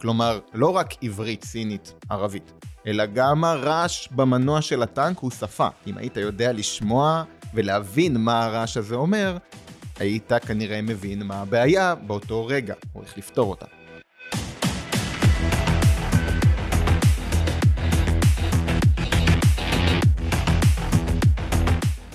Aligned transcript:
כלומר, 0.00 0.40
לא 0.54 0.76
רק 0.76 0.94
עברית, 1.02 1.44
סינית, 1.44 1.94
ערבית, 2.10 2.52
אלא 2.86 3.06
גם 3.06 3.44
הרעש 3.44 4.08
במנוע 4.08 4.62
של 4.62 4.82
הטנק 4.82 5.18
הוא 5.18 5.30
שפה. 5.30 5.68
אם 5.86 5.98
היית 5.98 6.16
יודע 6.16 6.52
לשמוע 6.52 7.24
ולהבין 7.54 8.16
מה 8.16 8.44
הרעש 8.44 8.76
הזה 8.76 8.94
אומר, 8.94 9.36
היית 9.98 10.32
כנראה 10.46 10.82
מבין 10.82 11.22
מה 11.22 11.40
הבעיה 11.40 11.94
באותו 11.94 12.46
רגע, 12.46 12.74
או 12.94 13.02
איך 13.02 13.18
לפתור 13.18 13.50
אותה. 13.50 13.66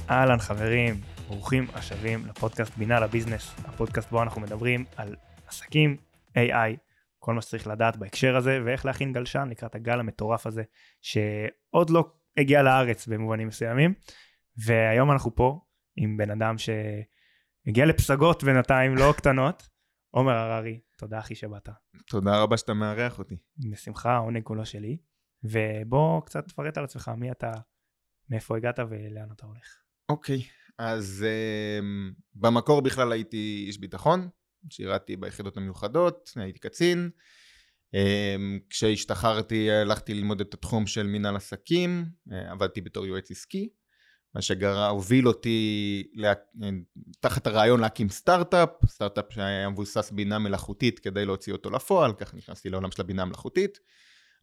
אהלן 0.10 0.40
חברים, 0.40 1.02
ברוכים 1.28 1.68
השבים 1.74 2.26
לפודקאסט 2.30 2.72
בינה 2.78 3.00
לביזנס, 3.00 3.52
הפודקאסט 3.66 4.12
בו 4.12 4.24
אנחנו 4.24 4.42
מדברים 4.42 4.86
על 4.98 5.16
עסקים, 5.48 5.98
AI, 6.36 6.93
כל 7.24 7.34
מה 7.34 7.42
שצריך 7.42 7.68
לדעת 7.68 7.98
בהקשר 7.98 8.36
הזה, 8.36 8.60
ואיך 8.66 8.86
להכין 8.86 9.14
גלשן 9.14 9.48
לקראת 9.52 9.76
הגל 9.76 10.00
המטורף 10.00 10.48
הזה, 10.48 10.64
שעוד 11.02 11.90
לא 11.90 12.12
הגיע 12.38 12.64
לארץ 12.64 13.08
במובנים 13.08 13.48
מסוימים, 13.48 13.94
והיום 14.58 15.12
אנחנו 15.12 15.36
פה 15.36 15.60
עם 15.96 16.18
בן 16.18 16.30
אדם 16.32 16.56
שהגיע 16.58 17.86
לפסגות 17.86 18.44
בינתיים 18.44 18.96
לא 18.96 19.14
קטנות, 19.18 19.70
עומר 20.16 20.34
הררי, 20.34 20.80
תודה 20.98 21.20
אחי 21.20 21.36
שבאת. 21.36 21.70
תודה 22.08 22.42
רבה 22.42 22.58
שאתה 22.58 22.74
מארח 22.74 23.20
אותי. 23.20 23.36
בשמחה, 23.72 24.12
העונג 24.12 24.44
כולו 24.44 24.66
שלי, 24.66 24.98
ובוא 25.44 26.22
קצת 26.26 26.48
תפרט 26.48 26.78
על 26.78 26.84
עצמך, 26.84 27.12
מי 27.18 27.32
אתה, 27.32 27.52
מאיפה 28.30 28.58
הגעת 28.58 28.80
ולאן 28.90 29.32
אתה 29.32 29.46
הולך. 29.46 29.78
אוקיי, 30.10 30.44
אז 30.78 31.26
um, 31.26 32.22
במקור 32.36 32.82
בכלל 32.82 33.12
הייתי 33.12 33.64
איש 33.68 33.78
ביטחון, 33.78 34.30
שירתי 34.70 35.16
ביחידות 35.16 35.58
המיוחדות, 35.58 36.32
הייתי 36.36 36.60
קצין. 36.60 37.10
Um, 37.96 38.60
כשהשתחררתי 38.70 39.72
הלכתי 39.72 40.14
ללמוד 40.14 40.42
את 40.42 40.54
התחום 40.54 40.88
של 40.88 41.08
מנהל 41.08 41.36
עסקים, 41.36 42.06
uh, 42.30 42.34
עבדתי 42.52 42.82
בתור 42.82 43.06
יועץ 43.06 43.32
עסקי, 43.32 43.70
מה 44.36 44.42
שגרה 44.42 44.88
הוביל 44.88 45.28
אותי 45.28 46.04
לה... 46.14 46.34
תחת 47.20 47.48
הרעיון 47.48 47.80
להקים 47.80 48.10
סטארט-אפ, 48.10 48.70
סטארט-אפ 48.88 49.26
שהיה 49.30 49.70
מבוסס 49.70 50.12
בינה 50.12 50.40
מלאכותית 50.40 51.00
כדי 51.00 51.26
להוציא 51.26 51.54
אותו 51.54 51.70
לפועל, 51.70 52.14
כך 52.14 52.34
נכנסתי 52.34 52.70
לעולם 52.70 52.92
של 52.92 53.02
הבינה 53.02 53.22
המלאכותית. 53.22 53.80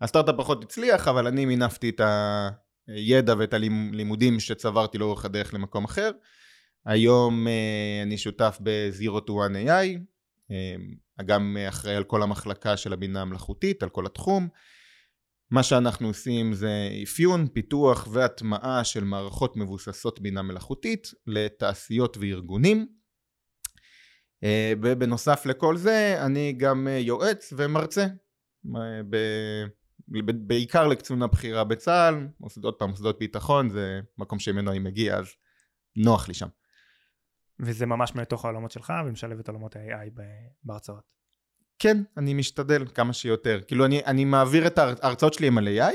הסטארט-אפ 0.01 0.35
פחות 0.39 0.65
הצליח, 0.65 1.09
אבל 1.09 1.27
אני 1.27 1.47
מינפתי 1.47 1.89
את. 1.89 2.01
הידע 2.95 3.35
ואת 3.39 3.55
הלימודים 3.55 4.41
שצברתי 4.41 4.99
לאורך 4.99 5.25
הדרך 5.25 5.55
למקום 5.55 5.85
אחר. 5.85 6.11
היום 6.87 7.49
אה, 7.49 8.03
אני 8.03 8.19
שותף 8.19 8.59
ב-Zero 8.63 9.21
to 9.27 9.31
One 9.31 9.67
AI, 9.67 9.99
אה, 10.51 11.25
גם 11.25 11.57
אחראי 11.69 11.95
על 11.95 12.05
כל 12.05 12.23
המחלקה 12.23 12.77
של 12.77 12.93
הבינה 12.93 13.23
המלאכותית, 13.23 13.83
על 13.83 13.89
כל 13.89 14.07
התחום. 14.07 14.49
מה 15.51 15.63
שאנחנו 15.63 16.09
עושים 16.09 16.53
זה 16.53 16.91
אפיון, 17.03 17.49
פיתוח 17.49 18.09
והטמעה 18.11 18.85
של 18.85 19.05
מערכות 19.05 19.57
מבוססות 19.57 20.21
בינה 20.21 20.43
מלאכותית 20.43 21.09
לתעשיות 21.27 22.17
וארגונים. 22.21 22.87
אה, 24.45 24.73
ובנוסף 24.83 25.47
לכל 25.47 25.77
זה 25.77 26.17
אני 26.27 26.53
גם 26.53 26.89
יועץ 27.01 27.53
ומרצה 27.57 28.07
בעיקר 30.47 30.87
לקצונה 30.87 31.27
בכירה 31.27 31.65
בצה"ל, 31.65 32.29
עוד 32.63 32.75
פעם 32.75 32.91
מוסדות 32.91 33.19
ביטחון, 33.19 33.71
זה 33.71 34.01
מקום 34.19 34.39
שממנו 34.39 34.71
אני 34.71 34.79
מגיע, 34.79 35.17
אז 35.17 35.27
נוח 35.97 36.29
לי 36.29 36.35
שם. 36.35 36.49
וזה 37.63 37.87
ממש 37.87 38.15
מתוך 38.15 38.45
העולמות 38.45 38.71
שלך, 38.71 38.93
ומשלב 39.07 39.39
את 39.39 39.49
עולמות 39.49 39.77
ה-AI 39.77 40.11
בהרצאות. 40.65 41.21
כן, 41.79 42.03
אני 42.17 42.35
משתדל 42.35 42.87
כמה 42.95 43.13
שיותר. 43.13 43.61
כאילו, 43.67 43.87
אני, 43.87 44.05
אני 44.05 44.25
מעביר 44.25 44.67
את 44.67 44.79
ההרצאות 44.79 45.35
שלי 45.35 45.47
עם 45.47 45.59
על 45.59 45.69
AI, 45.69 45.95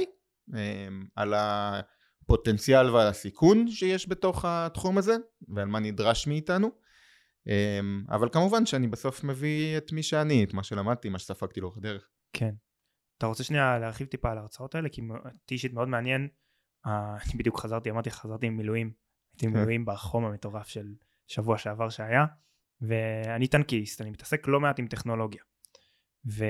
אמ, 0.53 1.05
על 1.15 1.33
הפוטנציאל 1.37 2.89
ועל 2.89 3.07
הסיכון 3.07 3.67
שיש 3.67 4.09
בתוך 4.09 4.45
התחום 4.47 4.97
הזה, 4.97 5.15
ועל 5.55 5.67
מה 5.67 5.79
נדרש 5.79 6.27
מאיתנו. 6.27 6.71
אמ, 7.47 8.05
אבל 8.09 8.29
כמובן 8.31 8.65
שאני 8.65 8.87
בסוף 8.87 9.23
מביא 9.23 9.77
את 9.77 9.91
מי 9.91 10.03
שאני, 10.03 10.43
את 10.43 10.53
מה 10.53 10.63
שלמדתי, 10.63 11.09
מה 11.09 11.19
שספגתי 11.19 11.61
לאורך 11.61 11.77
הדרך. 11.77 12.09
כן. 12.33 12.53
אתה 13.17 13.25
רוצה 13.25 13.43
שנייה 13.43 13.79
להרחיב 13.79 14.07
טיפה 14.07 14.31
על 14.31 14.37
ההרצאות 14.37 14.75
האלה? 14.75 14.89
כי 14.89 15.01
אותי 15.25 15.53
אישית 15.53 15.73
מאוד 15.73 15.87
מעניין. 15.87 16.27
אה, 16.85 17.15
אני 17.25 17.33
בדיוק 17.37 17.59
חזרתי, 17.59 17.89
אמרתי 17.89 18.11
חזרתי 18.11 18.45
עם 18.45 18.57
מילואים. 18.57 18.91
הייתי 19.33 19.45
כן. 19.45 19.53
מילואים 19.53 19.85
בחום 19.85 20.25
המטורף 20.25 20.67
של 20.67 20.93
שבוע 21.27 21.57
שעבר 21.57 21.89
שהיה. 21.89 22.25
ואני 22.81 23.47
טנקיסט, 23.47 24.01
אני 24.01 24.09
מתעסק 24.09 24.47
לא 24.47 24.59
מעט 24.59 24.79
עם 24.79 24.87
טכנולוגיה. 24.87 25.43
ו... 26.37 26.45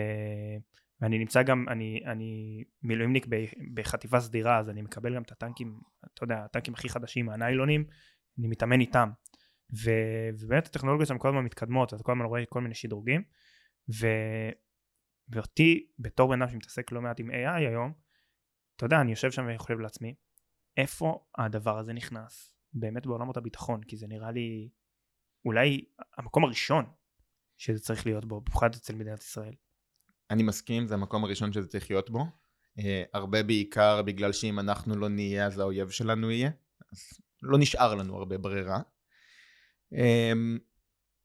ואני 1.01 1.19
נמצא 1.19 1.43
גם, 1.43 1.65
אני, 1.69 2.01
אני 2.05 2.63
מילואימניק 2.83 3.27
בחטיבה 3.73 4.19
סדירה, 4.19 4.59
אז 4.59 4.69
אני 4.69 4.81
מקבל 4.81 5.15
גם 5.15 5.21
את 5.21 5.31
הטנקים, 5.31 5.79
אתה 6.13 6.23
יודע, 6.23 6.43
הטנקים 6.45 6.73
הכי 6.73 6.89
חדשים, 6.89 7.29
הניילונים, 7.29 7.85
אני 8.39 8.47
מתאמן 8.47 8.79
איתם. 8.79 9.09
ו... 9.83 9.91
ובאמת 10.39 10.67
הטכנולוגיות 10.67 11.07
שם 11.07 11.17
כל 11.17 11.27
הזמן 11.27 11.43
מתקדמות, 11.43 11.93
אתה 11.93 12.03
כל 12.03 12.11
הזמן 12.11 12.25
רואה 12.25 12.43
כל 12.49 12.61
מיני 12.61 12.75
שדרוגים. 12.75 13.23
ו... 14.01 14.07
ואותי 15.29 15.87
בתור 15.99 16.29
בן 16.29 16.41
אדם 16.41 16.51
שמתעסק 16.51 16.91
לא 16.91 17.01
מעט 17.01 17.19
עם 17.19 17.29
AI 17.29 17.57
היום, 17.57 17.93
אתה 18.75 18.85
יודע, 18.85 19.01
אני 19.01 19.11
יושב 19.11 19.31
שם 19.31 19.47
וחושב 19.55 19.79
לעצמי, 19.79 20.15
איפה 20.77 21.25
הדבר 21.37 21.77
הזה 21.77 21.93
נכנס 21.93 22.54
באמת 22.75 23.05
בעולמות 23.05 23.37
הביטחון, 23.37 23.83
כי 23.83 23.97
זה 23.97 24.07
נראה 24.07 24.31
לי 24.31 24.69
אולי 25.45 25.85
המקום 26.17 26.43
הראשון 26.43 26.85
שזה 27.57 27.79
צריך 27.79 28.05
להיות 28.05 28.25
בו, 28.25 28.41
במיוחד 28.41 28.75
אצל 28.75 28.95
מדינת 28.95 29.21
ישראל. 29.21 29.53
אני 30.29 30.43
מסכים, 30.43 30.87
זה 30.87 30.93
המקום 30.93 31.23
הראשון 31.23 31.53
שזה 31.53 31.67
צריך 31.67 31.91
להיות 31.91 32.09
בו. 32.09 32.25
Uh, 32.79 32.83
הרבה 33.13 33.43
בעיקר 33.43 34.01
בגלל 34.01 34.31
שאם 34.31 34.59
אנחנו 34.59 34.95
לא 34.95 35.09
נהיה 35.09 35.45
אז 35.45 35.59
האויב 35.59 35.89
שלנו 35.89 36.31
יהיה, 36.31 36.49
אז 36.91 36.99
לא 37.41 37.57
נשאר 37.57 37.95
לנו 37.95 38.17
הרבה 38.17 38.37
ברירה. 38.37 38.79
Uh, 39.93 39.97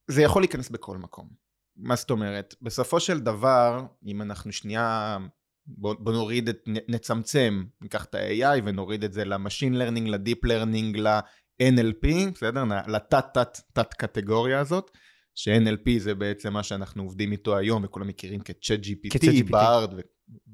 זה 0.09 0.23
יכול 0.23 0.43
להיכנס 0.43 0.69
בכל 0.69 0.99
מקום. 0.99 1.29
מה 1.77 1.97
זאת 1.97 2.11
אומרת? 2.11 2.55
בסופו 2.63 3.01
של 3.01 3.21
דבר, 3.21 3.87
אם 4.07 4.23
אנחנו 4.23 4.53
שנייה, 4.53 5.19
בוא, 5.67 5.95
בוא 5.99 6.13
נוריד 6.13 6.49
את, 6.49 6.59
נצמצם, 6.67 7.65
ניקח 7.81 8.05
את 8.05 8.15
ה-AI 8.15 8.63
ונוריד 8.65 9.05
את 9.05 9.13
זה 9.13 9.25
ל-Machine 9.25 9.75
Learning, 9.75 10.09
ל-Deep 10.09 10.47
Learning, 10.47 10.99
ל-NLP, 10.99 12.31
בסדר? 12.35 12.65
לתת 12.87 13.25
תת 13.35 13.61
תת 13.73 13.95
קטגוריה 13.95 14.61
הזאת, 14.61 14.91
ש-NLP 15.35 15.91
זה 15.99 16.15
בעצם 16.15 16.53
מה 16.53 16.63
שאנחנו 16.63 17.03
עובדים 17.03 17.33
איתו 17.33 17.57
היום, 17.57 17.85
וכולם 17.85 18.07
מכירים 18.07 18.41
כ-Chat 18.45 18.85
GPT, 18.85 19.51
BARD 19.51 19.95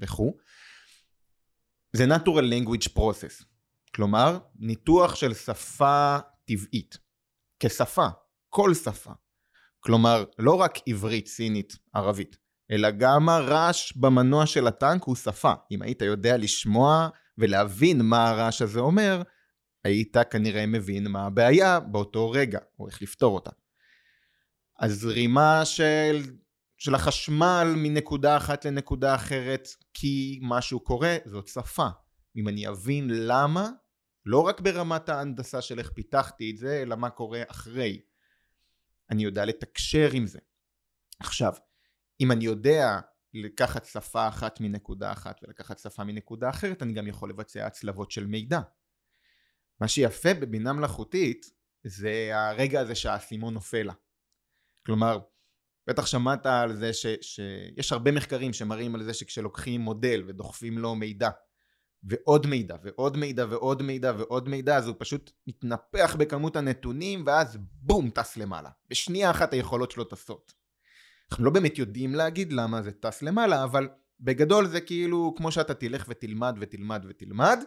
וכו'. 0.01 0.37
זה 1.93 2.05
Natural 2.05 2.45
Language 2.53 2.89
Process, 2.99 3.45
כלומר, 3.95 4.39
ניתוח 4.59 5.15
של 5.15 5.35
שפה 5.35 6.17
טבעית, 6.45 6.99
כשפה, 7.61 8.07
כל 8.49 8.75
שפה. 8.75 9.13
כלומר, 9.81 10.25
לא 10.39 10.55
רק 10.55 10.79
עברית, 10.87 11.27
סינית, 11.27 11.77
ערבית, 11.95 12.37
אלא 12.71 12.91
גם 12.91 13.29
הרעש 13.29 13.93
במנוע 13.93 14.47
של 14.47 14.67
הטנק 14.67 15.05
הוא 15.05 15.17
שפה. 15.17 15.53
אם 15.71 15.83
היית 15.83 16.03
יודע 16.03 16.37
לשמוע 16.37 17.09
ולהבין 17.39 18.03
מה 18.03 18.31
הרעש 18.31 18.63
הזה 18.63 18.81
אומר, 18.81 19.23
היית 19.85 20.17
כנראה 20.31 20.67
מבין 20.67 21.09
מה 21.09 21.27
הבעיה 21.27 21.81
באותו 21.81 22.31
רגע, 22.31 22.59
או 22.79 22.89
איך 22.89 23.03
לפתור 23.03 23.35
אותה. 23.35 23.51
הזרימה 24.81 25.65
של, 25.65 26.23
של 26.79 26.95
החשמל 26.95 27.75
מנקודה 27.77 28.37
אחת 28.37 28.65
לנקודה 28.65 29.15
אחרת 29.15 29.69
כי 29.95 30.41
משהו 30.43 30.81
קורה, 30.81 31.17
זאת 31.25 31.49
שפה. 31.49 31.87
אם 32.37 32.49
אני 32.49 32.69
אבין 32.69 33.11
למה, 33.11 33.71
לא 34.27 34.41
רק 34.41 34.61
ברמת 34.61 35.09
ההנדסה 35.09 35.63
של 35.63 35.79
איך 35.79 35.91
פיתחתי 35.91 36.51
את 36.51 36.57
זה, 36.57 36.83
אלא 36.83 36.97
מה 36.97 37.11
קורה 37.11 37.43
אחרי. 37.49 38.01
אני 39.11 39.25
יודע 39.25 39.45
לתקשר 39.45 40.09
עם 40.13 40.27
זה. 40.27 40.39
עכשיו, 41.21 41.53
אם 42.21 42.33
אני 42.33 42.45
יודע 42.45 43.01
לקחת 43.35 43.85
שפה 43.85 44.29
אחת 44.29 44.61
מנקודה 44.61 45.13
אחת 45.13 45.41
ולקחת 45.43 45.79
שפה 45.79 46.05
מנקודה 46.05 46.51
אחרת, 46.51 46.83
אני 46.83 46.93
גם 46.93 47.07
יכול 47.07 47.31
לבצע 47.31 47.67
הצלבות 47.67 48.11
של 48.11 48.27
מידע. 48.27 48.61
מה 49.81 49.89
שיפה 49.89 50.35
בבינה 50.35 50.73
מלאכותית 50.73 51.51
זה 51.85 52.31
הרגע 52.33 52.81
הזה 52.81 52.95
שהאסימון 52.95 53.55
נופל 53.55 53.83
לה. 53.83 53.93
כלומר, 54.87 55.19
בטח 55.87 56.07
שמעת 56.07 56.47
על 56.47 56.77
זה 56.77 56.93
ש, 56.93 57.07
שיש 57.21 57.93
הרבה 57.93 58.13
מחקרים 58.13 58.53
שמראים 58.53 58.95
על 58.95 59.03
זה 59.03 59.15
שכשלוקחים 59.15 59.81
מודל 59.81 60.25
ודוחפים 60.27 60.79
לו 60.79 60.95
מידע 60.95 61.31
ועוד 62.03 62.47
מידע 62.47 62.77
ועוד 62.83 63.17
מידע 63.17 63.47
ועוד 63.51 63.83
מידע 63.83 64.13
ועוד 64.19 64.49
מידע 64.49 64.77
אז 64.77 64.89
הוא 64.89 64.97
פשוט 64.99 65.31
מתנפח 65.47 66.17
בכמות 66.19 66.57
הנתונים 66.57 67.23
ואז 67.27 67.59
בום 67.61 68.11
טס 68.11 68.37
למעלה 68.37 68.71
בשנייה 68.89 69.31
אחת 69.31 69.53
היכולות 69.53 69.91
שלו 69.91 70.05
טסות 70.05 70.53
אנחנו 71.31 71.45
לא 71.45 71.51
באמת 71.51 71.79
יודעים 71.79 72.15
להגיד 72.15 72.53
למה 72.53 72.83
זה 72.83 72.93
טס 72.93 73.23
למעלה 73.23 73.65
אבל 73.65 73.89
בגדול 74.21 74.67
זה 74.67 74.81
כאילו 74.81 75.35
כמו 75.37 75.53
שאתה 75.53 75.75
תלך 75.75 76.05
ותלמד 76.09 76.57
ותלמד 76.61 77.05
ותלמד 77.09 77.59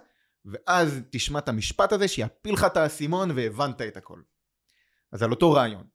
ואז 0.46 1.02
תשמע 1.12 1.40
את 1.40 1.50
המשפט 1.50 1.92
הזה 1.92 2.08
שיפיל 2.08 2.54
לך 2.54 2.64
את 2.64 2.78
האסימון 2.78 3.32
והבנת 3.36 3.82
את 3.82 3.98
הכל 3.98 4.22
אז 5.12 5.24
על 5.24 5.32
אותו 5.32 5.52
רעיון 5.52 5.88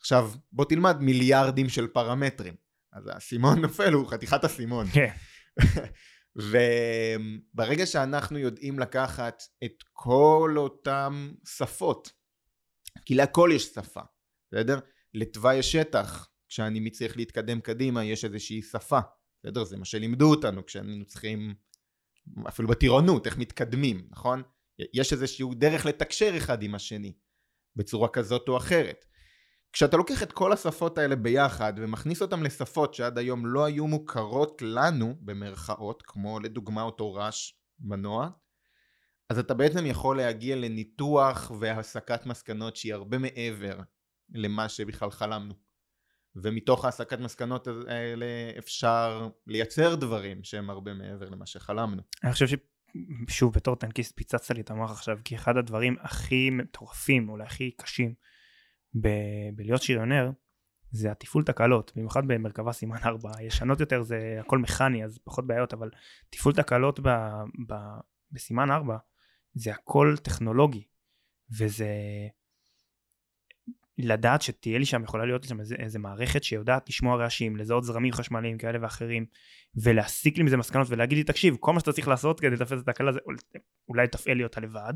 עכשיו 0.00 0.30
בוא 0.52 0.64
תלמד 0.64 0.96
מיליארדים 1.00 1.68
של 1.68 1.86
פרמטרים 1.86 2.54
אז 2.94 3.06
האסימון 3.06 3.60
נופל 3.64 3.92
הוא 3.92 4.06
חתיכת 4.06 4.44
אסימון. 4.44 4.86
כן. 4.92 5.12
וברגע 7.54 7.86
שאנחנו 7.86 8.38
יודעים 8.38 8.78
לקחת 8.78 9.42
את 9.64 9.82
כל 9.92 10.54
אותם 10.56 11.32
שפות, 11.44 12.12
כי 13.06 13.14
להכל 13.14 13.50
יש 13.54 13.64
שפה, 13.64 14.00
בסדר? 14.52 14.78
לתוואי 15.14 15.58
השטח, 15.58 16.28
כשאני 16.54 16.90
צריך 16.90 17.16
להתקדם 17.16 17.60
קדימה, 17.60 18.04
יש 18.04 18.24
איזושהי 18.24 18.62
שפה, 18.62 18.98
בסדר? 19.40 19.64
זה 19.64 19.76
מה 19.76 19.84
שלימדו 19.84 20.30
אותנו 20.30 20.66
כשאנחנו 20.66 21.04
צריכים, 21.04 21.54
אפילו 22.48 22.68
בטירונות, 22.68 23.26
איך 23.26 23.38
מתקדמים, 23.38 24.08
נכון? 24.10 24.42
יש 24.94 25.12
איזושהי 25.12 25.46
דרך 25.54 25.86
לתקשר 25.86 26.36
אחד 26.36 26.62
עם 26.62 26.74
השני, 26.74 27.12
בצורה 27.76 28.08
כזאת 28.08 28.48
או 28.48 28.56
אחרת. 28.56 29.04
כשאתה 29.72 29.96
לוקח 29.96 30.22
את 30.22 30.32
כל 30.32 30.52
השפות 30.52 30.98
האלה 30.98 31.16
ביחד 31.16 31.72
ומכניס 31.76 32.22
אותן 32.22 32.40
לשפות 32.40 32.94
שעד 32.94 33.18
היום 33.18 33.46
לא 33.46 33.64
היו 33.64 33.86
מוכרות 33.86 34.62
לנו 34.62 35.14
במרכאות 35.20 36.02
כמו 36.06 36.40
לדוגמה 36.40 36.82
אותו 36.82 37.14
רעש 37.14 37.52
מנוע 37.80 38.28
אז 39.30 39.38
אתה 39.38 39.54
בעצם 39.54 39.86
יכול 39.86 40.16
להגיע 40.16 40.56
לניתוח 40.56 41.52
והסקת 41.60 42.26
מסקנות 42.26 42.76
שהיא 42.76 42.94
הרבה 42.94 43.18
מעבר 43.18 43.78
למה 44.34 44.68
שבכלל 44.68 45.10
חלמנו 45.10 45.63
ומתוך 46.36 46.84
ההסקת 46.84 47.18
מסקנות 47.18 47.68
האלה 47.88 48.26
אפשר 48.58 49.28
לייצר 49.46 49.94
דברים 49.94 50.44
שהם 50.44 50.70
הרבה 50.70 50.94
מעבר 50.94 51.28
למה 51.28 51.46
שחלמנו. 51.46 52.02
אני 52.24 52.32
חושב 52.32 52.46
ששוב 53.28 53.52
בתור 53.52 53.76
טנקיסט 53.76 54.16
פיצצת 54.16 54.54
לי 54.54 54.60
את 54.60 54.70
המוח 54.70 54.90
עכשיו 54.90 55.18
כי 55.24 55.34
אחד 55.34 55.56
הדברים 55.56 55.96
הכי 56.00 56.50
מטורפים 56.50 57.28
אולי 57.28 57.44
הכי 57.44 57.70
קשים 57.70 58.14
ב- 59.00 59.50
בלהיות 59.54 59.82
שריונר 59.82 60.30
זה 60.90 61.10
התפעול 61.10 61.44
תקלות, 61.44 61.92
במיוחד 61.96 62.22
במרכבה 62.26 62.72
סימן 62.72 62.96
4, 63.04 63.30
ישנות 63.42 63.80
יותר 63.80 64.02
זה 64.02 64.36
הכל 64.40 64.58
מכני 64.58 65.04
אז 65.04 65.18
פחות 65.24 65.46
בעיות, 65.46 65.72
אבל 65.72 65.90
תפעול 66.30 66.54
תקלות 66.54 67.00
ב, 67.00 67.08
ב, 67.68 67.74
בסימן 68.32 68.70
4 68.70 68.96
זה 69.54 69.72
הכל 69.72 70.14
טכנולוגי, 70.22 70.84
וזה 71.58 71.88
לדעת 73.98 74.42
שתהיה 74.42 74.78
לי 74.78 74.84
שם, 74.84 75.02
יכולה 75.02 75.24
להיות 75.24 75.44
שם 75.44 75.60
איזה, 75.60 75.74
איזה 75.78 75.98
מערכת 75.98 76.44
שיודעת 76.44 76.88
לשמוע 76.88 77.16
רעשים, 77.16 77.56
לזהות 77.56 77.84
זרמים 77.84 78.12
חשמליים 78.12 78.58
כאלה 78.58 78.78
ואחרים, 78.82 79.26
ולהסיק 79.82 80.38
לי 80.38 80.44
מזה 80.44 80.56
מסקנות 80.56 80.86
ולהגיד 80.90 81.18
לי 81.18 81.24
תקשיב, 81.24 81.56
כל 81.60 81.72
מה 81.72 81.80
שאתה 81.80 81.92
צריך 81.92 82.08
לעשות 82.08 82.40
כדי 82.40 82.50
לתפס 82.50 82.72
את 82.82 82.88
התקלה 82.88 83.12
זה 83.12 83.18
אולי 83.88 84.08
תפעל 84.08 84.36
לי 84.36 84.44
אותה 84.44 84.60
לבד, 84.60 84.94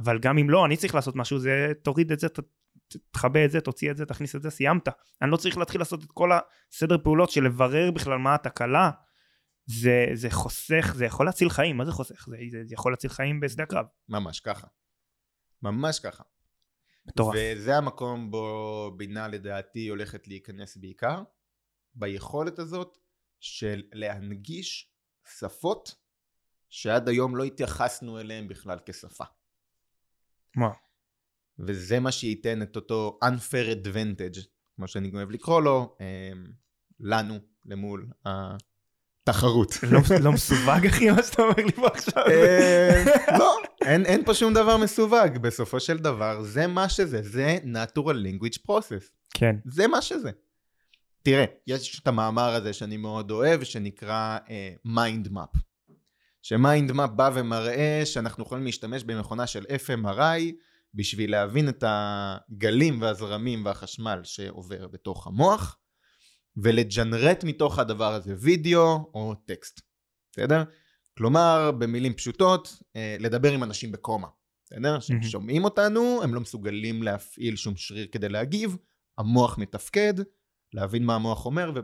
אבל 0.00 0.18
גם 0.18 0.38
אם 0.38 0.50
לא, 0.50 0.66
אני 0.66 0.76
צריך 0.76 0.94
לעשות 0.94 1.16
משהו, 1.16 1.38
זה 1.38 1.72
תוריד 1.82 2.12
את 2.12 2.20
זה, 2.20 2.26
תכבה 3.10 3.44
את 3.44 3.50
זה, 3.50 3.60
תוציא 3.60 3.90
את 3.90 3.96
זה, 3.96 4.06
תכניס 4.06 4.36
את 4.36 4.42
זה, 4.42 4.50
סיימת. 4.50 4.88
אני 5.22 5.30
לא 5.30 5.36
צריך 5.36 5.58
להתחיל 5.58 5.80
לעשות 5.80 6.04
את 6.04 6.12
כל 6.12 6.30
הסדר 6.32 6.98
פעולות 7.04 7.30
של 7.30 7.44
לברר 7.44 7.90
בכלל 7.90 8.18
מה 8.18 8.34
התקלה. 8.34 8.90
זה, 9.70 10.06
זה 10.12 10.30
חוסך, 10.30 10.92
זה 10.94 11.04
יכול 11.04 11.26
להציל 11.26 11.50
חיים, 11.50 11.76
מה 11.76 11.84
זה 11.84 11.92
חוסך? 11.92 12.26
זה, 12.28 12.36
זה, 12.50 12.58
זה 12.64 12.74
יכול 12.74 12.92
להציל 12.92 13.10
חיים 13.10 13.40
בשדה 13.40 13.62
הקרב. 13.62 13.86
ממש 14.08 14.40
ככה. 14.40 14.66
ממש 15.62 16.00
ככה. 16.00 16.22
מטורף. 17.08 17.36
וזה 17.38 17.76
המקום 17.76 18.30
בו 18.30 18.90
בינה 18.96 19.28
לדעתי 19.28 19.88
הולכת 19.88 20.28
להיכנס 20.28 20.76
בעיקר, 20.76 21.22
ביכולת 21.94 22.58
הזאת 22.58 22.98
של 23.40 23.82
להנגיש 23.92 24.92
שפות 25.38 25.94
שעד 26.68 27.08
היום 27.08 27.36
לא 27.36 27.44
התייחסנו 27.44 28.20
אליהן 28.20 28.48
בכלל 28.48 28.78
כשפה. 28.86 29.24
מה? 30.56 30.68
וזה 31.58 32.00
מה 32.00 32.12
שייתן 32.12 32.62
את 32.62 32.76
אותו 32.76 33.18
unfair 33.24 33.86
advantage, 33.86 34.40
כמו 34.76 34.88
שאני 34.88 35.10
אוהב 35.14 35.30
לקרוא 35.30 35.62
לו, 35.62 35.96
אמ, 36.00 36.44
לנו 37.00 37.38
למול 37.64 38.06
התחרות. 38.24 39.70
לא, 39.82 40.00
לא 40.24 40.32
מסווג 40.32 40.86
אחי 40.88 41.10
מה 41.10 41.22
שאתה 41.22 41.42
אומר 41.42 41.54
לי 41.66 41.72
פה 41.72 41.86
עכשיו? 41.86 42.24
אמ, 42.26 43.38
לא, 43.38 43.56
אין, 43.88 44.06
אין 44.06 44.24
פה 44.24 44.34
שום 44.34 44.54
דבר 44.54 44.76
מסווג, 44.76 45.38
בסופו 45.40 45.80
של 45.80 45.98
דבר 45.98 46.42
זה 46.42 46.66
מה 46.66 46.88
שזה, 46.88 47.22
זה 47.22 47.58
natural 47.64 48.14
language 48.14 48.58
process. 48.70 49.10
כן. 49.34 49.56
זה 49.64 49.86
מה 49.86 50.02
שזה. 50.02 50.30
תראה, 51.22 51.44
יש 51.66 52.00
את 52.00 52.06
המאמר 52.06 52.54
הזה 52.54 52.72
שאני 52.72 52.96
מאוד 52.96 53.30
אוהב, 53.30 53.64
שנקרא 53.64 54.38
uh, 54.46 54.88
mind 54.88 55.28
map. 55.28 55.60
ש 56.42 56.59
mind 56.59 56.92
map 56.92 57.10
בא 57.10 57.30
ומראה 57.34 58.02
שאנחנו 58.04 58.44
יכולים 58.44 58.64
להשתמש 58.64 59.04
במכונה 59.04 59.46
של 59.46 59.64
FMRI 59.86 60.52
בשביל 60.94 61.30
להבין 61.30 61.68
את 61.68 61.84
הגלים 61.86 63.02
והזרמים 63.02 63.64
והחשמל 63.64 64.20
שעובר 64.24 64.86
בתוך 64.86 65.26
המוח 65.26 65.78
ולג'נרט 66.56 67.44
מתוך 67.44 67.78
הדבר 67.78 68.14
הזה 68.14 68.34
וידאו 68.38 69.10
או 69.14 69.34
טקסט, 69.46 69.80
בסדר? 70.32 70.62
כלומר 71.18 71.70
במילים 71.78 72.14
פשוטות 72.14 72.82
אה, 72.96 73.16
לדבר 73.20 73.52
עם 73.52 73.62
אנשים 73.62 73.92
בקומה, 73.92 74.28
בסדר? 74.64 75.00
שהם 75.00 75.22
שומעים 75.22 75.64
אותנו 75.64 76.20
הם 76.22 76.34
לא 76.34 76.40
מסוגלים 76.40 77.02
להפעיל 77.02 77.56
שום 77.56 77.76
שריר 77.76 78.06
כדי 78.12 78.28
להגיב, 78.28 78.76
המוח 79.18 79.58
מתפקד, 79.58 80.14
להבין 80.72 81.04
מה 81.04 81.14
המוח 81.14 81.46
אומר 81.46 81.72
ו... 81.74 81.80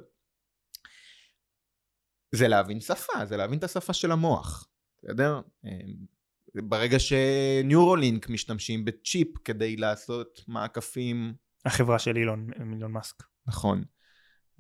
זה 2.34 2.48
להבין 2.48 2.80
שפה, 2.80 3.26
זה 3.26 3.36
להבין 3.36 3.58
את 3.58 3.64
השפה 3.64 3.92
של 3.92 4.12
המוח, 4.12 4.68
בסדר? 4.98 5.40
אה, 5.64 5.70
ברגע 6.54 6.96
שניורולינק 6.98 8.28
משתמשים 8.28 8.84
בצ'יפ 8.84 9.28
כדי 9.44 9.76
לעשות 9.76 10.40
מעקפים. 10.48 11.34
החברה 11.64 11.98
של 11.98 12.16
אילון, 12.16 12.50
אילון 12.72 12.92
מאסק. 12.92 13.22
נכון. 13.46 13.84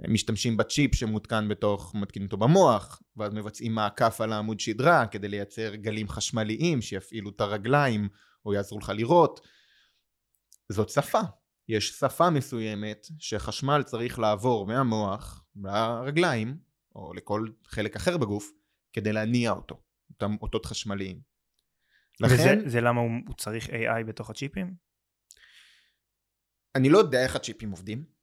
משתמשים 0.08 0.56
בצ'יפ 0.56 0.94
שמותקן 0.94 1.48
בתוך, 1.48 1.94
מתקינים 1.94 2.26
אותו 2.26 2.36
במוח, 2.36 3.02
ואז 3.16 3.34
מבצעים 3.34 3.74
מעקף 3.74 4.20
על 4.20 4.32
העמוד 4.32 4.60
שדרה 4.60 5.06
כדי 5.06 5.28
לייצר 5.28 5.74
גלים 5.74 6.08
חשמליים 6.08 6.82
שיפעילו 6.82 7.30
את 7.30 7.40
הרגליים 7.40 8.08
או 8.46 8.54
יעזרו 8.54 8.78
לך 8.78 8.92
לראות. 8.96 9.40
זאת 10.72 10.88
שפה. 10.88 11.20
יש 11.68 11.88
שפה 11.88 12.30
מסוימת 12.30 13.06
שחשמל 13.18 13.82
צריך 13.82 14.18
לעבור 14.18 14.66
מהמוח 14.66 15.44
לרגליים, 15.56 16.58
או 16.94 17.14
לכל 17.14 17.46
חלק 17.66 17.96
אחר 17.96 18.18
בגוף, 18.18 18.50
כדי 18.92 19.12
להניע 19.12 19.50
אותו, 19.50 19.82
אותם 20.10 20.36
אותות 20.42 20.66
חשמליים. 20.66 21.20
לכן... 22.20 22.34
וזה 22.34 22.54
זה 22.66 22.80
למה 22.80 23.00
הוא 23.00 23.34
צריך 23.38 23.68
AI 23.68 24.04
בתוך 24.06 24.30
הצ'יפים? 24.30 24.74
אני 26.74 26.88
לא 26.88 26.98
יודע 26.98 27.22
איך 27.22 27.36
הצ'יפים 27.36 27.70
עובדים. 27.70 28.13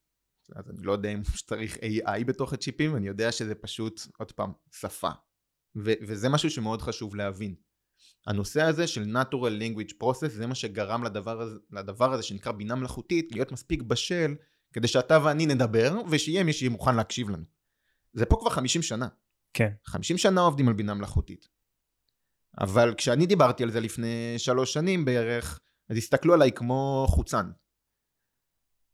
אז 0.55 0.69
אני 0.69 0.83
לא 0.83 0.91
יודע 0.91 1.09
אם 1.09 1.21
צריך 1.45 1.77
AI 1.77 2.23
בתוך 2.25 2.53
הצ'יפים, 2.53 2.95
אני 2.95 3.07
יודע 3.07 3.31
שזה 3.31 3.55
פשוט, 3.55 4.01
עוד 4.17 4.31
פעם, 4.31 4.51
שפה. 4.71 5.09
ו- 5.75 5.93
וזה 6.01 6.29
משהו 6.29 6.49
שמאוד 6.49 6.81
חשוב 6.81 7.15
להבין. 7.15 7.55
הנושא 8.27 8.61
הזה 8.61 8.87
של 8.87 9.03
Natural 9.03 9.61
Language 9.61 9.93
Process 10.03 10.27
זה 10.27 10.47
מה 10.47 10.55
שגרם 10.55 11.03
לדבר 11.03 11.41
הזה, 11.41 11.55
לדבר 11.71 12.13
הזה 12.13 12.23
שנקרא 12.23 12.51
בינה 12.51 12.75
מלאכותית 12.75 13.31
להיות 13.31 13.51
מספיק 13.51 13.81
בשל 13.81 14.35
כדי 14.73 14.87
שאתה 14.87 15.19
ואני 15.23 15.45
נדבר 15.45 16.01
ושיהיה 16.09 16.43
מי 16.43 16.53
שיהיה 16.53 16.69
מוכן 16.69 16.95
להקשיב 16.95 17.29
לנו. 17.29 17.43
זה 18.13 18.25
פה 18.25 18.37
כבר 18.39 18.49
50 18.49 18.81
שנה. 18.81 19.07
כן. 19.53 19.71
50 19.85 20.17
שנה 20.17 20.41
עובדים 20.41 20.67
על 20.67 20.73
בינה 20.73 20.93
מלאכותית. 20.93 21.47
אבל 22.59 22.93
כשאני 22.97 23.25
דיברתי 23.25 23.63
על 23.63 23.71
זה 23.71 23.79
לפני 23.79 24.33
שלוש 24.37 24.73
שנים 24.73 25.05
בערך, 25.05 25.59
אז 25.89 25.97
הסתכלו 25.97 26.33
עליי 26.33 26.51
כמו 26.51 27.05
חוצן. 27.09 27.51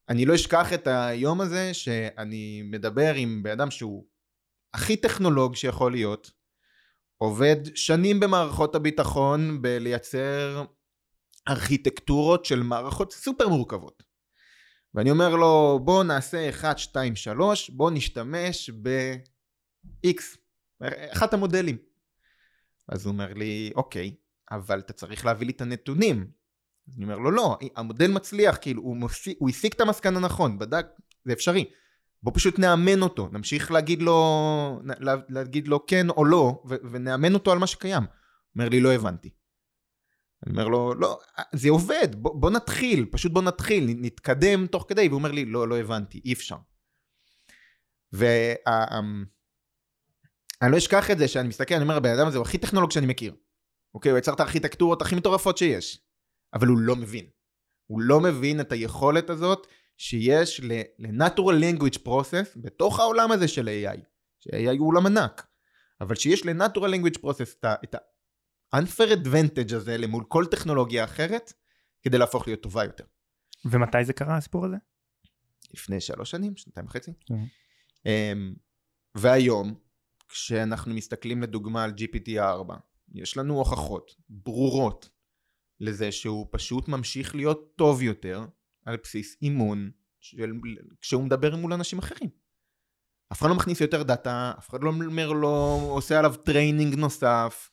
אני 0.09 0.25
לא 0.25 0.35
אשכח 0.35 0.73
את 0.73 0.87
היום 0.87 1.41
הזה 1.41 1.73
שאני 1.73 2.61
מדבר 2.61 3.13
עם 3.15 3.43
בן 3.43 3.51
אדם 3.51 3.71
שהוא 3.71 4.05
הכי 4.73 4.97
טכנולוג 4.97 5.55
שיכול 5.55 5.91
להיות, 5.91 6.31
עובד 7.17 7.75
שנים 7.75 8.19
במערכות 8.19 8.75
הביטחון 8.75 9.61
בלייצר 9.61 10.65
ארכיטקטורות 11.49 12.45
של 12.45 12.63
מערכות 12.63 13.11
סופר 13.11 13.47
מורכבות. 13.47 14.03
ואני 14.93 15.11
אומר 15.11 15.35
לו 15.35 15.79
בוא 15.83 16.03
נעשה 16.03 16.49
1, 16.49 16.77
2, 16.77 17.15
3, 17.15 17.69
בוא 17.69 17.91
נשתמש 17.91 18.69
ב-X, 18.69 20.21
אחת 21.13 21.33
המודלים. 21.33 21.77
אז 22.89 23.05
הוא 23.05 23.11
אומר 23.11 23.33
לי, 23.33 23.71
אוקיי, 23.75 24.15
אבל 24.51 24.79
אתה 24.79 24.93
צריך 24.93 25.25
להביא 25.25 25.47
לי 25.47 25.53
את 25.53 25.61
הנתונים. 25.61 26.31
אז 26.87 26.97
אני 26.97 27.05
אומר 27.05 27.17
לו, 27.17 27.31
לא, 27.31 27.57
המודל 27.75 28.11
מצליח, 28.11 28.57
כאילו, 28.61 28.81
הוא, 28.81 28.97
מוסיק, 28.97 29.37
הוא 29.39 29.49
הסיק 29.49 29.73
את 29.73 29.81
המסקנה 29.81 30.19
נכון, 30.19 30.59
בדק, 30.59 30.85
זה 31.25 31.33
אפשרי. 31.33 31.65
בוא 32.23 32.31
פשוט 32.35 32.59
נאמן 32.59 33.01
אותו, 33.01 33.29
נמשיך 33.31 33.71
להגיד 33.71 34.01
לו, 34.01 34.81
לה, 34.99 35.15
להגיד 35.29 35.67
לו 35.67 35.85
כן 35.85 36.09
או 36.09 36.25
לא, 36.25 36.61
ו, 36.69 36.75
ונאמן 36.91 37.33
אותו 37.33 37.51
על 37.51 37.57
מה 37.57 37.67
שקיים. 37.67 38.03
אומר 38.55 38.69
לי, 38.69 38.79
לא 38.79 38.93
הבנתי. 38.93 39.29
אני 40.45 40.51
אומר 40.51 40.67
לו, 40.67 40.93
לא, 40.95 41.19
זה 41.53 41.69
עובד, 41.69 42.15
בוא, 42.15 42.41
בוא 42.41 42.49
נתחיל, 42.49 43.05
פשוט 43.11 43.31
בוא 43.31 43.41
נתחיל, 43.41 43.95
נתקדם 43.97 44.67
תוך 44.67 44.85
כדי, 44.87 45.07
והוא 45.07 45.17
אומר 45.17 45.31
לי, 45.31 45.45
לא, 45.45 45.67
לא 45.67 45.77
הבנתי, 45.77 46.21
אי 46.25 46.33
אפשר. 46.33 46.57
וה... 48.13 48.53
אני 50.61 50.71
לא 50.71 50.77
אשכח 50.77 51.11
את 51.11 51.17
זה 51.17 51.27
שאני 51.27 51.47
מסתכל, 51.47 51.75
אני 51.75 51.83
אומר, 51.83 51.97
הבן 51.97 52.09
אדם 52.09 52.27
הזה 52.27 52.37
הוא 52.37 52.45
הכי 52.45 52.57
טכנולוג 52.57 52.91
שאני 52.91 53.05
מכיר. 53.05 53.35
אוקיי, 53.93 54.11
הוא 54.11 54.19
יצר 54.19 54.33
את 54.33 54.39
הארכיטקטורות 54.39 55.01
הכי 55.01 55.15
מטורפות 55.15 55.57
שיש. 55.57 56.06
אבל 56.53 56.67
הוא 56.67 56.77
לא 56.77 56.95
מבין. 56.95 57.25
הוא 57.87 58.01
לא 58.01 58.19
מבין 58.19 58.61
את 58.61 58.71
היכולת 58.71 59.29
הזאת 59.29 59.67
שיש 59.97 60.61
ל-Natural 60.63 61.61
Language 61.61 61.97
Process 62.07 62.59
בתוך 62.61 62.99
העולם 62.99 63.31
הזה 63.31 63.47
של 63.47 63.67
AI, 63.67 63.99
ש-AI 64.39 64.77
הוא 64.79 64.87
עולם 64.87 65.05
ענק, 65.05 65.47
אבל 66.01 66.15
שיש 66.15 66.45
ל-Natural 66.45 66.95
Language 66.95 67.19
Process 67.21 67.67
את 67.83 67.95
ה-unfair 67.95 69.09
advantage 69.11 69.75
הזה 69.75 69.97
למול 69.97 70.23
כל 70.27 70.45
טכנולוגיה 70.51 71.03
אחרת, 71.03 71.53
כדי 72.01 72.17
להפוך 72.17 72.47
להיות 72.47 72.61
טובה 72.61 72.83
יותר. 72.83 73.05
ומתי 73.65 74.05
זה 74.05 74.13
קרה 74.13 74.37
הסיפור 74.37 74.65
הזה? 74.65 74.77
לפני 75.73 76.01
שלוש 76.01 76.31
שנים, 76.31 76.57
שנתיים 76.57 76.85
וחצי. 76.85 77.11
Mhm. 77.11 77.33
אמ, 78.05 78.55
והיום, 79.15 79.75
כשאנחנו 80.27 80.93
מסתכלים 80.93 81.41
לדוגמה 81.41 81.83
על 81.83 81.91
GPT-4, 81.91 82.73
יש 83.13 83.37
לנו 83.37 83.57
הוכחות 83.57 84.15
ברורות 84.29 85.09
לזה 85.79 86.11
שהוא 86.11 86.47
פשוט 86.51 86.87
ממשיך 86.87 87.35
להיות 87.35 87.73
טוב 87.75 88.01
יותר 88.01 88.45
על 88.85 88.97
בסיס 89.03 89.37
אימון 89.41 89.91
של, 90.19 90.51
כשהוא 91.01 91.23
מדבר 91.23 91.55
מול 91.55 91.73
אנשים 91.73 91.99
אחרים. 91.99 92.29
אף 93.31 93.41
אחד 93.41 93.49
לא 93.49 93.55
מכניס 93.55 93.81
יותר 93.81 94.03
דאטה, 94.03 94.53
אף 94.57 94.69
אחד 94.69 94.83
לא 94.83 94.89
אומר 94.89 95.31
לו, 95.31 95.47
עושה 95.89 96.19
עליו 96.19 96.35
training 96.35 96.95
נוסף. 96.95 97.71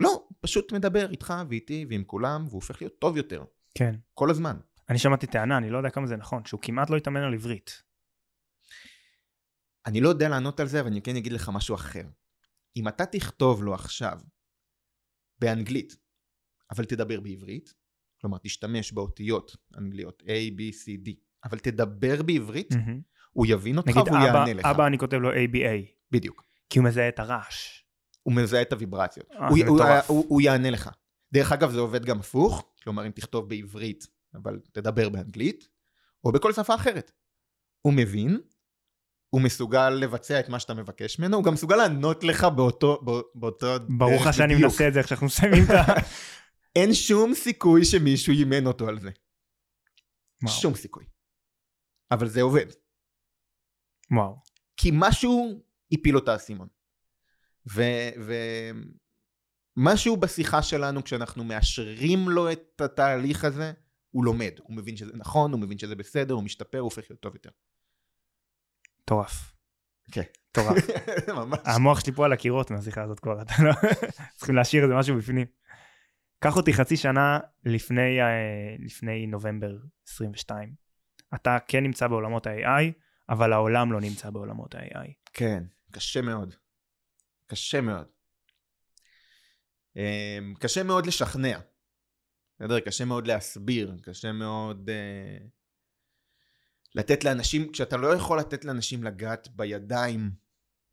לא, 0.00 0.28
פשוט 0.40 0.72
מדבר 0.72 1.10
איתך 1.10 1.34
ואיתי 1.48 1.86
ועם 1.90 2.04
כולם, 2.04 2.44
והוא 2.44 2.54
הופך 2.54 2.82
להיות 2.82 2.98
טוב 2.98 3.16
יותר, 3.16 3.44
כן. 3.74 3.94
כל 4.14 4.30
הזמן. 4.30 4.56
אני 4.88 4.98
שמעתי 4.98 5.26
טענה, 5.26 5.58
אני 5.58 5.70
לא 5.70 5.78
יודע 5.78 5.90
כמה 5.90 6.06
זה 6.06 6.16
נכון, 6.16 6.44
שהוא 6.44 6.60
כמעט 6.62 6.90
לא 6.90 6.96
התאמן 6.96 7.20
על 7.20 7.34
עברית. 7.34 7.82
אני 9.86 10.00
לא 10.00 10.08
יודע 10.08 10.28
לענות 10.28 10.60
על 10.60 10.66
זה, 10.66 10.80
אבל 10.80 10.88
אני 10.88 11.02
כן 11.02 11.16
אגיד 11.16 11.32
לך 11.32 11.50
משהו 11.54 11.74
אחר. 11.74 12.04
אם 12.76 12.88
אתה 12.88 13.06
תכתוב 13.06 13.62
לו 13.62 13.74
עכשיו 13.74 14.20
באנגלית, 15.38 15.96
אבל 16.70 16.84
תדבר 16.84 17.20
בעברית, 17.20 17.74
כלומר 18.20 18.38
תשתמש 18.38 18.92
באותיות 18.92 19.56
אנגליות 19.78 20.22
A, 20.26 20.30
B, 20.58 20.60
C, 20.74 21.06
D, 21.08 21.10
אבל 21.44 21.58
תדבר 21.58 22.22
בעברית, 22.22 22.74
מהמם. 22.74 23.00
הוא 23.30 23.46
יבין 23.48 23.76
אותך 23.76 23.88
נגיד 23.88 24.02
והוא 24.08 24.18
אבא, 24.18 24.38
יענה 24.38 24.52
לך. 24.52 24.64
אבא 24.66 24.86
אני 24.86 24.98
כותב 24.98 25.16
לו 25.16 25.32
ABA, 25.32 25.86
בדיוק. 26.10 26.44
כי 26.70 26.78
הוא 26.78 26.86
מזהה 26.86 27.08
את 27.08 27.18
הרעש. 27.18 27.82
הוא 28.22 28.34
מזהה 28.34 28.62
את 28.62 28.72
הוויברציות. 28.72 29.26
אה, 29.32 29.48
הוא, 29.48 29.58
הוא. 29.66 29.80
הוא, 30.06 30.24
הוא 30.28 30.40
יענה 30.40 30.70
לך. 30.70 30.90
דרך 31.32 31.52
אגב, 31.52 31.70
זה 31.70 31.80
עובד 31.80 32.04
גם 32.04 32.20
הפוך, 32.20 32.72
כלומר 32.82 33.06
אם 33.06 33.10
תכתוב 33.10 33.48
בעברית, 33.48 34.06
אבל 34.34 34.60
תדבר 34.72 35.08
באנגלית, 35.08 35.68
או 36.24 36.32
בכל 36.32 36.52
שפה 36.52 36.74
אחרת. 36.74 37.12
הוא 37.82 37.92
מבין, 37.92 38.40
הוא 39.30 39.40
מסוגל 39.40 39.90
לבצע 39.90 40.40
את 40.40 40.48
מה 40.48 40.58
שאתה 40.58 40.74
מבקש 40.74 41.18
ממנו, 41.18 41.36
הוא 41.36 41.44
גם 41.44 41.52
מסוגל 41.54 41.76
לענות 41.76 42.24
לך 42.24 42.44
באותו, 42.44 43.00
בא- 43.02 43.12
באותו 43.34 43.66
ברור 43.88 44.16
דרך 44.16 44.26
לך 44.26 44.34
שאני. 44.34 44.54
מנסה 44.54 44.88
את 44.88 44.92
זה 44.92 44.98
איך 44.98 45.08
שאנחנו 45.08 45.26
מסיימים 45.26 45.64
את 45.64 45.70
ה... 45.70 45.82
אין 46.82 46.94
שום 46.94 47.34
סיכוי 47.34 47.84
שמישהו 47.84 48.32
אימן 48.32 48.66
אותו 48.66 48.88
על 48.88 49.00
זה. 49.00 49.10
וואו. 50.42 50.54
שום 50.54 50.74
סיכוי. 50.74 51.04
אבל 52.10 52.28
זה 52.28 52.42
עובד. 52.42 52.66
וואו. 54.10 54.36
כי 54.76 54.90
משהו 54.92 55.62
הפיל 55.92 56.14
לו 56.14 56.18
את 56.18 56.28
האסימון. 56.28 56.68
ומשהו 59.76 60.16
בשיחה 60.16 60.62
שלנו 60.62 61.04
כשאנחנו 61.04 61.44
מאשרים 61.44 62.28
לו 62.28 62.52
את 62.52 62.80
התהליך 62.80 63.44
הזה, 63.44 63.72
הוא 64.10 64.24
לומד. 64.24 64.52
הוא 64.62 64.76
מבין 64.76 64.96
שזה 64.96 65.12
נכון, 65.14 65.52
הוא 65.52 65.60
מבין 65.60 65.78
שזה 65.78 65.96
בסדר, 65.96 66.34
הוא 66.34 66.42
משתפר, 66.42 66.78
הוא 66.78 66.84
הופך 66.84 67.10
להיות 67.10 67.20
טוב 67.20 67.34
יותר. 67.34 67.50
מטורף. 69.02 69.54
כן. 70.12 70.22
מטורף. 70.50 70.76
ממש. 71.36 71.58
המוח 71.64 72.00
שלי 72.00 72.12
פה 72.12 72.24
על 72.24 72.32
הקירות 72.32 72.70
מהשיחה 72.70 73.02
הזאת 73.02 73.20
כבר, 73.20 73.34
לא... 73.34 73.72
צריכים 74.36 74.54
להשאיר 74.54 74.82
איזה 74.82 74.94
משהו 74.94 75.16
בפנים. 75.16 75.46
קח 76.38 76.56
אותי 76.56 76.72
חצי 76.72 76.96
שנה 76.96 77.38
לפני, 77.64 78.20
אה, 78.20 78.76
לפני 78.78 79.26
נובמבר 79.26 79.76
22. 80.08 80.74
אתה 81.34 81.58
כן 81.68 81.82
נמצא 81.82 82.06
בעולמות 82.08 82.46
ה-AI, 82.46 82.92
אבל 83.28 83.52
העולם 83.52 83.92
לא 83.92 84.00
נמצא 84.00 84.30
בעולמות 84.30 84.74
ה-AI. 84.74 85.12
כן, 85.32 85.64
קשה 85.92 86.22
מאוד. 86.22 86.54
קשה 87.46 87.80
מאוד. 87.80 88.06
אמ, 89.96 90.54
קשה 90.60 90.82
מאוד 90.82 91.06
לשכנע. 91.06 91.58
בסדר? 92.60 92.80
קשה 92.80 93.04
מאוד 93.04 93.26
להסביר, 93.26 93.96
קשה 94.02 94.32
מאוד 94.32 94.88
uh, 94.88 95.48
לתת 96.94 97.24
לאנשים, 97.24 97.72
כשאתה 97.72 97.96
לא 97.96 98.14
יכול 98.14 98.38
לתת 98.38 98.64
לאנשים 98.64 99.04
לגעת 99.04 99.48
בידיים 99.48 100.30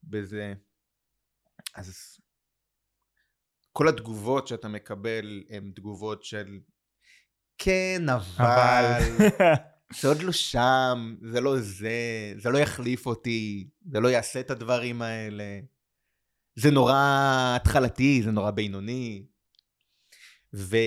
בזה, 0.04 0.54
אז 1.76 2.18
כל 3.78 3.88
התגובות 3.88 4.48
שאתה 4.48 4.68
מקבל 4.68 5.44
הן 5.50 5.72
תגובות 5.76 6.24
של 6.24 6.60
כן, 7.58 8.02
אבל. 8.10 9.02
זה 10.00 10.08
עוד 10.08 10.22
לא 10.22 10.32
שם, 10.32 11.16
זה 11.32 11.42
לא 11.42 11.60
זה, 11.60 12.34
זה 12.38 12.50
לא 12.50 12.58
יחליף 12.58 13.06
אותי, 13.06 13.70
זה 13.92 14.00
לא 14.00 14.08
יעשה 14.08 14.40
את 14.40 14.52
הדברים 14.52 15.02
האלה. 15.02 15.60
זה 16.56 16.72
נורא 16.72 16.94
התחלתי, 17.56 18.22
זה 18.24 18.32
נורא 18.32 18.52
בינוני. 18.52 19.26
ו... 20.54 20.78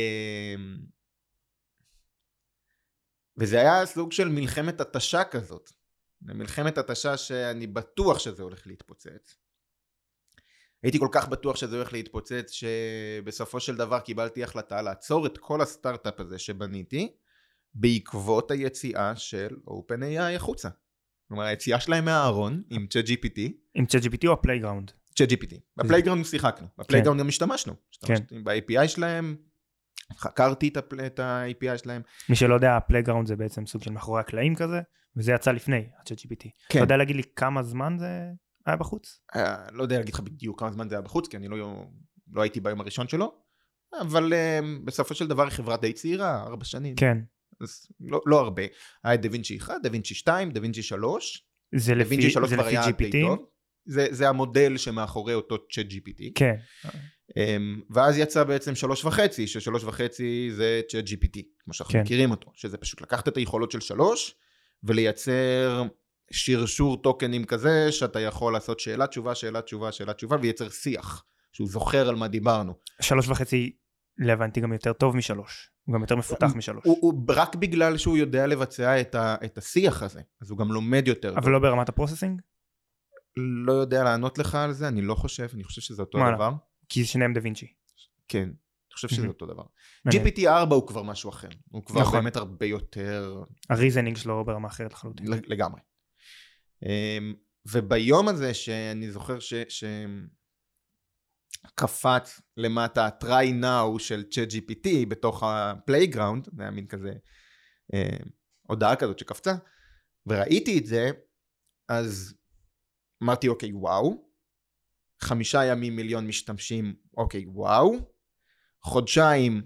וזה 3.37 3.61
היה 3.61 3.87
סוג 3.87 4.13
של 4.13 4.29
מלחמת 4.29 4.81
התשה 4.81 5.25
כזאת. 5.25 5.73
מלחמת 6.23 6.79
התשה 6.79 7.17
שאני 7.17 7.67
בטוח 7.67 8.19
שזה 8.19 8.43
הולך 8.43 8.67
להתפוצץ. 8.67 9.37
הייתי 10.83 10.99
כל 10.99 11.09
כך 11.13 11.29
בטוח 11.29 11.57
שזה 11.57 11.77
הולך 11.77 11.93
להתפוצץ, 11.93 12.51
שבסופו 12.51 13.61
של 13.61 13.77
דבר 13.77 14.01
קיבלתי 14.01 14.45
החלטה 14.45 14.83
לעצור 14.83 15.27
את 15.27 15.39
כל 15.39 15.61
הסטארט-אפ 15.61 16.21
הזה 16.21 16.39
שבניתי, 16.39 17.13
בעקבות 17.75 18.51
היציאה 18.51 19.17
של 19.17 19.57
OpenAI 19.67 20.37
החוצה. 20.37 20.69
כלומר, 21.29 21.45
היציאה 21.45 21.81
שלהם 21.81 22.05
מהארון 22.05 22.63
עם 22.71 22.87
ChatGPT, 22.95 23.41
עם 23.75 23.85
ChatGPT 23.85 24.27
או 24.27 24.33
ה 24.33 24.38
playground? 24.38 24.91
ChatGPT. 25.21 25.55
ב 25.77 25.81
playground 25.81 26.25
שיחקנו, 26.25 26.67
ב 26.79 26.83
playground 26.83 27.21
גם 27.21 27.29
השתמשנו. 27.29 27.75
כן. 28.05 28.15
ב-API 28.45 28.89
שלהם, 28.89 29.37
חקרתי 30.19 30.71
את 31.07 31.19
ה-API 31.21 31.79
שלהם. 31.79 32.03
מי 32.29 32.37
שלא 32.37 32.55
יודע, 32.55 32.77
ה 32.77 32.81
playground 32.81 33.27
זה 33.27 33.37
בעצם 33.37 33.67
סוג 33.67 33.83
של 33.83 33.91
מאחורי 33.91 34.21
הקלעים 34.21 34.55
כזה, 34.55 34.81
וזה 35.17 35.33
יצא 35.33 35.51
לפני 35.53 35.77
ה-ChatGPT. 35.77 36.49
כן. 36.69 36.79
אתה 36.79 36.85
יודע 36.85 36.97
להגיד 36.97 37.17
לי 37.17 37.23
כמה 37.37 37.63
זמן 37.63 37.97
זה 37.99 38.09
היה 38.71 38.77
בחוץ? 38.77 39.21
אה, 39.37 39.57
לא 39.73 39.83
יודע 39.83 39.99
להגיד 39.99 40.15
לך 40.15 40.21
בדיוק 40.21 40.61
כמה 40.61 40.73
זמן 40.73 40.89
זה 40.89 40.95
היה 40.95 41.03
בחוץ, 41.03 41.29
כי 41.29 41.37
אני 41.37 41.49
לא, 41.49 41.85
לא 42.33 42.43
הייתי 42.43 42.61
ביום 42.61 42.81
הראשון 42.81 43.09
שלו, 43.09 43.35
אבל 44.01 44.33
אה, 44.33 44.61
בסופו 44.85 45.15
של 45.15 45.27
דבר 45.27 45.43
היא 45.43 45.51
חברה 45.51 45.77
די 45.77 45.93
צעירה, 45.93 46.43
ארבע 46.43 46.65
שנים. 46.65 46.97
כן. 46.97 47.19
אז 47.61 47.87
לא, 48.01 48.21
לא 48.27 48.41
הרבה. 48.41 48.63
היה 49.05 49.17
דה 49.17 49.29
וינצ'י 49.33 49.59
1, 49.59 49.75
דה 49.83 49.89
וינצ'י 49.93 50.15
2, 50.15 50.51
דה 50.51 50.61
וינצ'י 50.61 50.83
3. 50.83 51.49
זה 51.75 51.95
לפי, 51.95 52.09
וינצ'י 52.09 52.31
3 52.31 52.51
זה 52.51 52.57
כבר 52.57 52.67
לפי 52.67 52.77
היה 52.77 52.91
די 52.91 53.09
GPT? 53.09 53.27
טוב. 53.27 53.47
זה, 53.87 54.07
זה 54.11 54.29
המודל 54.29 54.77
שמאחורי 54.77 55.35
אותו 55.35 55.57
צ'אט 55.73 55.87
GPT. 55.87 56.23
כן. 56.35 56.55
אמ, 57.37 57.81
ואז 57.91 58.19
יצא 58.19 58.45
בעצם 58.45 58.75
שלוש 58.75 59.05
וחצי, 59.05 59.47
ששלוש 59.47 59.85
וחצי 59.85 60.49
זה 60.53 60.81
צ'אט 60.89 61.05
GPT, 61.05 61.41
כמו 61.59 61.75
שאנחנו 61.75 61.93
כן. 61.93 62.01
מכירים 62.01 62.31
אותו, 62.31 62.51
שזה 62.55 62.77
פשוט 62.77 63.01
לקחת 63.01 63.29
את 63.29 63.37
היכולות 63.37 63.71
של 63.71 63.81
שלוש 63.81 64.35
ולייצר 64.83 65.83
שרשור 66.31 67.03
טוקנים 67.03 67.45
כזה, 67.45 67.93
שאתה 67.93 68.21
יכול 68.21 68.53
לעשות 68.53 68.81
שאלה 68.81 69.07
תשובה, 69.07 69.35
שאלה 69.35 69.63
תשובה, 69.63 69.93
שאלה 69.93 70.13
תשובה, 70.13 70.37
וייצר 70.43 70.69
שיח, 70.69 71.25
שהוא 71.53 71.69
זוכר 71.69 72.09
על 72.09 72.15
מה 72.15 72.29
דיברנו. 72.29 72.75
שלוש 73.01 73.29
וחצי, 73.29 73.77
להבנתי 74.19 74.61
גם 74.61 74.73
יותר 74.73 74.93
טוב 74.93 75.17
משלוש. 75.17 75.71
הוא 75.85 75.95
גם 75.95 76.01
יותר 76.01 76.17
מפותח 76.17 76.51
משלוש. 76.57 76.85
הוא, 76.85 76.99
הוא 77.01 77.25
רק 77.29 77.55
בגלל 77.57 77.97
שהוא 77.97 78.17
יודע 78.17 78.47
לבצע 78.47 79.01
את, 79.01 79.15
ה, 79.15 79.37
את 79.45 79.59
השיח 79.59 80.03
הזה, 80.03 80.21
אז 80.43 80.51
הוא 80.51 80.59
גם 80.59 80.73
לומד 80.73 81.09
יותר. 81.09 81.35
אבל 81.37 81.53
לא 81.53 81.59
ברמת 81.59 81.89
ה 81.89 81.93
processing? 81.93 82.41
לא 83.37 83.73
יודע 83.73 84.05
לענות 84.05 84.39
לך 84.39 84.55
על 84.55 84.73
זה, 84.73 84.89
אני 84.89 85.03
לא 85.03 85.15
חושב, 85.15 85.49
אני 85.55 85.65
חושב 85.65 85.81
שזה 85.81 86.03
אותו 86.03 86.19
וואלה. 86.19 86.35
דבר. 86.37 86.53
כי 86.89 87.05
שניהם 87.05 87.33
דה 87.33 87.41
וינצ'י. 87.43 87.67
כן, 88.29 88.43
אני 88.43 88.95
חושב 88.95 89.09
שזה. 89.09 89.27
אותו 89.27 89.47
דבר. 89.47 89.63
מעניין. 90.05 90.27
GPT-4 90.27 90.75
הוא 90.75 90.87
כבר 90.87 91.03
משהו 91.03 91.31
אחר, 91.31 91.49
הוא 91.71 91.85
כבר 91.85 92.01
נכון. 92.01 92.21
באמת 92.21 92.37
הרבה 92.37 92.67
יותר 92.67 93.45
ה 93.71 93.75
reasoning 93.75 94.17
שלו 94.17 94.45
ברמה 94.45 94.69
אחרת 94.69 94.93
לחלוטין. 94.93 95.27
לגמרי. 95.47 95.81
אמ, 96.87 97.35
וביום 97.73 98.29
הזה 98.29 98.55
שאני 98.55 99.11
זוכר 99.11 99.39
ש... 99.39 99.55
ש... 99.55 99.85
למטה 102.57 103.07
ה-try 103.07 103.63
now 103.63 103.99
של 103.99 104.25
ChatGPT 104.31 104.89
בתוך 105.09 105.43
ה 105.43 105.51
playground, 105.51 106.49
זה 106.57 106.63
היה 106.63 106.71
מין 106.71 106.87
כזה 106.87 107.13
אה, 107.95 108.17
הודעה 108.63 108.97
כזאת 108.97 109.19
שקפצה, 109.19 109.55
וראיתי 110.27 110.79
את 110.79 110.87
זה, 110.87 111.11
אז 111.89 112.35
אמרתי 113.23 113.49
אוקיי 113.49 113.73
וואו, 113.73 114.29
חמישה 115.23 115.65
ימים 115.65 115.97
מיליון 115.97 116.27
משתמשים, 116.27 116.95
אוקיי 117.17 117.45
וואו, 117.47 117.97
חודשיים 118.83 119.63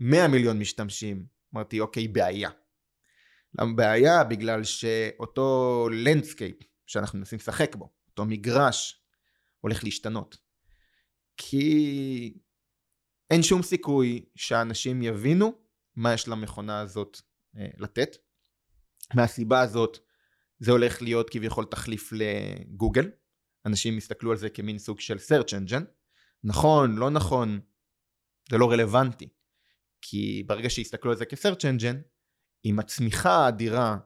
100 0.00 0.28
מיליון 0.28 0.58
משתמשים, 0.58 1.26
אמרתי 1.54 1.80
אוקיי 1.80 2.08
בעיה. 2.08 2.50
למה 3.58 3.72
בעיה? 3.76 4.24
בגלל 4.24 4.64
שאותו 4.64 5.88
landscape 5.92 6.56
שאנחנו 6.86 7.18
מנסים 7.18 7.38
לשחק 7.38 7.76
בו, 7.76 7.92
אותו 8.08 8.24
מגרש, 8.24 9.02
הולך 9.60 9.84
להשתנות. 9.84 10.36
כי 11.36 12.38
אין 13.30 13.42
שום 13.42 13.62
סיכוי 13.62 14.24
שאנשים 14.36 15.02
יבינו 15.02 15.52
מה 15.96 16.14
יש 16.14 16.28
למכונה 16.28 16.80
הזאת 16.80 17.20
אה, 17.56 17.66
לתת. 17.78 18.16
מהסיבה 19.14 19.60
הזאת 19.60 19.98
זה 20.58 20.70
הולך 20.70 21.02
להיות 21.02 21.30
כביכול 21.30 21.64
תחליף 21.64 22.12
לגוגל. 22.12 23.10
אנשים 23.66 23.98
יסתכלו 23.98 24.30
על 24.30 24.36
זה 24.36 24.50
כמין 24.50 24.78
סוג 24.78 25.00
של 25.00 25.16
search 25.16 25.50
engine. 25.50 25.84
נכון, 26.44 26.96
לא 26.96 27.10
נכון, 27.10 27.60
זה 28.50 28.58
לא 28.58 28.70
רלוונטי. 28.70 29.28
כי 30.02 30.42
ברגע 30.46 30.70
שיסתכלו 30.70 31.10
על 31.10 31.16
זה 31.16 31.26
כ-search 31.26 31.60
engine, 31.60 31.96
עם 32.64 32.78
הצמיחה 32.78 33.30
האדירה 33.30 33.96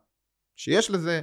שיש 0.57 0.91
לזה, 0.91 1.21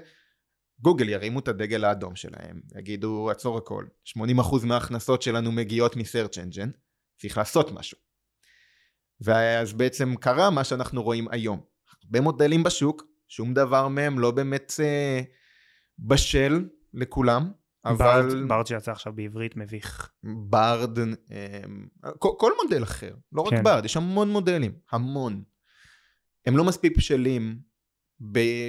גוגל 0.80 1.10
ירימו 1.10 1.40
את 1.40 1.48
הדגל 1.48 1.84
האדום 1.84 2.16
שלהם, 2.16 2.62
יגידו 2.78 3.30
עצור 3.32 3.58
הכל, 3.58 3.86
80% 4.18 4.66
מההכנסות 4.66 5.22
שלנו 5.22 5.52
מגיעות 5.52 5.96
מ-search 5.96 6.36
engine, 6.36 6.70
צריך 7.18 7.38
לעשות 7.38 7.72
משהו. 7.72 7.98
ואז 9.22 9.74
בעצם 9.74 10.16
קרה 10.16 10.50
מה 10.50 10.64
שאנחנו 10.64 11.04
רואים 11.04 11.28
היום. 11.32 11.62
הרבה 12.04 12.22
מודלים 12.22 12.64
בשוק, 12.64 13.04
שום 13.28 13.54
דבר 13.54 13.88
מהם 13.88 14.20
לא 14.20 14.32
באמת 14.32 14.74
אה, 14.80 15.22
בשל 16.00 16.70
לכולם, 16.94 17.52
אבל... 17.86 18.46
ברד 18.48 18.68
שיצא 18.68 18.92
עכשיו 18.92 19.14
בעברית 19.14 19.58
מביך. 19.58 20.12
ברד, 20.24 21.00
אה, 21.00 21.62
כל, 22.20 22.30
כל 22.38 22.52
מודל 22.64 22.84
אחר, 22.84 23.16
לא 23.32 23.42
רק 23.42 23.54
כן. 23.54 23.64
ברד, 23.64 23.86
יש 23.86 23.98
המון 23.98 24.30
מודלים, 24.30 24.72
המון. 24.92 25.44
הם 26.46 26.58
לא 26.58 26.64
מספיק 26.64 26.98
בשלים 26.98 27.60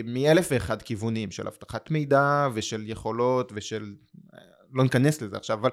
מאלף 0.05 0.49
ואחד 0.51 0.83
כיוונים 0.83 1.31
של 1.31 1.47
אבטחת 1.47 1.91
מידע 1.91 2.49
ושל 2.55 2.83
יכולות 2.87 3.53
ושל... 3.55 3.95
לא 4.73 4.83
ניכנס 4.83 5.23
לזה 5.23 5.37
עכשיו, 5.37 5.59
אבל 5.61 5.71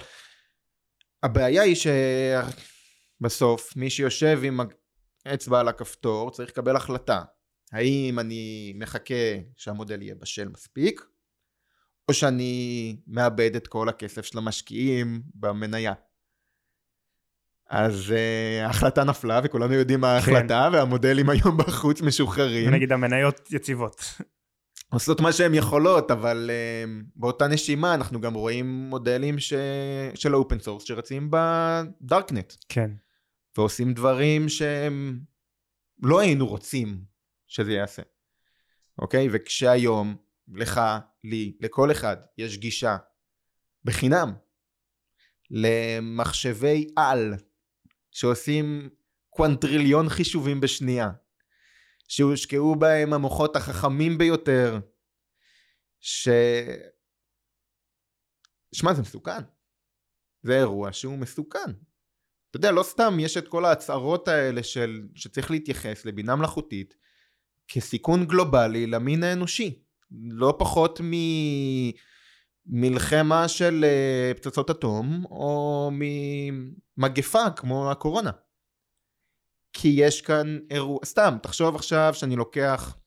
הבעיה 1.23 1.63
היא 1.63 1.75
שבסוף 3.21 3.75
מי 3.75 3.89
שיושב 3.89 4.39
עם 4.43 4.59
האצבע 5.25 5.59
על 5.59 5.67
הכפתור 5.67 6.31
צריך 6.31 6.49
לקבל 6.49 6.75
החלטה. 6.75 7.23
האם 7.71 8.19
אני 8.19 8.73
מחכה 8.75 9.13
שהמודל 9.57 10.01
יהיה 10.01 10.15
בשל 10.15 10.47
מספיק, 10.47 11.01
או 12.09 12.13
שאני 12.13 12.95
מאבד 13.07 13.55
את 13.55 13.67
כל 13.67 13.89
הכסף 13.89 14.25
של 14.25 14.37
המשקיעים 14.37 15.21
במניה. 15.35 15.93
אז 17.71 18.13
אה, 18.13 18.65
ההחלטה 18.65 19.03
נפלה 19.03 19.39
וכולנו 19.43 19.73
יודעים 19.73 20.01
מה 20.01 20.13
ההחלטה 20.13 20.67
כן. 20.69 20.75
והמודלים 20.75 21.29
היום 21.33 21.57
בחוץ 21.57 22.01
משוחררים. 22.01 22.69
נגיד 22.71 22.91
המניות 22.91 23.51
יציבות. 23.51 24.05
עושות 24.89 25.21
מה 25.21 25.31
שהן 25.31 25.53
יכולות 25.53 26.11
אבל 26.11 26.49
אה, 26.49 27.05
באותה 27.15 27.47
נשימה 27.47 27.93
אנחנו 27.93 28.21
גם 28.21 28.33
רואים 28.33 28.65
מודלים 28.89 29.39
ש... 29.39 29.53
של 30.15 30.35
open 30.35 30.59
source 30.59 30.83
שרצים 30.83 31.31
בדארקנט. 31.31 32.53
כן. 32.69 32.91
ועושים 33.57 33.93
דברים 33.93 34.49
שהם 34.49 35.19
לא 36.03 36.19
היינו 36.19 36.47
רוצים 36.47 37.03
שזה 37.47 37.71
יעשה. 37.71 38.01
אוקיי? 38.99 39.27
וכשהיום 39.31 40.15
לך, 40.53 40.81
לי, 41.23 41.57
לכל 41.59 41.91
אחד 41.91 42.17
יש 42.37 42.57
גישה 42.57 42.97
בחינם 43.83 44.33
למחשבי 45.51 46.87
על 46.95 47.33
שעושים 48.11 48.89
קוונטריליון 49.29 50.09
חישובים 50.09 50.61
בשנייה, 50.61 51.11
שהושקעו 52.07 52.75
בהם 52.75 53.13
המוחות 53.13 53.55
החכמים 53.55 54.17
ביותר, 54.17 54.79
ש... 55.99 56.29
שמע 58.75 58.93
זה 58.93 59.01
מסוכן. 59.01 59.41
זה 60.43 60.59
אירוע 60.59 60.93
שהוא 60.93 61.17
מסוכן. 61.17 61.71
אתה 62.49 62.57
יודע, 62.57 62.71
לא 62.71 62.83
סתם 62.83 63.17
יש 63.19 63.37
את 63.37 63.47
כל 63.47 63.65
ההצהרות 63.65 64.27
האלה 64.27 64.63
של 64.63 65.07
שצריך 65.15 65.51
להתייחס 65.51 66.05
לבינה 66.05 66.35
מלאכותית 66.35 66.95
כסיכון 67.67 68.25
גלובלי 68.25 68.87
למין 68.87 69.23
האנושי. 69.23 69.83
לא 70.11 70.55
פחות 70.59 70.99
ממלחמה 72.65 73.47
של 73.47 73.85
אה, 73.87 74.31
פצצות 74.35 74.69
אטום 74.69 75.25
או 75.25 75.91
ממגפה 76.97 77.49
כמו 77.55 77.91
הקורונה. 77.91 78.31
כי 79.73 79.87
יש 79.87 80.21
כאן 80.21 80.59
אירוע, 80.69 80.99
סתם, 81.05 81.37
תחשוב 81.43 81.75
עכשיו 81.75 82.13
שאני 82.13 82.35
לוקח 82.35 82.97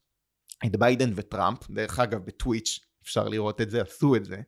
את 0.65 0.75
ביידן 0.75 1.11
וטראמפ, 1.15 1.69
דרך 1.69 1.99
אגב 1.99 2.25
בטוויץ' 2.25 2.79
אפשר 3.03 3.27
לראות 3.27 3.61
את 3.61 3.69
זה, 3.69 3.81
עשו 3.81 4.15
את 4.15 4.25
זה, 4.25 4.41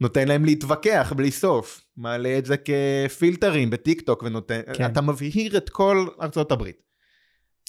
נותן 0.00 0.28
להם 0.28 0.44
להתווכח 0.44 1.12
בלי 1.16 1.30
סוף, 1.30 1.84
מעלה 1.96 2.38
את 2.38 2.46
זה 2.46 2.54
כפילטרים 2.56 3.70
בטיק 3.70 4.00
טוק 4.00 4.22
ונותן, 4.22 4.60
כן. 4.76 4.86
אתה 4.86 5.00
מבהיר 5.00 5.56
את 5.56 5.70
כל 5.70 6.08
ארצות 6.20 6.52
הברית. 6.52 6.82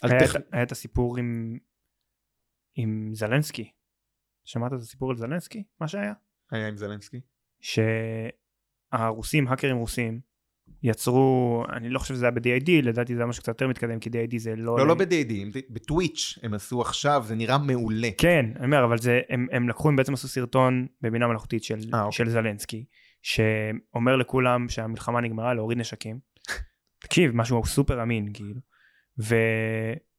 היה, 0.04 0.20
תח... 0.20 0.36
היה 0.52 0.64
את 0.64 0.72
הסיפור 0.72 1.18
עם, 1.18 1.58
עם 2.76 3.10
זלנסקי, 3.14 3.72
שמעת 4.46 4.74
את 4.74 4.80
הסיפור 4.80 5.10
על 5.10 5.18
זלנסקי? 5.18 5.64
מה 5.80 5.88
שהיה? 5.88 6.14
היה 6.54 6.68
עם 6.68 6.78
זלנסקי? 6.78 7.20
שהרוסים, 7.62 9.48
האקרים 9.48 9.78
רוסים, 9.78 10.20
יצרו, 10.84 11.64
אני 11.74 11.90
לא 11.90 12.00
חושב 12.00 12.14
שזה 12.14 12.26
היה 12.26 12.32
ב-DID, 12.32 12.72
לדעתי 12.84 13.16
זה 13.16 13.22
היה 13.22 13.28
משהו 13.28 13.44
קצת 13.44 13.48
יותר 13.48 13.68
מתקדם, 13.68 14.00
כי 14.00 14.10
DID 14.10 14.38
זה 14.38 14.56
לא... 14.56 14.78
לא, 14.78 14.88
לא 14.88 14.94
ב-DID, 14.94 15.58
בטוויץ' 15.70 16.40
הם 16.44 16.54
עשו 16.54 16.82
עכשיו, 16.82 17.24
זה 17.28 17.36
נראה 17.36 17.58
מעולה. 17.58 18.10
כן, 18.18 18.46
אני 18.56 18.66
אומר, 18.66 18.86
אבל 18.86 18.98
זה, 18.98 19.22
הם, 19.30 19.48
הם 19.52 19.70
לקחו, 19.70 19.90
הם 19.90 19.96
בעצם 19.96 20.14
עשו 20.14 20.28
סרטון 20.28 20.88
בבינה 21.02 21.28
מלאכותית 21.28 21.64
של, 21.64 21.80
아, 21.80 21.96
אה, 21.96 22.04
אוקיי. 22.04 22.18
של 22.18 22.30
זלנסקי, 22.30 22.86
שאומר 23.22 24.16
לכולם 24.16 24.70
שהמלחמה 24.70 25.22
נגמרה, 25.22 25.54
להוריד 25.54 25.78
נשקים. 25.78 26.20
תקשיב, 27.04 27.32
משהו 27.36 27.66
סופר 27.66 28.04
אמין, 28.04 28.30
כאילו. 28.34 28.60
ו... 29.20 29.36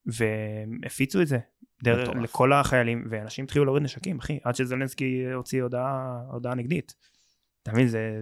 והפיצו 0.06 1.22
את 1.22 1.26
זה 1.26 1.38
דרך, 1.82 2.08
לכל 2.22 2.52
החיילים, 2.52 3.04
ואנשים 3.10 3.44
התחילו 3.44 3.64
להוריד 3.64 3.82
נשקים, 3.82 4.18
אחי, 4.18 4.38
עד 4.44 4.54
שזלנסקי 4.54 5.24
הוציא 5.34 5.62
הודעה, 5.62 6.22
הודעה 6.32 6.54
נגדית. 6.54 6.94
אתה 7.62 7.72
מבין, 7.72 7.88
זה 7.88 8.18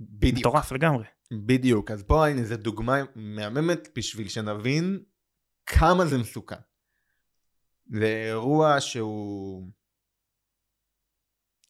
בדיוק. 0.00 0.38
מטורף 0.38 0.72
לגמרי. 0.72 1.04
בדיוק, 1.32 1.90
אז 1.90 2.02
פה 2.02 2.26
הנה 2.26 2.44
זו 2.44 2.56
דוגמה 2.56 3.02
מהממת 3.14 3.88
בשביל 3.96 4.28
שנבין 4.28 5.00
כמה 5.66 6.06
זה 6.06 6.18
מסוכן. 6.18 6.56
זה 7.86 8.24
אירוע 8.28 8.80
שהוא... 8.80 9.70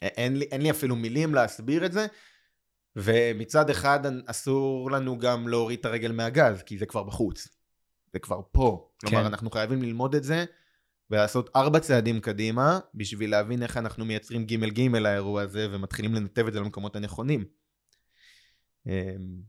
אין 0.02 0.36
לי, 0.36 0.44
אין 0.44 0.62
לי 0.62 0.70
אפילו 0.70 0.96
מילים 0.96 1.34
להסביר 1.34 1.86
את 1.86 1.92
זה, 1.92 2.06
ומצד 2.96 3.70
אחד 3.70 4.00
אסור 4.26 4.90
לנו 4.90 5.18
גם 5.18 5.48
להוריד 5.48 5.78
את 5.78 5.84
הרגל 5.84 6.12
מהגז, 6.12 6.62
כי 6.62 6.78
זה 6.78 6.86
כבר 6.86 7.02
בחוץ. 7.02 7.48
זה 8.16 8.20
כבר 8.20 8.40
פה. 8.52 8.90
כלומר, 9.00 9.20
כן. 9.20 9.26
אנחנו 9.26 9.50
חייבים 9.50 9.82
ללמוד 9.82 10.14
את 10.14 10.24
זה 10.24 10.44
ולעשות 11.10 11.50
ארבע 11.56 11.80
צעדים 11.80 12.20
קדימה 12.20 12.78
בשביל 12.94 13.30
להבין 13.30 13.62
איך 13.62 13.76
אנחנו 13.76 14.04
מייצרים 14.04 14.44
גימל 14.44 14.70
גימל 14.70 14.98
לאירוע 14.98 15.42
הזה 15.42 15.68
ומתחילים 15.70 16.14
לנתב 16.14 16.46
את 16.46 16.52
זה 16.52 16.60
למקומות 16.60 16.96
הנכונים. 16.96 17.44
אמ, 18.86 19.42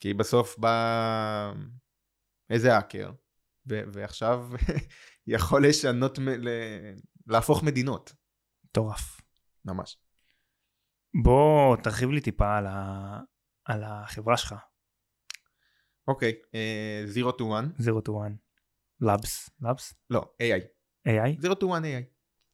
כי 0.00 0.14
בסוף 0.14 0.58
בא 0.58 1.52
איזה 2.50 2.76
האקר, 2.76 3.10
ו- 3.68 3.82
ועכשיו 3.92 4.48
יכול 5.26 5.66
לשנות, 5.66 6.18
ל- 6.18 6.94
להפוך 7.26 7.62
מדינות. 7.62 8.12
מטורף. 8.64 9.20
ממש. 9.64 9.98
בוא 11.22 11.76
תרחיב 11.76 12.10
לי 12.10 12.20
טיפה 12.20 12.56
על, 12.56 12.66
ה... 12.66 13.18
על 13.64 13.84
החברה 13.84 14.36
שלך. 14.36 14.54
אוקיי, 16.08 16.32
אה, 16.54 17.04
Zero 17.14 17.32
to 17.32 17.42
One. 17.42 17.82
Zero 17.82 18.08
to 18.08 18.12
One. 18.12 18.50
Labs. 19.02 19.50
Labs? 19.62 19.94
לא, 20.10 20.22
AI. 20.42 20.60
AI? 21.08 21.42
Zero 21.42 21.54
to 21.54 21.64
One 21.64 21.84
AI, 21.84 22.04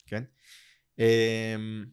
כן. 0.06 0.24
אמ, 0.98 1.84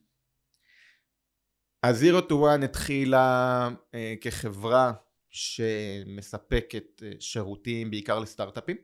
אז 1.83 2.03
Zero 2.03 2.21
to 2.29 2.33
One 2.33 2.65
התחילה 2.65 3.69
uh, 3.69 3.95
כחברה 4.21 4.93
שמספקת 5.29 7.01
uh, 7.01 7.03
שירותים 7.19 7.91
בעיקר 7.91 8.19
לסטארט-אפים. 8.19 8.77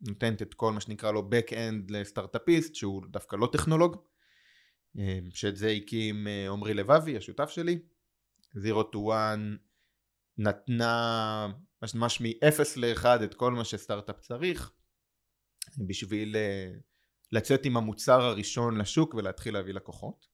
נותנת 0.00 0.42
את 0.42 0.54
כל 0.54 0.72
מה 0.72 0.80
שנקרא 0.80 1.12
לו 1.12 1.30
Back-End 1.30 1.92
לסטארט-אפיסט 1.92 2.74
שהוא 2.74 3.02
דווקא 3.10 3.36
לא 3.36 3.48
טכנולוג. 3.52 3.96
Uh, 4.96 5.00
שאת 5.34 5.56
זה 5.56 5.68
הקים 5.68 6.26
עמרי 6.26 6.72
uh, 6.72 6.74
לבבי 6.74 7.16
השותף 7.16 7.50
שלי. 7.50 7.78
Zero 8.56 8.82
to 8.94 8.96
One 8.96 9.58
נתנה 10.38 11.48
ממש 11.82 12.20
מ-0 12.20 12.62
ל-1 12.76 13.24
את 13.24 13.34
כל 13.34 13.52
מה 13.52 13.64
שסטארט-אפ 13.64 14.20
צריך 14.20 14.72
בשביל 15.86 16.36
אה, 16.36 16.70
לצאת 17.32 17.64
עם 17.64 17.76
המוצר 17.76 18.20
הראשון 18.20 18.78
לשוק 18.78 19.14
ולהתחיל 19.14 19.54
להביא 19.54 19.74
לקוחות. 19.74 20.26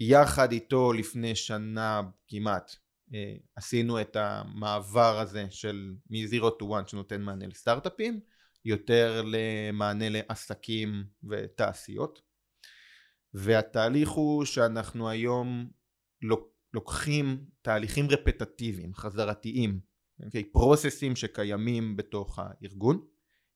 יחד 0.00 0.52
איתו 0.52 0.92
לפני 0.92 1.36
שנה 1.36 2.00
כמעט 2.28 2.76
אה, 3.14 3.34
עשינו 3.56 4.00
את 4.00 4.16
המעבר 4.16 5.18
הזה 5.18 5.46
של 5.50 5.94
מ-0 6.10 6.44
to 6.62 6.64
1 6.78 6.88
שנותן 6.88 7.22
מענה 7.22 7.46
לסטארט-אפים 7.46 8.20
יותר 8.64 9.22
למענה 9.26 10.08
לעסקים 10.08 11.04
ותעשיות 11.30 12.22
והתהליך 13.34 14.08
הוא 14.08 14.44
שאנחנו 14.44 15.08
היום 15.08 15.70
לוקחים 16.74 17.44
תהליכים 17.62 18.10
רפטטיביים, 18.10 18.94
חזרתיים, 18.94 19.80
okay, 20.20 20.24
אוקיי? 20.24 20.44
פרוססים 20.44 21.16
שקיימים 21.16 21.96
בתוך 21.96 22.38
הארגון, 22.38 23.04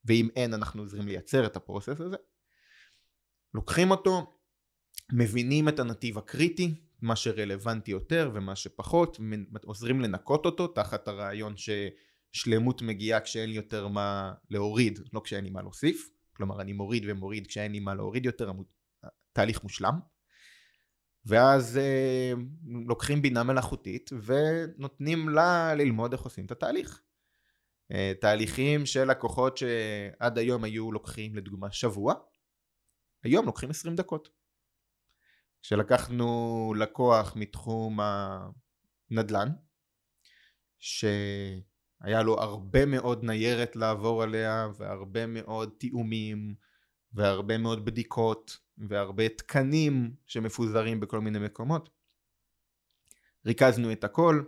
ואם 0.05 0.29
אין 0.37 0.55
אנחנו 0.55 0.83
עוזרים 0.83 1.09
לייצר 1.09 1.46
את 1.46 1.57
הפרוסס 1.57 2.00
הזה, 2.00 2.16
לוקחים 3.55 3.90
אותו, 3.90 4.38
מבינים 5.12 5.68
את 5.68 5.79
הנתיב 5.79 6.18
הקריטי, 6.18 6.74
מה 7.02 7.16
שרלוונטי 7.16 7.90
יותר 7.90 8.31
ומה 8.35 8.57
שפחות, 8.57 9.20
עוזרים 9.64 10.00
לנקות 10.00 10.46
אותו 10.46 10.66
תחת 10.66 11.09
הרעיון 11.09 11.55
ששלמות 11.57 12.83
מגיעה 12.83 13.20
כשאין 13.20 13.50
יותר 13.50 13.88
מה 13.88 14.33
להוריד, 14.50 14.98
לא 15.12 15.20
כשאין 15.24 15.44
לי 15.44 15.50
מה 15.50 15.62
להוסיף, 15.62 16.11
כלומר 16.33 16.61
אני 16.61 16.72
מוריד 16.72 17.05
ומוריד 17.07 17.46
כשאין 17.46 17.72
לי 17.72 17.81
מה 17.81 17.94
להוריד 17.94 18.24
יותר, 18.26 18.52
תהליך 19.33 19.62
מושלם. 19.62 20.15
ואז 21.26 21.78
אה, 21.78 22.32
לוקחים 22.86 23.22
בינה 23.22 23.42
מלאכותית 23.42 24.10
ונותנים 24.22 25.28
לה 25.28 25.74
ללמוד 25.74 26.12
איך 26.12 26.22
עושים 26.22 26.46
את 26.46 26.50
התהליך. 26.50 27.02
אה, 27.92 28.12
תהליכים 28.20 28.86
של 28.86 29.04
לקוחות 29.04 29.56
שעד 29.56 30.38
היום 30.38 30.64
היו 30.64 30.92
לוקחים 30.92 31.34
לדוגמה 31.34 31.72
שבוע, 31.72 32.14
היום 33.22 33.46
לוקחים 33.46 33.70
20 33.70 33.96
דקות. 33.96 34.28
כשלקחנו 35.62 36.74
לקוח 36.78 37.36
מתחום 37.36 37.98
הנדל"ן, 38.00 39.48
שהיה 40.78 42.22
לו 42.24 42.40
הרבה 42.40 42.86
מאוד 42.86 43.24
ניירת 43.24 43.76
לעבור 43.76 44.22
עליה 44.22 44.68
והרבה 44.76 45.26
מאוד 45.26 45.70
תיאומים 45.78 46.54
והרבה 47.16 47.59
מאוד 47.59 47.85
בדיקות 47.85 48.59
והרבה 48.79 49.29
תקנים 49.29 50.14
שמפוזרים 50.26 51.00
בכל 51.00 51.20
מיני 51.20 51.38
מקומות. 51.38 51.90
ריכזנו 53.46 53.92
את 53.92 54.05
הכל, 54.05 54.42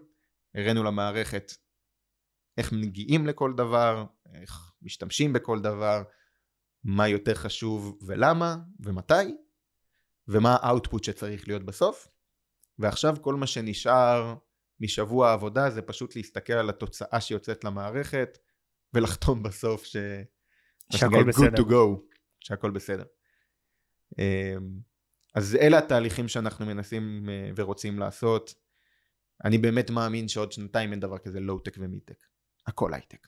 הראינו 0.54 0.84
למערכת 0.84 1.52
איך 2.58 2.72
מגיעים 2.72 3.26
לכל 3.26 3.52
דבר, 3.56 4.04
איך 4.34 4.72
משתמשים 4.82 5.32
בכל 5.32 5.60
דבר, 5.60 6.02
מה 6.84 7.08
יותר 7.08 7.34
חשוב 7.34 7.98
ולמה 8.06 8.56
ומתי, 8.80 9.36
ומה 10.28 10.56
האאוטפוט 10.60 11.04
שצריך 11.04 11.48
להיות 11.48 11.62
בסוף. 11.62 12.08
ועכשיו 12.78 13.16
כל 13.20 13.34
מה 13.34 13.46
שנשאר 13.46 14.34
משבוע 14.80 15.28
העבודה 15.28 15.70
זה 15.70 15.82
פשוט 15.82 16.16
להסתכל 16.16 16.52
על 16.52 16.68
התוצאה 16.68 17.20
שיוצאת 17.20 17.64
למערכת 17.64 18.38
ולחתום 18.94 19.42
בסוף 19.42 19.84
ש... 19.84 19.96
שהכל 20.92 21.24
בסדר. 21.28 21.46
good 21.46 21.58
to 21.58 21.62
go, 21.62 22.17
שהכל 22.40 22.70
בסדר. 22.70 23.04
אמ, 24.18 24.78
אז 25.34 25.56
אלה 25.60 25.78
התהליכים 25.78 26.28
שאנחנו 26.28 26.66
מנסים 26.66 27.28
אה, 27.28 27.50
ורוצים 27.56 27.98
לעשות. 27.98 28.54
אני 29.44 29.58
באמת 29.58 29.90
מאמין 29.90 30.28
שעוד 30.28 30.52
שנתיים 30.52 30.90
אין 30.90 31.00
דבר 31.00 31.18
כזה 31.18 31.40
low-tech 31.40 31.76
ו 31.78 31.83
mid-tech. 31.83 32.26
הכל 32.66 32.94
הייטק. 32.94 33.26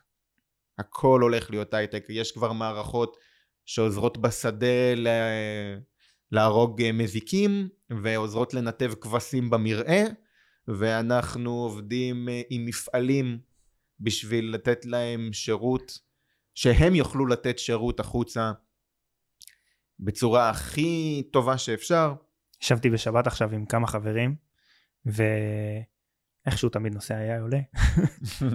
הכל 0.78 1.20
הולך 1.22 1.50
להיות 1.50 1.74
הייטק. 1.74 2.04
יש 2.08 2.32
כבר 2.32 2.52
מערכות 2.52 3.16
שעוזרות 3.64 4.18
בשדה 4.18 4.94
ל... 4.96 5.08
להרוג 6.32 6.82
אה, 6.82 6.92
מזיקים 6.92 7.68
ועוזרות 8.02 8.54
לנתב 8.54 8.92
כבשים 9.00 9.50
במרעה 9.50 10.02
ואנחנו 10.68 11.50
עובדים 11.50 12.28
אה, 12.28 12.42
עם 12.50 12.66
מפעלים 12.66 13.38
בשביל 14.00 14.54
לתת 14.54 14.84
להם 14.84 15.32
שירות 15.32 15.98
שהם 16.54 16.94
יוכלו 16.94 17.26
לתת 17.26 17.58
שירות 17.58 18.00
החוצה 18.00 18.52
בצורה 20.00 20.50
הכי 20.50 21.22
טובה 21.32 21.58
שאפשר. 21.58 22.14
ישבתי 22.62 22.90
בשבת 22.90 23.26
עכשיו 23.26 23.54
עם 23.54 23.66
כמה 23.66 23.86
חברים, 23.86 24.34
ואיכשהו 25.06 26.68
תמיד 26.68 26.94
נוסע 26.94 27.16
היה 27.16 27.40
עולה. 27.40 27.60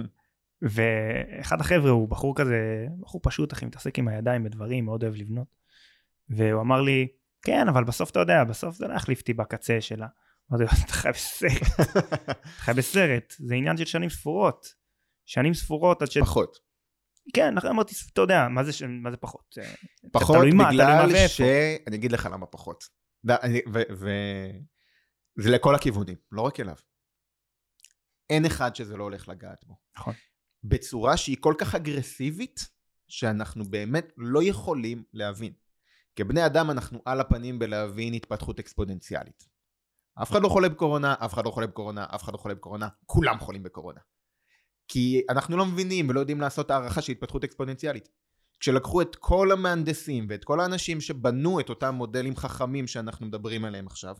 ואחד 0.62 1.60
החבר'ה 1.60 1.90
הוא 1.90 2.08
בחור 2.08 2.36
כזה, 2.36 2.86
בחור 3.00 3.20
פשוט, 3.24 3.52
אחי, 3.52 3.66
מתעסק 3.66 3.98
עם 3.98 4.08
הידיים 4.08 4.44
בדברים, 4.44 4.84
מאוד 4.84 5.02
אוהב 5.02 5.14
לבנות. 5.14 5.56
והוא 6.28 6.60
אמר 6.60 6.80
לי, 6.80 7.08
כן, 7.42 7.68
אבל 7.68 7.84
בסוף 7.84 8.10
אתה 8.10 8.20
יודע, 8.20 8.44
בסוף 8.44 8.76
זה 8.76 8.88
לא 8.88 8.94
יחליף 8.94 9.20
אותי 9.20 9.32
בקצה 9.32 9.80
שלה. 9.80 10.06
אמרתי 10.50 10.64
לו, 10.64 10.70
אתה 10.84 10.92
חי 10.92 11.08
בסרט. 11.10 11.80
אתה 12.24 12.32
חי 12.46 12.72
בסרט, 12.72 13.34
זה 13.38 13.54
עניין 13.54 13.76
של 13.76 13.84
שנים 13.84 14.10
ספורות. 14.10 14.66
שנים 15.26 15.54
ספורות 15.54 16.02
עד 16.02 16.10
ש... 16.10 16.18
פחות. 16.18 16.65
כן, 17.34 17.54
אמרתי, 17.70 17.94
אתה 18.12 18.20
יודע, 18.20 18.48
מה 18.48 18.64
זה, 18.64 18.86
מה 18.86 19.10
זה 19.10 19.16
פחות? 19.16 19.54
פחות 20.12 20.36
בגלל 20.70 21.28
ש... 21.28 21.40
אני 21.86 21.96
אגיד 21.96 22.12
לך 22.12 22.28
למה 22.32 22.46
פחות. 22.46 22.84
וזה 25.38 25.50
לכל 25.50 25.74
הכיוונים, 25.74 26.16
לא 26.32 26.42
רק 26.42 26.60
אליו. 26.60 26.76
אין 28.30 28.46
אחד 28.46 28.76
שזה 28.76 28.96
לא 28.96 29.04
הולך 29.04 29.28
לגעת 29.28 29.64
בו. 29.64 29.76
נכון. 29.96 30.14
בצורה 30.64 31.16
שהיא 31.16 31.36
כל 31.40 31.54
כך 31.58 31.74
אגרסיבית, 31.74 32.60
שאנחנו 33.08 33.64
באמת 33.64 34.12
לא 34.16 34.42
יכולים 34.42 35.04
להבין. 35.12 35.52
כבני 36.16 36.46
אדם 36.46 36.70
אנחנו 36.70 37.02
על 37.04 37.20
הפנים 37.20 37.58
בלהבין 37.58 38.14
התפתחות 38.14 38.58
אקספוננציאלית. 38.58 39.48
אף 40.22 40.30
אחד 40.30 40.42
לא 40.42 40.48
חולה 40.48 40.68
בקורונה, 40.68 41.14
אף 41.24 41.34
אחד 41.34 41.44
לא 41.44 41.50
חולה 41.50 41.66
בקורונה, 41.66 42.06
אף 42.14 42.22
אחד 42.22 42.32
לא 42.32 42.38
חולה 42.38 42.54
בקורונה, 42.54 42.88
כולם 43.06 43.38
חולים 43.38 43.62
בקורונה. 43.62 44.00
כי 44.88 45.22
אנחנו 45.30 45.56
לא 45.56 45.66
מבינים 45.66 46.08
ולא 46.08 46.20
יודעים 46.20 46.40
לעשות 46.40 46.70
הערכה 46.70 47.02
של 47.02 47.12
התפתחות 47.12 47.44
אקספוננציאלית. 47.44 48.08
כשלקחו 48.60 49.02
את 49.02 49.16
כל 49.16 49.52
המהנדסים 49.52 50.26
ואת 50.28 50.44
כל 50.44 50.60
האנשים 50.60 51.00
שבנו 51.00 51.60
את 51.60 51.68
אותם 51.68 51.94
מודלים 51.94 52.36
חכמים 52.36 52.86
שאנחנו 52.86 53.26
מדברים 53.26 53.64
עליהם 53.64 53.86
עכשיו, 53.86 54.16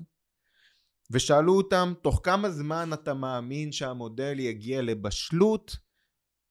ושאלו 1.10 1.56
אותם 1.56 1.92
תוך 2.02 2.20
כמה 2.24 2.50
זמן 2.50 2.90
אתה 2.92 3.14
מאמין 3.14 3.72
שהמודל 3.72 4.38
יגיע 4.38 4.82
לבשלות 4.82 5.76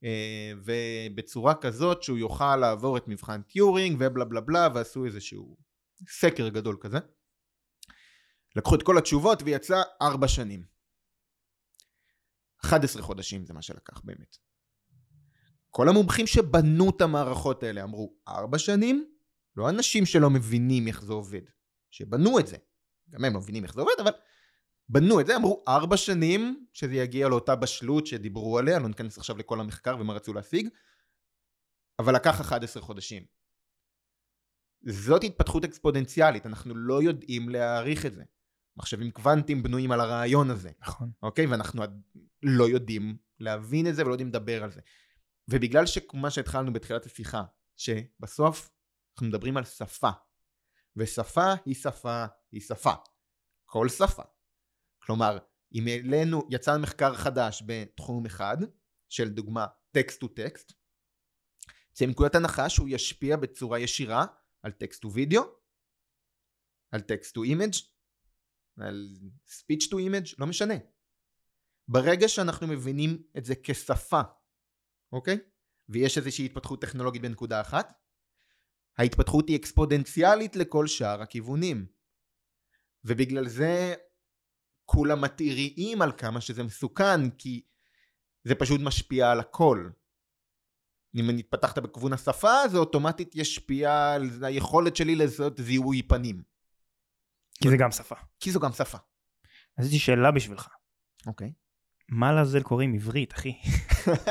אה, 0.03 0.51
ובצורה 0.63 1.55
כזאת 1.55 2.03
שהוא 2.03 2.17
יוכל 2.17 2.55
לעבור 2.55 2.97
את 2.97 3.07
מבחן 3.07 3.41
טיורינג 3.41 3.97
ובלה 3.99 4.25
בלה 4.25 4.41
בלה 4.41 4.69
ועשו 4.75 5.05
איזשהו 5.05 5.57
סקר 6.09 6.49
גדול 6.49 6.77
כזה. 6.81 6.97
לקחו 8.55 8.75
את 8.75 8.83
כל 8.83 8.97
התשובות 8.97 9.43
ויצא 9.45 9.81
ארבע 10.01 10.27
שנים. 10.27 10.74
11 12.65 13.01
חודשים 13.01 13.45
זה 13.45 13.53
מה 13.53 13.61
שלקח 13.61 14.01
באמת. 14.03 14.37
כל 15.69 15.89
המומחים 15.89 16.27
שבנו 16.27 16.89
את 16.89 17.01
המערכות 17.01 17.63
האלה 17.63 17.83
אמרו 17.83 18.15
ארבע 18.27 18.57
שנים, 18.57 19.11
לא 19.55 19.69
אנשים 19.69 20.05
שלא 20.05 20.29
מבינים 20.29 20.87
איך 20.87 21.03
זה 21.03 21.13
עובד, 21.13 21.41
שבנו 21.91 22.39
את 22.39 22.47
זה. 22.47 22.57
גם 23.09 23.25
הם 23.25 23.33
לא 23.33 23.39
מבינים 23.39 23.63
איך 23.63 23.73
זה 23.73 23.81
עובד, 23.81 23.93
אבל 23.99 24.11
בנו 24.89 25.19
את 25.19 25.27
זה, 25.27 25.35
אמרו 25.35 25.63
ארבע 25.67 25.97
שנים 25.97 26.65
שזה 26.73 26.95
יגיע 26.95 27.29
לאותה 27.29 27.55
בשלות 27.55 28.07
שדיברו 28.07 28.59
עליה, 28.59 28.79
לא 28.79 28.87
ניכנס 28.87 29.17
עכשיו 29.17 29.37
לכל 29.37 29.59
המחקר 29.59 29.97
ומה 29.99 30.13
רצו 30.13 30.33
להשיג, 30.33 30.69
אבל 31.99 32.15
לקח 32.15 32.41
11 32.41 32.83
חודשים. 32.83 33.25
זאת 34.87 35.23
התפתחות 35.23 35.63
אקספוננציאלית, 35.63 36.45
אנחנו 36.45 36.75
לא 36.75 37.03
יודעים 37.03 37.49
להעריך 37.49 38.05
את 38.05 38.13
זה. 38.13 38.23
מחשבים 38.77 39.11
קוונטיים 39.11 39.63
בנויים 39.63 39.91
על 39.91 39.99
הרעיון 39.99 40.49
הזה. 40.49 40.71
נכון. 40.79 41.11
אוקיי? 41.23 41.45
ואנחנו 41.45 41.83
לא 42.43 42.69
יודעים 42.69 43.17
להבין 43.39 43.87
את 43.87 43.95
זה 43.95 44.03
ולא 44.05 44.11
יודעים 44.11 44.29
לדבר 44.29 44.63
על 44.63 44.71
זה. 44.71 44.81
ובגלל 45.47 45.85
שמה 45.85 46.29
שהתחלנו 46.29 46.73
בתחילת 46.73 47.05
השיחה, 47.05 47.43
שבסוף 47.77 48.71
אנחנו 49.13 49.27
מדברים 49.27 49.57
על 49.57 49.63
שפה, 49.63 50.09
ושפה 50.95 51.53
היא 51.65 51.75
שפה 51.75 52.25
היא 52.51 52.61
שפה. 52.61 52.93
כל 53.65 53.89
שפה. 53.89 54.23
כלומר, 55.01 55.37
אם 55.73 55.87
אלינו 55.87 56.47
יצא 56.49 56.77
מחקר 56.77 57.15
חדש 57.15 57.63
בתחום 57.65 58.25
אחד, 58.25 58.57
של 59.09 59.29
דוגמה 59.29 59.65
text 59.91 60.19
to 60.19 60.27
text, 60.27 60.73
זה 61.97 62.07
מנקודת 62.07 62.35
הנחה 62.35 62.69
שהוא 62.69 62.87
ישפיע 62.89 63.37
בצורה 63.37 63.79
ישירה 63.79 64.25
על 64.61 64.71
text 64.71 65.01
to 65.01 65.11
video, 65.11 65.43
על 66.91 67.01
text 67.01 67.33
to 67.33 67.43
image, 67.43 67.73
על 68.79 69.13
speech 69.47 69.85
to 69.85 69.93
image, 69.93 70.35
לא 70.39 70.47
משנה. 70.47 70.73
ברגע 71.87 72.27
שאנחנו 72.27 72.67
מבינים 72.67 73.23
את 73.37 73.45
זה 73.45 73.53
כשפה, 73.63 74.21
אוקיי? 75.11 75.37
ויש 75.89 76.17
איזושהי 76.17 76.45
התפתחות 76.45 76.81
טכנולוגית 76.81 77.21
בנקודה 77.21 77.61
אחת, 77.61 77.93
ההתפתחות 78.97 79.49
היא 79.49 79.57
אקספודנציאלית 79.57 80.55
לכל 80.55 80.87
שאר 80.87 81.21
הכיוונים. 81.21 81.85
ובגלל 83.03 83.47
זה 83.47 83.95
כולם 84.85 85.21
מתריעים 85.21 86.01
על 86.01 86.11
כמה 86.17 86.41
שזה 86.41 86.63
מסוכן, 86.63 87.29
כי 87.29 87.65
זה 88.43 88.55
פשוט 88.55 88.81
משפיע 88.81 89.31
על 89.31 89.39
הכל. 89.39 89.89
אם 91.15 91.29
אני 91.29 91.39
התפתחת 91.39 91.77
בכיוון 91.77 92.13
השפה, 92.13 92.67
זה 92.71 92.77
אוטומטית 92.77 93.35
ישפיע 93.35 94.13
על 94.13 94.29
היכולת 94.41 94.95
שלי 94.95 95.15
לזהות 95.15 95.57
זיהוי 95.57 96.03
פנים. 96.03 96.54
כי 97.61 97.69
זה 97.69 97.77
גם 97.77 97.91
שפה. 97.91 98.15
כי 98.39 98.51
זו 98.51 98.59
גם 98.59 98.71
שפה. 98.71 98.97
אז 99.77 99.85
יש 99.87 99.93
לי 99.93 99.99
שאלה 99.99 100.31
בשבילך. 100.31 100.67
אוקיי. 101.27 101.53
מה 102.09 102.33
לעזל 102.33 102.61
קוראים 102.61 102.93
עברית, 102.93 103.33
אחי? 103.33 103.53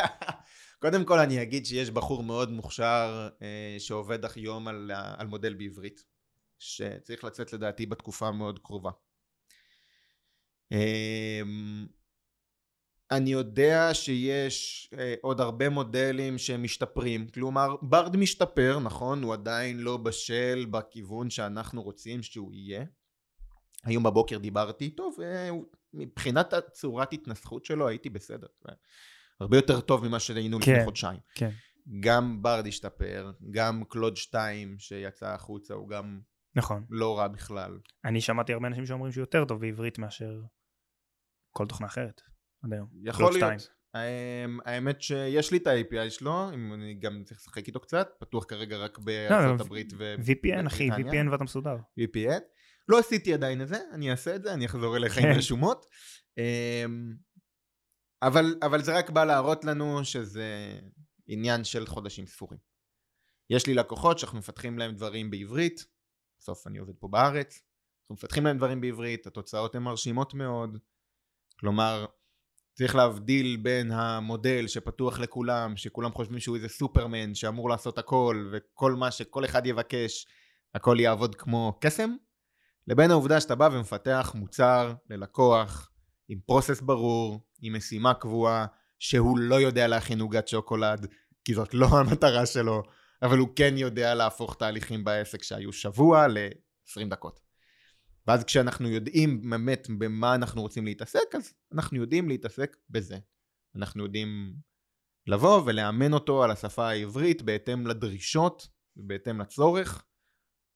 קודם 0.82 1.04
כל 1.04 1.18
אני 1.18 1.42
אגיד 1.42 1.66
שיש 1.66 1.90
בחור 1.90 2.22
מאוד 2.22 2.50
מוכשר 2.50 3.28
אה, 3.42 3.76
שעובד 3.78 4.18
היום 4.34 4.68
על, 4.68 4.90
על 5.16 5.26
מודל 5.26 5.54
בעברית, 5.54 6.04
שצריך 6.58 7.24
לצאת 7.24 7.52
לדעתי 7.52 7.86
בתקופה 7.86 8.30
מאוד 8.30 8.58
קרובה. 8.58 8.90
אה, 10.72 11.42
אני 13.10 13.30
יודע 13.30 13.94
שיש 13.94 14.90
אה, 14.98 15.14
עוד 15.20 15.40
הרבה 15.40 15.68
מודלים 15.68 16.38
שמשתפרים, 16.38 17.28
כלומר 17.28 17.76
ברד 17.82 18.16
משתפר, 18.16 18.78
נכון? 18.78 19.22
הוא 19.22 19.32
עדיין 19.32 19.78
לא 19.78 19.96
בשל 19.96 20.66
בכיוון 20.70 21.30
שאנחנו 21.30 21.82
רוצים 21.82 22.22
שהוא 22.22 22.54
יהיה. 22.54 22.84
היום 23.84 24.02
בבוקר 24.02 24.38
דיברתי 24.38 24.84
איתו 24.84 25.10
ומבחינת 25.94 26.52
הצורת 26.52 27.12
התנסחות 27.12 27.64
שלו 27.64 27.88
הייתי 27.88 28.10
בסדר. 28.10 28.46
הרבה 29.40 29.56
יותר 29.56 29.80
טוב 29.80 30.08
ממה 30.08 30.20
שהיינו 30.20 30.58
כן, 30.60 30.72
לפני 30.72 30.84
חודשיים. 30.84 31.20
כן. 31.34 31.50
גם 32.00 32.42
ברד 32.42 32.66
השתפר, 32.66 33.32
גם 33.50 33.82
קלוד 33.88 34.16
2 34.16 34.78
שיצא 34.78 35.26
החוצה 35.26 35.74
הוא 35.74 35.88
גם 35.88 36.20
נכון. 36.56 36.84
לא 36.90 37.18
רע 37.18 37.28
בכלל. 37.28 37.78
אני 38.04 38.20
שמעתי 38.20 38.52
הרבה 38.52 38.66
אנשים 38.66 38.86
שאומרים 38.86 39.12
שהוא 39.12 39.22
יותר 39.22 39.44
טוב 39.44 39.60
בעברית 39.60 39.98
מאשר 39.98 40.40
כל 41.50 41.66
תוכנה 41.66 41.86
אחרת 41.86 42.20
עד 42.62 42.72
היום. 42.72 42.88
יכול 43.02 43.32
להיות. 43.32 43.68
אמ, 43.94 44.58
האמת 44.64 45.02
שיש 45.02 45.52
לי 45.52 45.58
את 45.58 45.66
ה-API 45.66 46.10
שלו, 46.10 46.54
אם 46.54 46.72
אני 46.72 46.94
גם 46.94 47.22
צריך 47.24 47.40
לשחק 47.40 47.66
איתו 47.66 47.80
קצת, 47.80 48.08
פתוח 48.18 48.44
כרגע 48.44 48.76
רק 48.76 48.98
בארצות 48.98 49.60
לא, 49.60 49.64
הברית 49.64 49.92
ו... 49.96 50.14
VPN 50.18 50.66
אחי, 50.66 50.90
VPN 50.90 51.30
ואתה 51.30 51.44
מסודר. 51.44 51.76
VPN. 52.00 52.40
לא 52.88 52.98
עשיתי 52.98 53.34
עדיין 53.34 53.62
את 53.62 53.68
זה, 53.68 53.78
אני 53.92 54.10
אעשה 54.10 54.36
את 54.36 54.42
זה, 54.42 54.54
אני 54.54 54.66
אחזור 54.66 54.96
אליך 54.96 55.18
עם 55.18 55.22
כן. 55.22 55.38
רשומות. 55.38 55.86
אמ, 56.38 57.14
אבל, 58.22 58.54
אבל 58.62 58.82
זה 58.82 58.98
רק 58.98 59.10
בא 59.10 59.24
להראות 59.24 59.64
לנו 59.64 60.04
שזה 60.04 60.78
עניין 61.26 61.64
של 61.64 61.86
חודשים 61.86 62.26
ספורים. 62.26 62.58
יש 63.50 63.66
לי 63.66 63.74
לקוחות 63.74 64.18
שאנחנו 64.18 64.38
מפתחים 64.38 64.78
להם 64.78 64.94
דברים 64.94 65.30
בעברית, 65.30 65.86
בסוף 66.38 66.66
אני 66.66 66.78
עובד 66.78 66.94
פה 66.98 67.08
בארץ, 67.08 67.62
אנחנו 68.02 68.14
מפתחים 68.14 68.44
להם 68.44 68.56
דברים 68.56 68.80
בעברית, 68.80 69.26
התוצאות 69.26 69.74
הן 69.74 69.82
מרשימות 69.82 70.34
מאוד, 70.34 70.78
כלומר 71.60 72.06
צריך 72.76 72.94
להבדיל 72.94 73.56
בין 73.62 73.92
המודל 73.92 74.66
שפתוח 74.66 75.18
לכולם, 75.18 75.76
שכולם 75.76 76.12
חושבים 76.12 76.40
שהוא 76.40 76.56
איזה 76.56 76.68
סופרמן 76.68 77.34
שאמור 77.34 77.68
לעשות 77.68 77.98
הכל 77.98 78.50
וכל 78.52 78.92
מה 78.92 79.10
שכל 79.10 79.44
אחד 79.44 79.66
יבקש 79.66 80.26
הכל 80.74 80.96
יעבוד 81.00 81.34
כמו 81.34 81.78
קסם, 81.80 82.10
לבין 82.88 83.10
העובדה 83.10 83.40
שאתה 83.40 83.54
בא 83.54 83.68
ומפתח 83.72 84.32
מוצר 84.34 84.94
ללקוח 85.10 85.90
עם 86.28 86.40
פרוסס 86.46 86.80
ברור, 86.80 87.40
עם 87.60 87.76
משימה 87.76 88.14
קבועה, 88.14 88.66
שהוא 88.98 89.38
לא 89.38 89.54
יודע 89.54 89.86
להכין 89.86 90.20
עוגת 90.20 90.48
שוקולד, 90.48 91.06
כי 91.44 91.54
זאת 91.54 91.74
לא 91.74 91.86
המטרה 92.00 92.46
שלו, 92.46 92.82
אבל 93.22 93.38
הוא 93.38 93.48
כן 93.56 93.74
יודע 93.76 94.14
להפוך 94.14 94.56
תהליכים 94.58 95.04
בעסק 95.04 95.42
שהיו 95.42 95.72
שבוע 95.72 96.28
ל-20 96.28 97.08
דקות. 97.10 97.40
ואז 98.26 98.44
כשאנחנו 98.44 98.88
יודעים 98.88 99.50
באמת 99.50 99.86
במה 99.98 100.34
אנחנו 100.34 100.62
רוצים 100.62 100.84
להתעסק, 100.84 101.34
אז 101.34 101.52
אנחנו 101.72 101.98
יודעים 101.98 102.28
להתעסק 102.28 102.76
בזה. 102.90 103.18
אנחנו 103.76 104.04
יודעים 104.04 104.54
לבוא 105.26 105.62
ולאמן 105.66 106.12
אותו 106.12 106.44
על 106.44 106.50
השפה 106.50 106.88
העברית 106.88 107.42
בהתאם 107.42 107.86
לדרישות 107.86 108.68
ובהתאם 108.96 109.40
לצורך, 109.40 110.04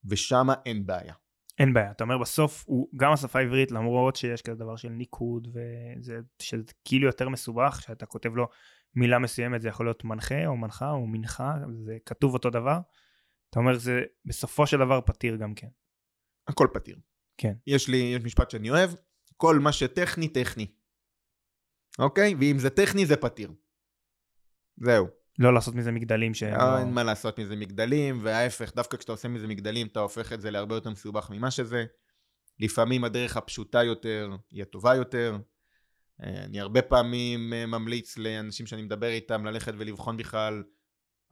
ושם 0.05 0.47
אין 0.67 0.87
בעיה. 0.87 1.15
אין 1.59 1.73
בעיה, 1.73 1.91
אתה 1.91 2.05
אומר 2.05 2.19
בסוף 2.19 2.65
הוא 2.67 2.89
גם 2.97 3.13
השפה 3.13 3.39
העברית 3.39 3.71
למרות 3.71 4.17
שיש 4.17 4.43
כזה 4.43 4.59
דבר 4.59 4.77
של 4.77 4.89
ניקוד 4.89 5.49
וזה 5.53 6.19
שזה 6.39 6.73
כאילו 6.85 7.07
יותר 7.07 7.29
מסובך 7.29 7.83
שאתה 7.83 8.07
כותב 8.07 8.35
לו 8.35 8.49
מילה 8.95 9.19
מסוימת 9.19 9.63
זה 9.63 9.69
יכול 9.69 9.87
להיות 9.87 10.05
מנחה 10.05 10.47
או 10.47 10.57
מנחה 10.57 10.91
או 10.91 11.07
מנחה 11.07 11.55
זה 11.85 11.97
כתוב 12.07 12.35
אותו 12.35 12.51
דבר 12.51 12.79
אתה 13.51 13.59
אומר 13.59 13.79
זה 13.79 14.03
בסופו 14.25 14.67
של 14.67 14.77
דבר 14.79 15.01
פתיר 15.01 15.37
גם 15.37 15.55
כן. 15.55 15.69
הכל 16.49 16.69
פתיר. 16.75 16.99
כן. 17.39 17.55
יש 17.67 17.89
לי 17.89 17.97
יש 17.97 18.25
משפט 18.25 18.51
שאני 18.51 18.71
אוהב 18.71 18.91
כל 19.37 19.59
מה 19.59 19.73
שטכני 19.73 20.29
טכני. 20.29 20.67
אוקיי? 21.99 22.35
ואם 22.41 22.59
זה 22.59 22.71
טכני 22.71 23.07
זה 23.07 23.17
פתיר. 23.17 23.53
זהו. 24.77 25.18
לא 25.39 25.55
לעשות 25.55 25.75
מזה 25.75 25.93
מגדלים 25.93 26.35
ש... 26.35 26.43
לא... 26.43 26.79
אין 26.79 26.95
מה 26.95 27.03
לעשות 27.05 27.41
מזה 27.41 27.57
מגדלים, 27.57 28.19
וההפך, 28.23 28.73
דווקא 28.75 28.97
כשאתה 28.97 29.13
עושה 29.13 29.29
מזה 29.29 29.47
מגדלים, 29.47 29.87
אתה 29.87 30.01
הופך 30.01 30.33
את 30.33 30.41
זה 30.41 30.51
להרבה 30.51 30.75
יותר 30.75 30.91
מסובך 30.91 31.31
ממה 31.31 31.51
שזה. 31.51 31.85
לפעמים 32.61 33.05
הדרך 33.05 33.37
הפשוטה 33.37 33.83
יותר 33.83 34.31
היא 34.51 34.63
הטובה 34.63 34.95
יותר. 34.95 35.39
אה, 36.23 36.45
אני 36.45 36.61
הרבה 36.61 36.83
פעמים 36.83 37.53
אה, 37.53 37.67
ממליץ 37.67 38.19
לאנשים 38.19 38.67
שאני 38.67 38.83
מדבר 38.83 39.09
איתם 39.09 39.45
ללכת 39.45 39.73
ולבחון 39.79 40.17
בכלל 40.17 40.63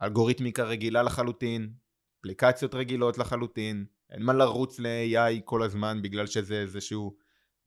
אלגוריתמיקה 0.01 0.63
רגילה 0.63 1.03
לחלוטין, 1.03 1.69
אפליקציות 2.19 2.75
רגילות 2.75 3.17
לחלוטין, 3.17 3.85
אין 4.11 4.23
מה 4.23 4.33
לרוץ 4.33 4.79
ל-AI 4.79 5.41
כל 5.45 5.63
הזמן 5.63 6.01
בגלל 6.01 6.27
שזה 6.27 6.61
איזשהו 6.61 7.17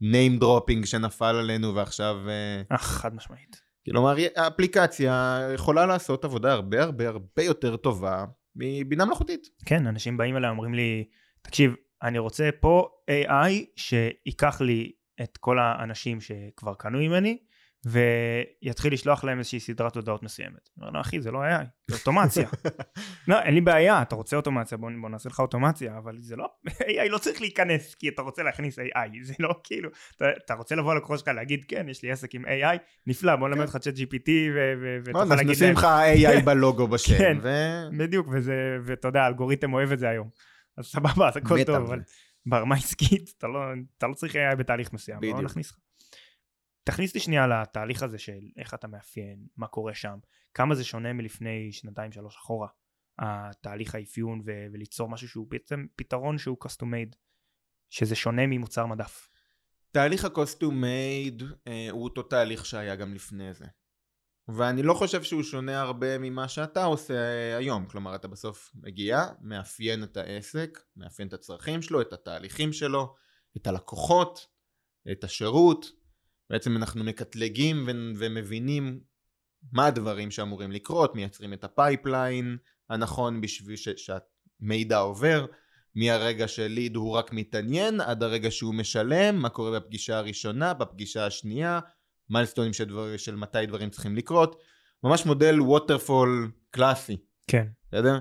name 0.03 0.42
dropping 0.42 0.87
שנפל 0.87 1.35
עלינו 1.37 1.74
ועכשיו... 1.74 2.16
אה, 2.29 2.79
חד 2.79 3.14
משמעית. 3.14 3.69
כלומר, 3.87 4.14
האפליקציה 4.37 5.40
יכולה 5.55 5.87
לעשות 5.87 6.25
עבודה 6.25 6.53
הרבה 6.53 6.83
הרבה 6.83 7.09
הרבה 7.09 7.43
יותר 7.43 7.77
טובה 7.77 8.25
מבינה 8.57 9.05
מלאכותית. 9.05 9.49
כן, 9.66 9.87
אנשים 9.87 10.16
באים 10.16 10.37
אליי 10.37 10.51
אומרים 10.51 10.75
לי, 10.75 11.05
תקשיב, 11.43 11.75
אני 12.03 12.19
רוצה 12.19 12.51
פה 12.61 12.88
AI 13.11 13.53
שייקח 13.77 14.61
לי 14.61 14.93
את 15.23 15.37
כל 15.37 15.59
האנשים 15.59 16.21
שכבר 16.21 16.75
קנו 16.75 16.99
ממני, 16.99 17.38
ויתחיל 17.85 18.93
לשלוח 18.93 19.25
להם 19.25 19.38
איזושהי 19.38 19.61
סדרת 19.61 19.97
הודעות 19.97 20.23
מסוימת. 20.23 20.69
אני 20.77 20.87
אומר 20.87 20.90
לו, 20.90 21.01
אחי, 21.01 21.21
זה 21.21 21.31
לא 21.31 21.38
AI, 21.38 21.64
זה 21.90 21.97
אוטומציה. 21.97 22.49
לא, 23.29 23.43
אין 23.43 23.55
לי 23.55 23.61
בעיה, 23.61 24.03
אתה 24.03 24.14
רוצה 24.14 24.37
אוטומציה, 24.37 24.79
בוא, 24.79 24.90
בוא 25.01 25.09
נעשה 25.09 25.29
לך 25.29 25.40
אוטומציה, 25.40 25.99
אבל 25.99 26.16
זה 26.21 26.37
לא, 26.37 26.47
AI 26.90 27.09
לא 27.09 27.19
צריך 27.19 27.40
להיכנס 27.40 27.95
כי 27.95 28.09
אתה 28.09 28.23
רוצה 28.23 28.43
להכניס 28.43 28.79
AI, 28.79 29.09
זה 29.23 29.35
לא 29.38 29.55
כאילו, 29.64 29.90
אתה, 30.16 30.25
אתה 30.45 30.55
רוצה 30.55 30.75
לבוא 30.75 30.95
ללקוח 30.95 31.19
שלך 31.19 31.29
להגיד, 31.29 31.64
כן, 31.69 31.87
יש 31.88 32.03
לי 32.03 32.11
עסק 32.11 32.35
עם 32.35 32.45
AI, 32.45 32.79
נפלא, 33.07 33.37
בוא 33.37 33.49
נלמד 33.49 33.64
לך 33.64 33.77
צ'אט 33.77 33.95
GPT, 33.95 34.31
ותוכל 35.05 35.25
להגיד 35.25 35.47
להם. 35.47 35.51
נשים 35.51 35.73
לך 35.73 35.87
AI 36.14 36.45
בלוגו 36.47 36.88
בשם. 36.88 37.19
כן, 37.19 37.38
בדיוק, 37.99 38.29
ואתה 38.85 39.09
יודע, 39.09 39.23
האלגוריתם 39.23 39.73
אוהב 39.73 39.93
את 39.93 39.99
זה 39.99 40.09
היום. 40.09 40.29
אז 40.77 40.87
סבבה, 40.87 41.29
אז 41.29 41.37
הכל 41.37 41.64
טוב, 41.64 41.77
אבל 41.77 42.01
ברמה 42.47 42.75
עסקית, 42.75 43.33
אתה 43.38 43.47
לא, 43.47 43.61
לא 44.03 44.14
צריך 44.14 44.35
AI 44.35 44.57
בתהליך 44.57 44.93
מסוים, 44.93 45.21
בוא 45.21 45.43
נכניס 45.43 45.71
לך. 45.71 45.77
תכניס 46.90 47.14
לי 47.14 47.20
שנייה 47.20 47.46
לתהליך 47.46 48.03
הזה 48.03 48.18
של 48.18 48.40
איך 48.57 48.74
אתה 48.74 48.88
מאפיין, 48.88 49.46
מה 49.57 49.66
קורה 49.66 49.94
שם, 49.94 50.18
כמה 50.55 50.74
זה 50.74 50.85
שונה 50.85 51.12
מלפני 51.12 51.72
שנתיים 51.72 52.12
שלוש 52.12 52.37
אחורה, 52.37 52.68
התהליך 53.18 53.94
האפיון 53.94 54.40
ו- 54.46 54.66
וליצור 54.72 55.09
משהו 55.09 55.29
שהוא 55.29 55.46
בעצם 55.50 55.87
פתרון 55.96 56.38
שהוא 56.38 56.57
custom 56.64 56.85
made, 56.85 57.16
שזה 57.90 58.14
שונה 58.14 58.46
ממוצר 58.46 58.87
מדף. 58.87 59.29
תהליך 59.90 60.24
ה-custom 60.24 60.62
made 60.62 61.44
אה, 61.66 61.88
הוא 61.90 62.05
אותו 62.05 62.22
תהליך 62.22 62.66
שהיה 62.66 62.96
גם 62.96 63.14
לפני 63.14 63.55
זה. 63.55 63.66
ואני 64.48 64.83
לא 64.83 64.94
חושב 64.94 65.22
שהוא 65.22 65.42
שונה 65.42 65.81
הרבה 65.81 66.18
ממה 66.18 66.48
שאתה 66.48 66.85
עושה 66.85 67.14
אה, 67.14 67.57
היום, 67.57 67.87
כלומר 67.87 68.14
אתה 68.14 68.29
בסוף 68.29 68.72
מגיע, 68.74 69.24
מאפיין 69.40 70.05
את 70.05 70.16
העסק, 70.16 70.79
מאפיין 70.96 71.29
את 71.29 71.33
הצרכים 71.33 71.83
שלו, 71.83 72.00
את 72.00 72.12
התהליכים 72.12 72.72
שלו, 72.72 73.14
את 73.57 73.66
הלקוחות, 73.66 74.46
את 75.12 75.24
השירות, 75.24 75.99
בעצם 76.50 76.76
אנחנו 76.76 77.04
מקטלגים 77.04 77.84
ו- 77.86 78.18
ומבינים 78.18 79.00
מה 79.72 79.86
הדברים 79.86 80.30
שאמורים 80.30 80.72
לקרות, 80.72 81.14
מייצרים 81.14 81.52
את 81.52 81.64
ה 81.64 81.75
pipeline 81.75 82.57
הנכון 82.90 83.40
בשביל 83.40 83.76
ש- 83.76 83.88
שהמידע 83.96 84.98
עובר, 84.98 85.46
מהרגע 85.94 86.48
שליד 86.48 86.96
הוא 86.96 87.12
רק 87.12 87.32
מתעניין 87.32 88.00
עד 88.00 88.22
הרגע 88.22 88.50
שהוא 88.50 88.74
משלם, 88.74 89.36
מה 89.36 89.48
קורה 89.48 89.80
בפגישה 89.80 90.18
הראשונה, 90.18 90.74
בפגישה 90.74 91.26
השנייה, 91.26 91.80
מיילסטונים 92.30 92.72
של, 92.72 92.84
דבר, 92.84 93.16
של 93.16 93.36
מתי 93.36 93.66
דברים 93.66 93.90
צריכים 93.90 94.16
לקרות, 94.16 94.62
ממש 95.04 95.26
מודל 95.26 95.60
ווטרפול 95.60 96.50
קלאסי. 96.70 97.16
כן. 97.46 97.66
בסדר? 97.88 98.18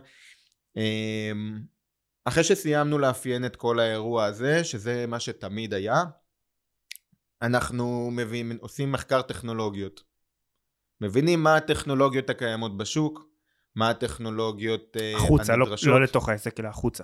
אמ, 0.77 1.61
אחרי 2.25 2.43
שסיימנו 2.43 2.97
לאפיין 2.97 3.45
את 3.45 3.55
כל 3.55 3.79
האירוע 3.79 4.25
הזה, 4.25 4.63
שזה 4.63 5.05
מה 5.07 5.19
שתמיד 5.19 5.73
היה, 5.73 6.03
אנחנו 7.41 8.11
מביאים, 8.11 8.51
עושים 8.61 8.91
מחקר 8.91 9.21
טכנולוגיות. 9.21 10.03
מבינים 11.01 11.43
מה 11.43 11.55
הטכנולוגיות 11.55 12.29
הקיימות 12.29 12.77
בשוק, 12.77 13.25
מה 13.75 13.89
הטכנולוגיות 13.89 14.97
אה, 14.99 15.17
החוצה, 15.17 15.55
לא, 15.55 15.63
הנדרשות. 15.63 15.87
לא, 15.87 15.99
לא 15.99 16.03
לתוך 16.03 16.29
העסק, 16.29 16.59
אלא 16.59 16.67
החוצה. 16.67 17.03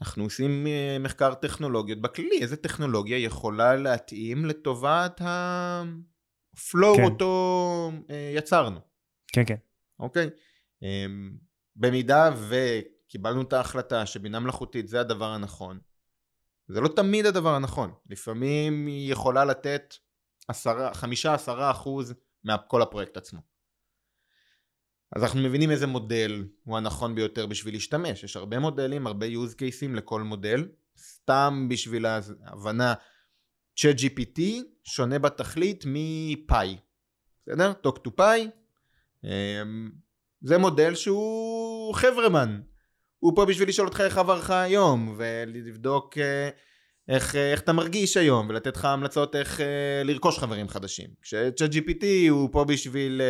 אנחנו 0.00 0.24
עושים 0.24 0.66
אה, 0.66 0.96
מחקר 1.00 1.34
טכנולוגיות 1.34 2.00
בכללי, 2.00 2.42
איזה 2.42 2.56
טכנולוגיה 2.56 3.18
יכולה 3.18 3.76
להתאים 3.76 4.44
לטובת 4.44 5.20
הפלואו 5.20 6.96
כן. 6.96 7.04
אותו 7.04 7.92
אה, 8.10 8.32
יצרנו. 8.34 8.80
כן, 9.32 9.42
כן. 9.46 9.56
אוקיי? 9.98 10.30
אמ, 10.82 11.36
במידה 11.76 12.30
וקיבלנו 12.48 13.42
את 13.42 13.52
ההחלטה 13.52 14.06
שבינה 14.06 14.40
מלאכותית 14.40 14.88
זה 14.88 15.00
הדבר 15.00 15.30
הנכון, 15.30 15.78
זה 16.68 16.80
לא 16.80 16.88
תמיד 16.88 17.26
הדבר 17.26 17.54
הנכון. 17.54 17.94
לפעמים 18.10 18.86
היא 18.86 19.12
יכולה 19.12 19.44
לתת 19.44 19.94
חמישה 20.92 21.34
עשרה 21.34 21.70
אחוז 21.70 22.14
מכל 22.44 22.82
הפרויקט 22.82 23.16
עצמו. 23.16 23.40
אז 25.16 25.22
אנחנו 25.22 25.40
מבינים 25.40 25.70
איזה 25.70 25.86
מודל 25.86 26.48
הוא 26.64 26.76
הנכון 26.76 27.14
ביותר 27.14 27.46
בשביל 27.46 27.74
להשתמש. 27.74 28.24
יש 28.24 28.36
הרבה 28.36 28.58
מודלים, 28.58 29.06
הרבה 29.06 29.26
use 29.26 29.54
cases 29.54 29.94
לכל 29.94 30.22
מודל. 30.22 30.68
סתם 30.98 31.66
בשביל 31.70 32.06
ההבנה, 32.06 32.94
צ'אט 33.76 33.96
GPT 33.96 34.40
שונה 34.84 35.18
בתכלית 35.18 35.84
מפאי, 35.86 36.76
בסדר? 37.42 37.72
טוק 37.72 37.98
טו 37.98 38.16
פאי, 38.16 38.50
זה 40.40 40.58
מודל 40.58 40.94
שהוא 40.94 41.94
חברמן, 41.94 42.60
הוא 43.24 43.32
פה 43.36 43.44
בשביל 43.44 43.68
לשאול 43.68 43.88
אותך 43.88 44.00
איך 44.00 44.18
עבר 44.18 44.38
לך 44.38 44.50
היום, 44.50 45.14
ולבדוק 45.16 46.18
אה, 46.18 46.48
איך, 47.08 47.36
אה, 47.36 47.52
איך 47.52 47.60
אתה 47.60 47.72
מרגיש 47.72 48.16
היום, 48.16 48.48
ולתת 48.48 48.76
לך 48.76 48.84
המלצות 48.84 49.36
איך 49.36 49.60
אה, 49.60 50.02
לרכוש 50.04 50.38
חברים 50.38 50.68
חדשים. 50.68 51.08
כשצ'אט 51.22 51.70
GPT 51.70 52.04
הוא 52.30 52.48
פה 52.52 52.64
בשביל 52.64 53.22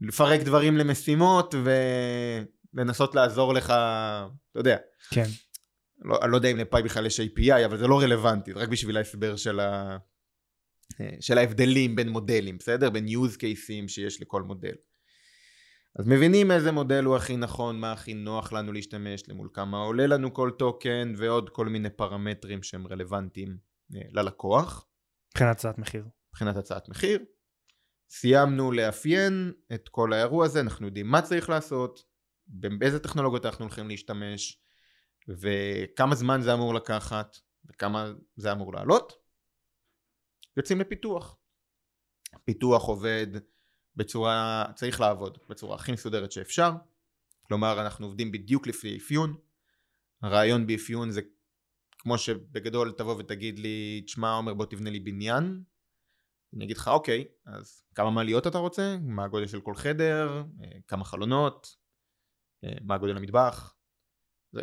לפרק 0.00 0.40
דברים 0.40 0.76
למשימות 0.76 1.54
ולנסות 2.74 3.14
לעזור 3.14 3.54
לך, 3.54 3.64
אתה 3.66 4.30
יודע. 4.60 4.76
כן. 5.10 5.26
לא, 6.04 6.18
אני 6.22 6.30
לא 6.30 6.36
יודע 6.36 6.48
אם 6.48 6.56
לפאי 6.56 6.82
בכלל 6.82 7.06
יש 7.06 7.20
API, 7.20 7.64
אבל 7.64 7.78
זה 7.78 7.86
לא 7.86 8.00
רלוונטי, 8.00 8.52
רק 8.52 8.68
בשביל 8.68 8.96
ההסבר 8.96 9.36
של, 9.36 9.60
ה... 9.60 9.96
של 11.20 11.38
ההבדלים 11.38 11.96
בין 11.96 12.08
מודלים, 12.08 12.58
בסדר? 12.58 12.90
בין 12.90 13.06
use 13.06 13.36
cases 13.36 13.88
שיש 13.88 14.20
לכל 14.20 14.42
מודל. 14.42 14.74
אז 15.98 16.06
מבינים 16.06 16.50
איזה 16.50 16.72
מודל 16.72 17.04
הוא 17.04 17.16
הכי 17.16 17.36
נכון, 17.36 17.80
מה 17.80 17.92
הכי 17.92 18.14
נוח 18.14 18.52
לנו 18.52 18.72
להשתמש, 18.72 19.28
למול 19.28 19.48
כמה 19.52 19.78
עולה 19.78 20.06
לנו 20.06 20.34
כל 20.34 20.50
טוקן, 20.58 21.12
ועוד 21.16 21.50
כל 21.50 21.66
מיני 21.66 21.90
פרמטרים 21.90 22.62
שהם 22.62 22.86
רלוונטיים 22.86 23.58
אה, 23.94 24.00
ללקוח. 24.10 24.86
מבחינת 25.30 25.56
הצעת 25.56 25.78
מחיר. 25.78 26.04
מבחינת 26.30 26.56
הצעת 26.56 26.88
מחיר. 26.88 27.24
סיימנו 28.10 28.72
לאפיין 28.72 29.52
את 29.74 29.88
כל 29.88 30.12
האירוע 30.12 30.44
הזה, 30.44 30.60
אנחנו 30.60 30.86
יודעים 30.86 31.06
מה 31.06 31.22
צריך 31.22 31.50
לעשות, 31.50 32.04
באיזה 32.46 32.98
טכנולוגיות 32.98 33.46
אנחנו 33.46 33.64
הולכים 33.64 33.88
להשתמש, 33.88 34.62
וכמה 35.28 36.14
זמן 36.14 36.40
זה 36.40 36.54
אמור 36.54 36.74
לקחת, 36.74 37.36
וכמה 37.64 38.12
זה 38.36 38.52
אמור 38.52 38.74
לעלות. 38.74 39.12
יוצאים 40.56 40.80
לפיתוח. 40.80 41.36
פיתוח 42.44 42.84
עובד 42.84 43.26
בצורה, 43.96 44.64
צריך 44.74 45.00
לעבוד 45.00 45.38
בצורה 45.48 45.74
הכי 45.74 45.92
מסודרת 45.92 46.32
שאפשר, 46.32 46.72
כלומר 47.42 47.80
אנחנו 47.80 48.06
עובדים 48.06 48.32
בדיוק 48.32 48.66
לפי 48.66 48.96
אפיון, 48.96 49.34
הרעיון 50.22 50.66
באפיון 50.66 51.10
זה 51.10 51.20
כמו 51.98 52.18
שבגדול 52.18 52.92
תבוא 52.92 53.16
ותגיד 53.18 53.58
לי, 53.58 54.02
תשמע 54.06 54.32
עומר 54.32 54.54
בוא 54.54 54.66
תבנה 54.66 54.90
לי 54.90 55.00
בניין, 55.00 55.62
אני 56.56 56.64
אגיד 56.64 56.76
לך 56.76 56.88
אוקיי, 56.88 57.24
אז 57.46 57.84
כמה 57.94 58.10
מעליות 58.10 58.46
אתה 58.46 58.58
רוצה, 58.58 58.96
מה 59.02 59.24
הגודל 59.24 59.46
של 59.46 59.60
כל 59.60 59.74
חדר, 59.74 60.42
אה, 60.62 60.68
כמה 60.88 61.04
חלונות, 61.04 61.76
אה, 62.64 62.72
מה 62.84 62.94
הגודל 62.94 63.16
המטבח, 63.16 63.74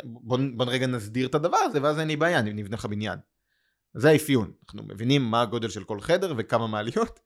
בוא, 0.04 0.38
בוא 0.56 0.66
רגע 0.66 0.86
נסדיר 0.86 1.26
את 1.26 1.34
הדבר 1.34 1.56
הזה 1.56 1.82
ואז 1.82 1.98
אין 1.98 2.08
לי 2.08 2.16
בעיה, 2.16 2.38
אני 2.38 2.52
נבנה 2.52 2.76
לך 2.76 2.86
בניין. 2.86 3.18
זה 3.94 4.08
האפיון, 4.08 4.52
אנחנו 4.64 4.82
מבינים 4.82 5.22
מה 5.22 5.42
הגודל 5.42 5.68
של 5.68 5.84
כל 5.84 6.00
חדר 6.00 6.34
וכמה 6.38 6.66
מעליות, 6.66 7.20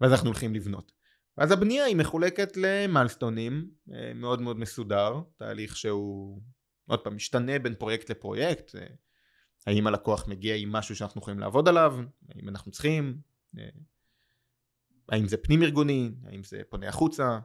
ואז 0.00 0.12
אנחנו 0.12 0.26
הולכים 0.28 0.54
לבנות. 0.54 0.92
ואז 1.38 1.52
הבנייה 1.52 1.84
היא 1.84 1.96
מחולקת 1.96 2.56
למלסטונים, 2.56 3.70
אה, 3.92 4.14
מאוד 4.14 4.40
מאוד 4.40 4.58
מסודר, 4.58 5.20
תהליך 5.36 5.76
שהוא 5.76 6.42
עוד 6.86 7.00
פעם 7.00 7.16
משתנה 7.16 7.58
בין 7.58 7.74
פרויקט 7.74 8.10
לפרויקט, 8.10 8.74
אה, 8.74 8.86
האם 9.66 9.86
הלקוח 9.86 10.28
מגיע 10.28 10.56
עם 10.56 10.72
משהו 10.72 10.96
שאנחנו 10.96 11.20
יכולים 11.20 11.38
לעבוד 11.38 11.68
עליו, 11.68 11.96
האם 12.28 12.48
אנחנו 12.48 12.72
צריכים, 12.72 13.18
אה, 13.58 13.68
האם 15.08 15.28
זה 15.28 15.36
פנים 15.36 15.62
ארגוני, 15.62 16.14
האם 16.24 16.44
זה 16.44 16.62
פונה 16.68 16.88
החוצה, 16.88 17.38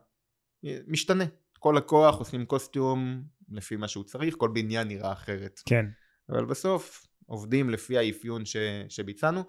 משתנה. 0.88 1.24
כל 1.60 1.74
לקוח 1.78 2.20
עושים 2.20 2.46
קוסטיום 2.46 3.24
לפי 3.50 3.76
מה 3.76 3.88
שהוא 3.88 4.04
צריך, 4.04 4.36
כל 4.38 4.50
בניין 4.54 4.88
נראה 4.88 5.12
אחרת. 5.12 5.60
כן. 5.66 5.86
אבל 6.30 6.46
בסוף 6.46 7.08
עובדים 7.26 7.70
לפי 7.70 7.98
האפיון 7.98 8.46
ש, 8.46 8.56
שביצענו. 8.90 9.44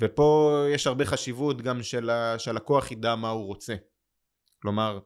ופה 0.00 0.64
יש 0.74 0.86
הרבה 0.86 1.04
חשיבות 1.04 1.62
גם 1.62 1.82
של 1.82 2.10
שהלקוח 2.38 2.90
ידע 2.90 3.14
מה 3.14 3.28
הוא 3.30 3.46
רוצה. 3.46 3.74
כלומר, 4.62 4.98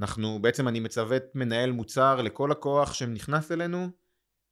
אנחנו, 0.00 0.38
בעצם 0.42 0.68
אני 0.68 0.80
מצוות 0.80 1.22
מנהל 1.34 1.72
מוצר 1.72 2.22
לכל 2.22 2.48
לקוח 2.50 2.94
שנכנס 2.94 3.52
אלינו, 3.52 3.88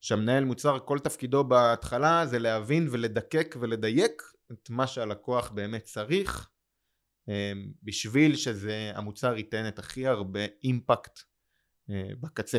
שהמנהל 0.01 0.45
מוצר 0.45 0.79
כל 0.79 0.99
תפקידו 0.99 1.45
בהתחלה 1.45 2.27
זה 2.27 2.39
להבין 2.39 2.89
ולדקק 2.91 3.57
ולדייק 3.61 4.23
את 4.53 4.71
מה 4.71 4.87
שהלקוח 4.87 5.51
באמת 5.51 5.83
צריך 5.83 6.51
אמ, 7.29 7.73
בשביל 7.83 8.37
שהמוצר 8.37 9.37
ייתן 9.37 9.69
את 9.69 9.79
הכי 9.79 10.07
הרבה 10.07 10.41
אימפקט 10.65 11.21
אה, 11.91 12.09
בקצה. 12.21 12.59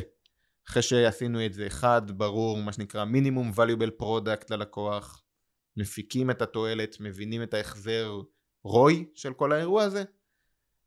אחרי 0.70 0.82
שעשינו 0.82 1.46
את 1.46 1.54
זה 1.54 1.68
אחד 1.68 2.12
ברור 2.12 2.62
מה 2.64 2.74
שנקרא 2.74 3.06
מינימום 3.06 3.52
valuable 3.52 4.02
product 4.02 4.46
ללקוח 4.50 5.24
מפיקים 5.78 6.32
את 6.32 6.42
התועלת, 6.42 6.98
מבינים 7.00 7.44
את 7.44 7.54
ההחזר 7.54 8.22
ROI 8.64 9.10
של 9.16 9.34
כל 9.34 9.52
האירוע 9.52 9.84
הזה. 9.84 10.04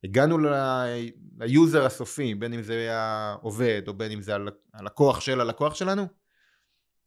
הגענו 0.05 0.39
ל 1.39 1.48
user 1.48 1.85
הסופי, 1.85 2.35
בין 2.35 2.53
אם 2.53 2.63
זה 2.63 2.97
העובד 2.97 3.83
או 3.89 3.95
בין 3.95 4.13
אם 4.13 4.21
זה 4.21 4.33
הלקוח 4.75 5.21
של 5.21 5.41
הלקוח 5.41 5.75
שלנו, 5.75 6.07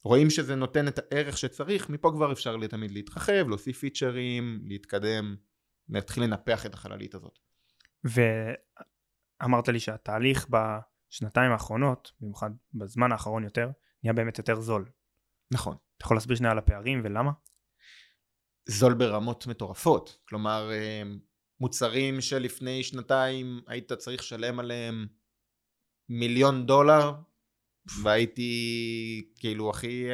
רואים 0.04 0.30
שזה 0.30 0.56
נותן 0.56 0.88
את 0.88 1.00
הערך 1.00 1.38
שצריך, 1.38 1.90
מפה 1.90 2.12
כבר 2.16 2.32
אפשר 2.32 2.68
תמיד 2.68 2.92
להתרחב, 2.92 3.48
להוסיף 3.48 3.80
פיצ'רים, 3.80 4.62
להתקדם, 4.64 5.36
להתחיל 5.90 6.24
לנפח 6.24 6.66
את 6.66 6.74
החללית 6.74 7.16
הזאת. 7.16 7.40
ואמרת 8.04 9.68
לי 9.68 9.80
שהתהליך 9.80 10.48
בשנתיים 10.50 11.52
האחרונות, 11.52 12.12
במיוחד 12.22 12.52
בזמן 12.74 13.12
האחרון 13.12 13.44
יותר, 13.44 13.72
נהיה 14.04 14.14
באמת 14.14 14.38
יותר 14.38 14.62
זול. 14.62 14.90
נכון. 15.52 15.76
אתה 15.98 16.06
יכול 16.06 16.18
להסביר 16.18 16.38
שנייה 16.38 16.52
על 16.52 16.58
הפערים 16.58 17.02
ולמה? 17.04 17.32
זול 18.66 18.94
ברמות 18.94 19.48
מטורפות. 19.48 20.18
כלומר, 20.28 20.72
אה, 20.72 21.04
מוצרים 21.60 22.22
שלפני 22.22 22.84
שנתיים 22.84 23.62
היית 23.68 23.94
צריך 23.94 24.22
לשלם 24.22 24.60
עליהם 24.60 25.08
מיליון 26.10 26.66
דולר, 26.66 27.12
והייתי 28.02 29.32
כאילו 29.36 29.70
הכי 29.70 30.06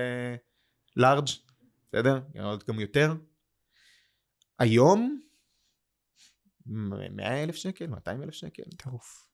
לארג', 0.95 1.27
uh, 1.27 1.51
בסדר? 1.87 2.19
עוד 2.43 2.63
גם 2.63 2.79
יותר. 2.79 3.13
היום, 4.59 5.21
100 6.65 7.43
אלף 7.43 7.55
שקל, 7.55 7.87
200 7.87 8.23
אלף 8.23 8.33
שקל. 8.33 8.63
טירוף. 8.77 9.25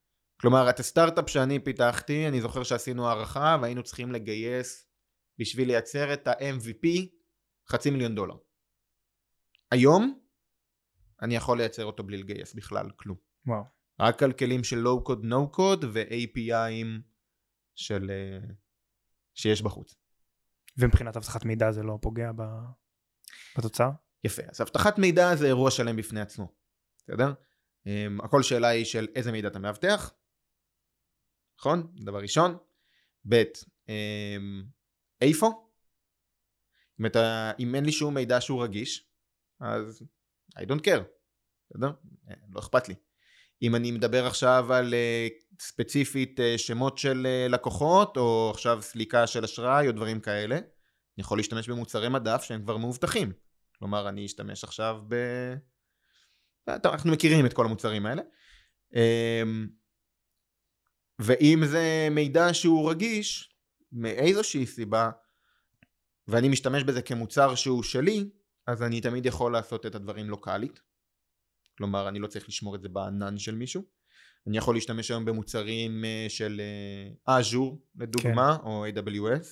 כלומר, 0.42 0.70
את 0.70 0.80
הסטארט-אפ 0.80 1.30
שאני 1.30 1.60
פיתחתי, 1.60 2.28
אני 2.28 2.42
זוכר 2.42 2.64
שעשינו 2.64 3.08
הערכה 3.08 3.58
והיינו 3.62 3.84
צריכים 3.84 4.12
לגייס 4.12 4.88
בשביל 5.40 5.68
לייצר 5.68 6.14
את 6.14 6.28
ה-MVP 6.28 6.88
חצי 7.70 7.90
מיליון 7.90 8.16
דולר. 8.16 8.36
היום 9.76 10.20
אני 11.22 11.36
יכול 11.36 11.58
לייצר 11.58 11.86
אותו 11.86 12.04
בלי 12.04 12.18
לגייס 12.18 12.54
בכלל 12.54 12.90
כלום. 12.96 13.18
וואו. 13.46 13.64
רק 14.00 14.24
על 14.24 14.34
כלים 14.34 14.64
של 14.64 14.78
לואו 14.78 15.04
קוד 15.04 15.24
נו 15.24 15.52
קוד 15.52 15.86
ו-APIים 15.94 17.02
של 17.76 18.10
uh, 18.10 18.54
שיש 19.34 19.62
בחוץ. 19.62 19.96
ומבחינת 20.78 21.18
אבטחת 21.18 21.46
מידע 21.46 21.72
זה 21.72 21.84
לא 21.84 21.98
פוגע 22.02 22.32
ב... 22.36 22.42
בתוצר? 23.58 23.90
יפה, 24.24 24.42
אז 24.52 24.62
אבטחת 24.62 25.00
מידע 25.00 25.36
זה 25.36 25.48
אירוע 25.48 25.72
שלם 25.72 25.96
בפני 25.96 26.22
עצמו, 26.22 26.54
בסדר? 26.98 27.34
Um, 27.84 28.26
הכל 28.26 28.44
שאלה 28.44 28.68
היא 28.68 28.86
של 28.86 29.08
איזה 29.16 29.32
מידע 29.32 29.48
אתה 29.48 29.60
מאבטח, 29.60 30.14
נכון? 31.60 31.96
דבר 31.96 32.20
ראשון. 32.20 32.58
ב', 33.30 33.44
um, 33.88 34.66
איפה? 35.22 35.66
אם, 37.00 37.06
אתה, 37.06 37.52
אם 37.60 37.76
אין 37.76 37.86
לי 37.86 37.92
שום 37.92 38.14
מידע 38.14 38.42
שהוא 38.42 38.64
רגיש, 38.64 39.15
אז 39.60 40.04
I 40.60 40.62
don't 40.62 40.82
care, 40.82 41.04
בסדר? 41.70 41.92
לא 42.50 42.60
אכפת 42.60 42.88
לי. 42.88 42.96
אם 43.62 43.76
אני 43.76 43.92
מדבר 43.92 44.26
עכשיו 44.26 44.74
על 44.74 44.94
uh, 44.94 45.62
ספציפית 45.62 46.40
uh, 46.40 46.58
שמות 46.58 46.98
של 46.98 47.28
לקוחות, 47.50 48.18
או 48.18 48.52
עכשיו 48.54 48.82
סליקה 48.82 49.28
של 49.28 49.44
אשראי 49.44 49.88
או 49.88 49.92
דברים 49.92 50.20
כאלה, 50.20 50.56
אני 50.56 51.22
יכול 51.22 51.40
להשתמש 51.40 51.70
במוצרי 51.70 52.10
מדף 52.10 52.44
שהם 52.44 52.62
כבר 52.62 52.78
מאובטחים. 52.78 53.34
כלומר, 53.80 54.10
אני 54.10 54.26
אשתמש 54.26 54.64
עכשיו 54.64 55.02
ב... 55.08 55.16
טוב, 56.84 56.92
אנחנו 56.94 57.12
מכירים 57.12 57.46
את 57.46 57.54
כל 57.54 57.66
המוצרים 57.66 58.06
האלה. 58.06 58.22
Um, 58.94 58.98
ואם 61.20 61.60
זה 61.66 62.08
מידע 62.12 62.54
שהוא 62.54 62.92
רגיש, 62.92 63.56
מאיזושהי 63.92 64.66
סיבה, 64.66 65.10
ואני 66.28 66.50
משתמש 66.50 66.84
בזה 66.84 67.02
כמוצר 67.02 67.56
שהוא 67.56 67.84
שלי, 67.84 68.30
אז 68.68 68.84
אני 68.84 69.02
תמיד 69.02 69.26
יכול 69.26 69.54
לעשות 69.54 69.86
את 69.86 69.96
הדברים 69.96 70.30
לוקאלית. 70.30 70.80
כלומר, 71.78 72.08
אני 72.10 72.20
לא 72.20 72.28
צריך 72.28 72.50
לשמור 72.50 72.76
את 72.76 72.82
זה 72.82 72.90
בענן 72.90 73.38
של 73.38 73.56
מישהו. 73.56 73.82
אני 74.48 74.58
יכול 74.58 74.76
להשתמש 74.76 75.12
היום 75.12 75.26
במוצרים 75.26 76.06
אה, 76.06 76.26
של 76.30 76.62
אג'ור, 77.26 77.72
אה, 77.74 78.04
לדוגמה, 78.04 78.58
כן. 78.62 78.68
או 78.68 78.86
AWS, 78.88 79.46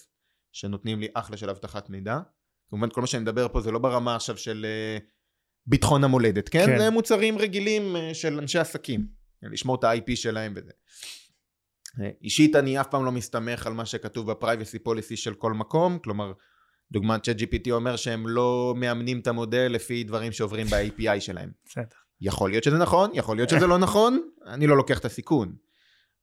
שנותנים 0.52 1.00
לי 1.00 1.08
אחלה 1.14 1.38
של 1.38 1.50
אבטחת 1.50 1.90
מידע. 1.90 2.20
כמובן, 2.70 2.90
כל 2.90 3.02
מה 3.02 3.08
שאני 3.08 3.24
מדבר 3.24 3.48
פה 3.48 3.62
זה 3.62 3.72
לא 3.72 3.80
ברמה 3.80 4.16
עכשיו 4.16 4.38
של 4.38 4.66
אה, 4.66 4.98
ביטחון 5.66 6.04
המולדת, 6.04 6.50
כן? 6.50 6.66
כן. 6.66 6.80
זה 6.80 6.90
מוצרים 6.90 7.38
רגילים 7.38 7.96
של 8.14 8.40
אנשי 8.40 8.60
עסקים, 8.60 9.08
לשמור 9.44 9.76
את 9.76 9.84
ה-IP 9.84 10.16
שלהם 10.16 10.54
וזה. 10.56 10.72
אישית 12.22 12.56
אני 12.56 12.82
אף 12.82 12.88
פעם 12.88 13.06
לא 13.06 13.12
מסתמך 13.12 13.68
על 13.68 13.74
מה 13.74 13.86
שכתוב 13.86 14.32
ב-privacy 14.32 14.88
policy 14.88 15.16
של 15.16 15.34
כל 15.34 15.54
מקום, 15.54 16.00
כלומר 16.00 16.34
דוגמת 16.94 17.28
ChatGPT 17.28 17.72
אומר 17.72 17.96
שהם 17.96 18.28
לא 18.28 18.74
מאמנים 18.78 19.20
את 19.20 19.28
המודל 19.28 19.68
לפי 19.72 20.04
דברים 20.04 20.32
שעוברים 20.32 20.68
ב-API 20.68 21.20
שלהם. 21.20 21.52
בסדר. 21.66 21.86
יכול 22.22 22.50
להיות 22.50 22.64
שזה 22.64 22.78
נכון, 22.78 23.12
יכול 23.14 23.38
להיות 23.38 23.50
שזה 23.50 23.68
לא 23.68 23.78
נכון, 23.78 24.30
אני 24.46 24.68
לא 24.68 24.78
לוקח 24.78 25.00
את 25.00 25.06
הסיכון. 25.06 25.56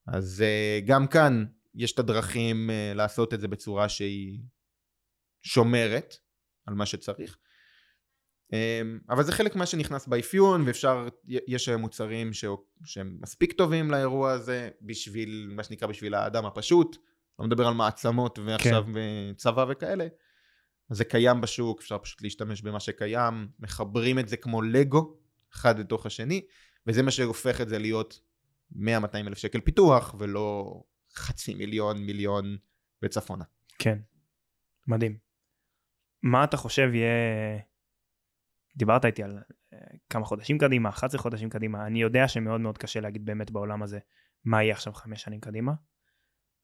אז 0.07 0.45
uh, 0.45 0.87
גם 0.87 1.07
כאן 1.07 1.45
יש 1.75 1.93
את 1.93 1.99
הדרכים 1.99 2.71
uh, 2.71 2.97
לעשות 2.97 3.35
את 3.35 3.41
זה 3.41 3.49
בצורה 3.49 3.89
שהיא 3.89 4.41
שומרת 5.43 6.15
על 6.67 6.75
מה 6.75 6.87
שצריך. 6.87 7.37
Um, 8.55 8.57
אבל 9.09 9.23
זה 9.23 9.33
חלק 9.33 9.57
מה 9.57 9.67
שנכנס 9.67 10.07
באפיון 10.07 10.63
ואפשר, 10.67 11.09
יש 11.27 11.69
מוצרים 11.69 12.33
ש... 12.33 12.45
שהם 12.85 13.19
מספיק 13.21 13.53
טובים 13.53 13.91
לאירוע 13.91 14.33
הזה 14.33 14.71
בשביל, 14.83 15.51
מה 15.57 15.65
שנקרא 15.65 15.89
בשביל 15.89 16.15
האדם 16.15 16.47
הפשוט, 16.47 16.97
לא 17.39 17.47
מדבר 17.47 17.67
על 17.67 17.75
מעצמות 17.75 18.39
ועכשיו 18.39 18.85
כן. 18.95 19.33
צבא 19.37 19.67
וכאלה. 19.69 20.07
זה 20.91 21.05
קיים 21.05 21.41
בשוק, 21.41 21.81
אפשר 21.81 21.99
פשוט 21.99 22.23
להשתמש 22.23 22.63
במה 22.63 22.81
שקיים, 22.81 23.49
מחברים 23.59 24.19
את 24.19 24.29
זה 24.29 24.37
כמו 24.37 24.63
לגו, 24.63 25.17
אחד 25.55 25.79
לתוך 25.79 26.07
השני, 26.07 26.47
וזה 26.87 27.03
מה 27.03 27.11
שהופך 27.11 27.61
את 27.61 27.69
זה 27.69 27.79
להיות 27.79 28.21
100-200 28.73 28.77
אלף 29.15 29.39
שקל 29.39 29.61
פיתוח, 29.61 30.15
ולא 30.19 30.81
חצי 31.15 31.55
מיליון, 31.55 31.99
מיליון 31.99 32.57
וצפונה. 33.03 33.45
כן, 33.79 33.99
מדהים. 34.87 35.19
מה 36.23 36.45
אתה 36.45 36.57
חושב 36.57 36.91
יהיה... 36.95 37.59
דיברת 38.77 39.05
איתי 39.05 39.23
על 39.23 39.39
אה, 39.73 39.79
כמה 40.11 40.25
חודשים 40.25 40.59
קדימה, 40.59 40.89
11 40.89 41.21
חודשים 41.21 41.51
קדימה, 41.51 41.87
אני 41.87 42.03
יודע 42.03 42.29
שמאוד 42.29 42.61
מאוד 42.61 42.79
קשה 42.79 43.01
להגיד 43.01 43.25
באמת 43.25 43.51
בעולם 43.51 43.83
הזה 43.83 43.99
מה 44.45 44.63
יהיה 44.63 44.73
עכשיו 44.73 44.93
חמש 44.93 45.23
שנים 45.23 45.41
קדימה. 45.41 45.73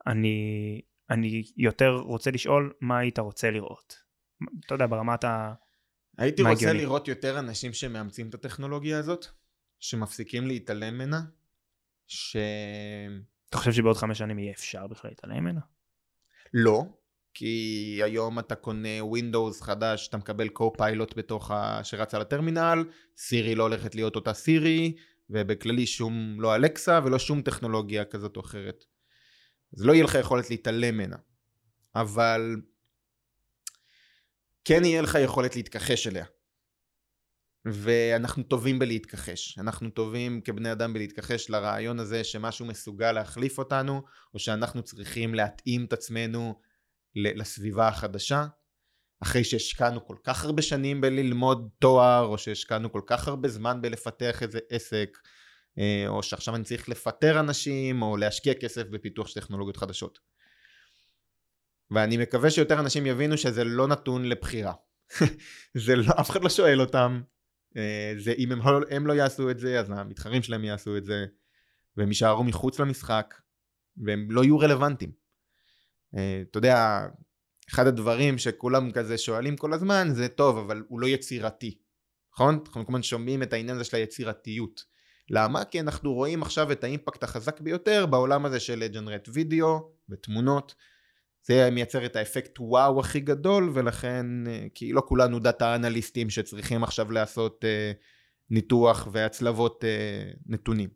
אני, 0.06 0.80
אני 1.10 1.42
יותר 1.56 1.96
רוצה 1.96 2.30
לשאול 2.30 2.72
מה 2.80 2.98
היית 2.98 3.18
רוצה 3.18 3.50
לראות. 3.50 4.05
אתה 4.66 4.74
יודע, 4.74 4.86
ברמת 4.86 5.24
ה... 5.24 5.54
הייתי 6.18 6.42
רוצה 6.42 6.54
הגיוני. 6.54 6.78
לראות 6.78 7.08
יותר 7.08 7.38
אנשים 7.38 7.72
שמאמצים 7.72 8.28
את 8.28 8.34
הטכנולוגיה 8.34 8.98
הזאת, 8.98 9.26
שמפסיקים 9.80 10.46
להתעלם 10.46 10.94
ממנה, 10.94 11.20
ש... 12.06 12.36
אתה 13.48 13.58
חושב 13.58 13.72
שבעוד 13.72 13.96
חמש 13.96 14.18
שנים 14.18 14.38
יהיה 14.38 14.52
אפשר 14.52 14.86
בכלל 14.86 15.10
להתעלם 15.10 15.36
ממנה? 15.36 15.60
לא, 16.54 16.84
כי 17.34 18.00
היום 18.04 18.38
אתה 18.38 18.54
קונה 18.54 19.00
Windows 19.00 19.64
חדש, 19.64 20.08
אתה 20.08 20.16
מקבל 20.16 20.48
co-pilot 20.58 21.14
בתוך 21.16 21.50
ה... 21.50 21.84
שרץ 21.84 22.14
על 22.14 22.20
הטרמינל, 22.20 22.84
סירי 23.16 23.54
לא 23.54 23.62
הולכת 23.62 23.94
להיות 23.94 24.16
אותה 24.16 24.32
סירי, 24.34 24.96
ובכללי 25.30 25.86
שום, 25.86 26.40
לא 26.40 26.54
אלקסה 26.54 27.00
ולא 27.04 27.18
שום 27.18 27.42
טכנולוגיה 27.42 28.04
כזאת 28.04 28.36
או 28.36 28.40
אחרת. 28.40 28.84
אז 29.76 29.86
לא 29.86 29.92
יהיה 29.92 30.04
לך 30.04 30.14
יכולת 30.14 30.50
להתעלם 30.50 30.94
ממנה. 30.94 31.16
אבל 31.94 32.56
כן 34.68 34.84
יהיה 34.84 35.02
לך 35.02 35.18
יכולת 35.24 35.56
להתכחש 35.56 36.06
אליה. 36.06 36.24
ואנחנו 37.66 38.42
טובים 38.42 38.78
בלהתכחש. 38.78 39.58
אנחנו 39.58 39.90
טובים 39.90 40.40
כבני 40.40 40.72
אדם 40.72 40.92
בלהתכחש 40.92 41.50
לרעיון 41.50 42.00
הזה 42.00 42.24
שמשהו 42.24 42.66
מסוגל 42.66 43.12
להחליף 43.12 43.58
אותנו, 43.58 44.02
או 44.34 44.38
שאנחנו 44.38 44.82
צריכים 44.82 45.34
להתאים 45.34 45.84
את 45.84 45.92
עצמנו 45.92 46.60
לסביבה 47.16 47.88
החדשה. 47.88 48.46
אחרי 49.22 49.44
שהשקענו 49.44 50.06
כל 50.06 50.16
כך 50.24 50.44
הרבה 50.44 50.62
שנים 50.62 51.00
בללמוד 51.00 51.68
תואר, 51.78 52.24
או 52.24 52.38
שהשקענו 52.38 52.92
כל 52.92 53.02
כך 53.06 53.28
הרבה 53.28 53.48
זמן 53.48 53.82
בלפתח 53.82 54.42
איזה 54.42 54.58
עסק, 54.70 55.18
אה, 55.78 56.04
או 56.08 56.22
שעכשיו 56.22 56.54
אני 56.54 56.64
צריך 56.64 56.88
לפטר 56.88 57.40
אנשים, 57.40 58.02
או 58.02 58.16
להשקיע 58.16 58.54
כסף 58.54 58.82
בפיתוח 58.90 59.26
של 59.26 59.40
טכנולוגיות 59.40 59.76
חדשות. 59.76 60.18
ואני 61.90 62.16
מקווה 62.16 62.50
שיותר 62.50 62.80
אנשים 62.80 63.06
יבינו 63.06 63.38
שזה 63.38 63.64
לא 63.64 63.88
נתון 63.88 64.24
לבחירה. 64.24 64.72
זה 65.84 65.96
לא, 65.96 66.04
אף 66.20 66.30
אחד 66.30 66.42
לא 66.42 66.48
שואל 66.48 66.80
אותם. 66.80 67.20
אה, 67.76 68.14
זה 68.18 68.32
אם 68.32 68.52
הם, 68.52 68.60
הם 68.90 69.06
לא 69.06 69.12
יעשו 69.12 69.50
את 69.50 69.58
זה, 69.58 69.80
אז 69.80 69.90
המתחרים 69.90 70.42
שלהם 70.42 70.64
יעשו 70.64 70.96
את 70.96 71.04
זה, 71.04 71.26
והם 71.96 72.08
יישארו 72.08 72.44
מחוץ 72.44 72.78
למשחק, 72.78 73.34
והם 74.06 74.30
לא 74.30 74.44
יהיו 74.44 74.58
רלוונטיים. 74.58 75.12
אה, 76.16 76.42
אתה 76.50 76.58
יודע, 76.58 77.06
אחד 77.70 77.86
הדברים 77.86 78.38
שכולם 78.38 78.92
כזה 78.92 79.18
שואלים 79.18 79.56
כל 79.56 79.72
הזמן, 79.72 80.08
זה 80.12 80.28
טוב, 80.28 80.58
אבל 80.58 80.82
הוא 80.88 81.00
לא 81.00 81.06
יצירתי. 81.06 81.78
נכון? 82.32 82.54
אנחנו 82.54 82.72
כל 82.72 82.80
הזמן 82.92 83.02
שומעים 83.02 83.42
את 83.42 83.52
העניין 83.52 83.76
הזה 83.76 83.84
של 83.84 83.96
היצירתיות. 83.96 84.84
למה? 85.30 85.64
כי 85.64 85.80
אנחנו 85.80 86.14
רואים 86.14 86.42
עכשיו 86.42 86.72
את 86.72 86.84
האימפקט 86.84 87.22
החזק 87.22 87.60
ביותר 87.60 88.06
בעולם 88.06 88.46
הזה 88.46 88.60
של 88.60 88.86
ג'נרט 88.86 89.28
וידאו 89.32 89.92
ותמונות. 90.08 90.74
זה 91.46 91.70
מייצר 91.70 92.06
את 92.06 92.16
האפקט 92.16 92.58
וואו 92.60 93.00
הכי 93.00 93.20
גדול 93.20 93.70
ולכן 93.74 94.26
אה, 94.46 94.66
כי 94.74 94.92
לא 94.92 95.02
כולנו 95.06 95.38
data 95.38 95.74
אנליסטים 95.74 96.30
שצריכים 96.30 96.84
עכשיו 96.84 97.12
לעשות 97.12 97.64
אה, 97.64 97.92
ניתוח 98.50 99.08
והצלבות 99.12 99.84
אה, 99.84 100.30
נתונים. 100.46 100.88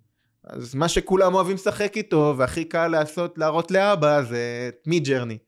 אז 0.44 0.74
מה 0.74 0.88
שכולם 0.88 1.34
אוהבים 1.34 1.54
לשחק 1.54 1.96
איתו 1.96 2.34
והכי 2.38 2.64
קל 2.64 2.88
לעשות 2.88 3.38
להראות 3.38 3.70
לאבא 3.70 4.22
זה 4.22 4.70
Midjourney. 4.86 5.38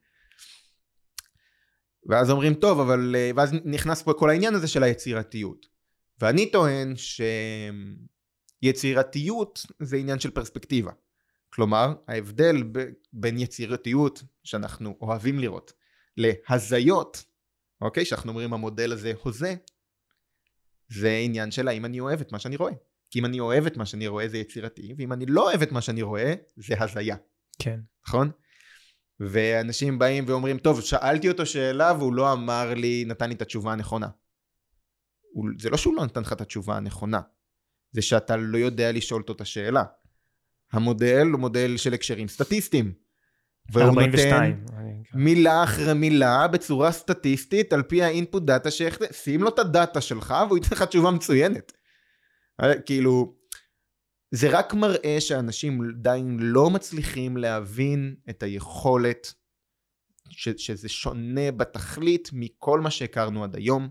ואז 2.07 2.31
אומרים 2.31 2.55
טוב 2.55 2.81
אבל 2.81 3.17
ואז 3.37 3.53
נכנס 3.65 4.03
פה 4.03 4.13
כל 4.13 4.31
העניין 4.31 4.55
הזה 4.55 4.69
של 4.69 4.83
היצירתיות. 4.83 5.67
ואני 6.21 6.51
טוען 6.51 6.95
שיצירתיות 8.63 9.67
זה 9.81 9.97
עניין 9.97 10.19
של 10.19 10.31
פרספקטיבה. 10.31 10.93
כלומר, 11.53 11.95
ההבדל 12.09 12.63
ב- 12.73 12.91
בין 13.13 13.39
יצירתיות 13.39 14.23
שאנחנו 14.45 14.97
אוהבים 15.01 15.39
לראות 15.39 15.73
להזיות, 16.17 17.25
אוקיי? 17.81 18.05
שאנחנו 18.05 18.31
אומרים 18.31 18.53
המודל 18.53 18.93
הזה 18.93 19.13
הוזה, 19.23 19.55
זה 20.89 21.17
עניין 21.25 21.51
של 21.51 21.69
האם 21.69 21.85
אני 21.85 22.01
אוהב 22.01 22.21
את 22.21 22.33
מה 22.33 22.39
שאני 22.39 22.57
רואה. 22.57 22.73
כי 23.11 23.19
אם 23.19 23.25
אני 23.25 23.41
אוהב 23.41 23.67
את 23.67 23.77
מה 23.77 23.87
שאני 23.87 24.07
רואה 24.07 24.29
זה 24.29 24.39
יצירתי, 24.39 24.95
ואם 24.99 25.13
אני 25.13 25.27
לא 25.27 25.43
אוהב 25.43 25.63
את 25.63 25.73
מה 25.73 25.81
שאני 25.81 26.03
רואה 26.03 26.35
זה 26.57 26.75
הזיה. 26.79 27.17
כן. 27.59 27.81
נכון? 28.07 28.31
ואנשים 29.21 29.99
באים 29.99 30.25
ואומרים, 30.27 30.59
טוב, 30.59 30.81
שאלתי 30.81 31.29
אותו 31.29 31.47
שאלה 31.47 31.93
והוא 31.99 32.15
לא 32.15 32.33
אמר 32.33 32.75
לי, 32.75 33.05
נתן 33.07 33.29
לי 33.29 33.35
את 33.35 33.43
התשובה 33.43 33.73
הנכונה. 33.73 34.09
זה 35.59 35.71
לא 35.71 35.77
שהוא 35.77 35.95
לא 35.97 36.05
נתן 36.05 36.21
לך 36.21 36.33
את 36.33 36.41
התשובה 36.41 36.77
הנכונה, 36.77 37.21
זה 37.93 38.03
שאתה 38.03 38.37
לא 38.37 38.59
יודע 38.59 38.93
לשאול 38.93 39.21
אותו 39.21 39.33
את 39.33 39.41
השאלה. 39.41 39.83
המודל 40.73 41.27
הוא 41.33 41.41
מודל 41.41 41.77
של 41.77 41.95
הקשרים 41.95 42.29
סטטיסטיים. 42.29 42.93
והוא 43.73 43.85
42. 43.85 44.61
נותן 44.61 44.73
מילה 45.15 45.65
אחרי 45.65 45.95
מילה 45.95 46.49
בצורה 46.49 46.93
סטטיסטית 46.93 47.73
על 47.73 47.83
פי 47.83 48.03
האינפוט 48.03 48.43
דאטה 48.43 48.71
שהחלט... 48.71 49.15
שים 49.15 49.43
לו 49.43 49.49
את 49.49 49.59
הדאטה 49.59 50.01
שלך 50.01 50.35
והוא 50.47 50.59
ייתן 50.59 50.69
לך 50.73 50.83
תשובה 50.83 51.11
מצוינת. 51.11 51.73
אה, 52.63 52.81
כאילו, 52.81 53.35
זה 54.31 54.59
רק 54.59 54.75
מראה 54.75 55.17
שאנשים 55.21 55.91
עדיין 55.99 56.37
לא 56.41 56.71
מצליחים 56.71 57.37
להבין 57.37 58.15
את 58.31 58.43
היכולת 58.43 59.35
ש, 60.31 60.49
שזה 60.49 60.89
שונה 60.89 61.53
בתכלית 61.53 62.31
מכל 62.33 62.81
מה 62.81 62.91
שהכרנו 62.91 63.45
עד 63.45 63.57
היום. 63.57 63.89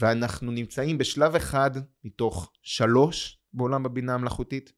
ואנחנו 0.00 0.50
נמצאים 0.50 0.98
בשלב 0.98 1.34
אחד 1.34 1.70
מתוך 2.04 2.52
שלוש 2.62 3.40
בעולם 3.52 3.86
הבינה 3.86 4.14
המלאכותית. 4.14 4.72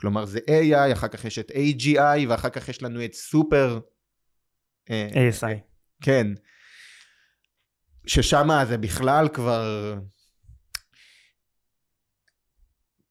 כלומר 0.00 0.24
זה 0.24 0.38
AI, 0.38 0.92
אחר 0.92 1.08
כך 1.08 1.24
יש 1.24 1.38
את 1.38 1.50
AGI, 1.50 2.28
ואחר 2.28 2.48
כך 2.48 2.68
יש 2.68 2.82
לנו 2.82 3.04
את 3.04 3.14
סופר... 3.14 3.80
אה, 4.90 5.08
ASI. 5.08 5.58
כן. 6.02 6.26
ששם 8.06 8.48
זה 8.68 8.78
בכלל 8.78 9.28
כבר... 9.28 9.94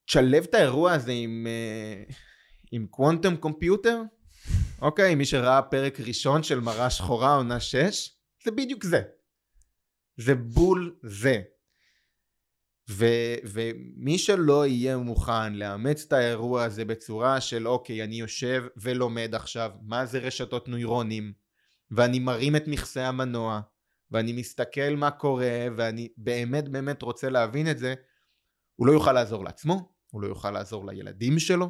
תשלב 0.06 0.44
את 0.44 0.54
האירוע 0.54 0.92
הזה 0.92 1.12
עם, 1.12 1.48
אה, 1.48 2.04
עם 2.72 2.88
קוונטום 2.88 3.36
קומפיוטר, 3.36 4.02
אוקיי, 4.82 5.16
מי 5.16 5.26
שראה 5.26 5.62
פרק 5.62 6.00
ראשון 6.00 6.44
של 6.44 6.60
מראה 6.60 6.90
שחורה 6.90 7.36
עונה 7.36 7.60
6, 7.60 8.18
זה 8.44 8.52
בדיוק 8.52 8.84
זה. 8.84 9.02
זה 10.18 10.36
בול 10.36 10.96
זה. 11.04 11.42
ו, 12.90 13.06
ומי 13.44 14.18
שלא 14.18 14.66
יהיה 14.66 14.98
מוכן 14.98 15.54
לאמץ 15.54 16.04
את 16.08 16.14
האירוע 16.14 16.64
הזה 16.64 16.86
בצורה 16.86 17.42
של 17.42 17.68
אוקיי 17.68 18.04
אני 18.04 18.16
יושב 18.16 18.64
ולומד 18.78 19.36
עכשיו 19.36 19.72
מה 19.82 20.06
זה 20.06 20.20
רשתות 20.20 20.68
נוירונים 20.68 21.34
ואני 21.92 22.20
מרים 22.20 22.56
את 22.56 22.68
מכסה 22.68 23.08
המנוע 23.08 23.62
ואני 24.12 24.34
מסתכל 24.34 24.96
מה 24.98 25.12
קורה 25.12 25.68
ואני 25.78 26.10
באמת 26.18 26.70
באמת 26.70 27.02
רוצה 27.02 27.30
להבין 27.30 27.72
את 27.72 27.78
זה 27.78 27.94
הוא 28.76 28.88
לא 28.88 28.92
יוכל 28.92 29.14
לעזור 29.14 29.44
לעצמו 29.44 29.92
הוא 30.12 30.22
לא 30.22 30.28
יוכל 30.28 30.52
לעזור 30.52 30.86
לילדים 30.88 31.40
שלו 31.40 31.70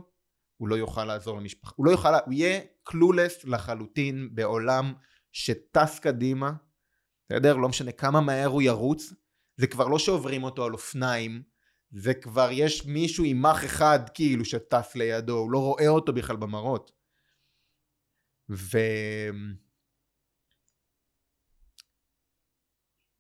הוא 0.57 0.67
לא 0.67 0.75
יוכל 0.75 1.05
לעזור 1.05 1.37
למשפחה 1.37 1.71
הוא 1.75 1.85
לא 1.85 1.91
יוכל 1.91 2.13
הוא 2.25 2.33
יהיה 2.33 2.61
קלולס 2.83 3.45
לחלוטין 3.45 4.29
בעולם 4.31 4.93
שטס 5.31 5.99
קדימה 5.99 6.51
יודע 7.29 7.53
לא 7.53 7.69
משנה 7.69 7.91
כמה 7.91 8.21
מהר 8.21 8.47
הוא 8.47 8.61
ירוץ 8.61 9.13
זה 9.57 9.67
כבר 9.67 9.87
לא 9.87 9.99
שעוברים 9.99 10.43
אותו 10.43 10.65
על 10.65 10.73
אופניים, 10.73 11.43
זה 11.91 12.13
כבר 12.13 12.49
יש 12.51 12.85
מישהו 12.85 13.23
עם 13.23 13.41
מח 13.41 13.65
אחד 13.65 13.99
כאילו 14.13 14.45
שטס 14.45 14.95
לידו, 14.95 15.37
הוא 15.37 15.51
לא 15.51 15.59
רואה 15.59 15.87
אותו 15.87 16.13
בכלל 16.13 16.35
במראות. 16.35 16.91
ו... 18.49 18.77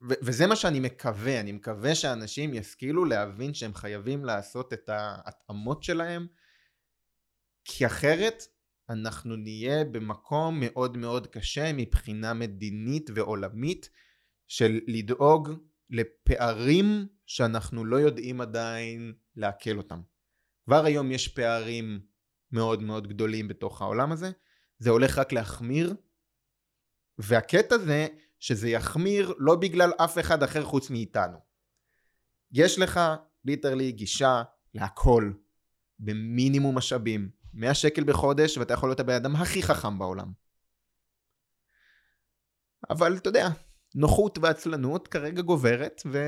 ו- 0.09 0.19
וזה 0.21 0.47
מה 0.47 0.55
שאני 0.55 0.79
מקווה, 0.79 1.39
אני 1.39 1.51
מקווה 1.51 1.95
שאנשים 1.95 2.53
ישכילו 2.53 3.05
להבין 3.05 3.53
שהם 3.53 3.73
חייבים 3.73 4.25
לעשות 4.25 4.73
את 4.73 4.89
ההתאמות 4.89 5.83
שלהם, 5.83 6.27
כי 7.65 7.85
אחרת 7.85 8.43
אנחנו 8.89 9.35
נהיה 9.35 9.83
במקום 9.83 10.59
מאוד 10.59 10.97
מאוד 10.97 11.27
קשה 11.27 11.73
מבחינה 11.73 12.33
מדינית 12.33 13.09
ועולמית 13.15 13.89
של 14.47 14.79
לדאוג 14.87 15.49
לפערים 15.89 17.07
שאנחנו 17.25 17.85
לא 17.85 17.95
יודעים 17.95 18.41
עדיין 18.41 19.13
לעכל 19.35 19.77
אותם. 19.77 20.01
כבר 20.65 20.85
היום 20.85 21.11
יש 21.11 21.27
פערים 21.27 21.99
מאוד 22.51 22.81
מאוד 22.81 23.07
גדולים 23.07 23.47
בתוך 23.47 23.81
העולם 23.81 24.11
הזה, 24.11 24.31
זה 24.77 24.89
הולך 24.89 25.17
רק 25.17 25.33
להחמיר, 25.33 25.95
והקטע 27.17 27.77
זה 27.77 28.07
שזה 28.39 28.69
יחמיר 28.69 29.33
לא 29.37 29.55
בגלל 29.55 29.91
אף 29.97 30.19
אחד 30.19 30.43
אחר 30.43 30.63
חוץ 30.63 30.89
מאיתנו. 30.89 31.37
יש 32.51 32.79
לך 32.79 32.99
ליטרלי 33.45 33.91
גישה 33.91 34.43
להכל 34.73 35.33
במינימום 35.99 36.77
משאבים, 36.77 37.29
100 37.53 37.73
שקל 37.73 38.03
בחודש 38.03 38.57
ואתה 38.57 38.73
יכול 38.73 38.89
להיות 38.89 38.99
הבן 38.99 39.13
אדם 39.13 39.35
הכי 39.35 39.63
חכם 39.63 39.99
בעולם. 39.99 40.31
אבל 42.89 43.17
אתה 43.17 43.29
יודע, 43.29 43.47
נוחות 43.95 44.37
ועצלנות 44.41 45.07
כרגע 45.07 45.41
גוברת 45.41 46.01
ו... 46.05 46.19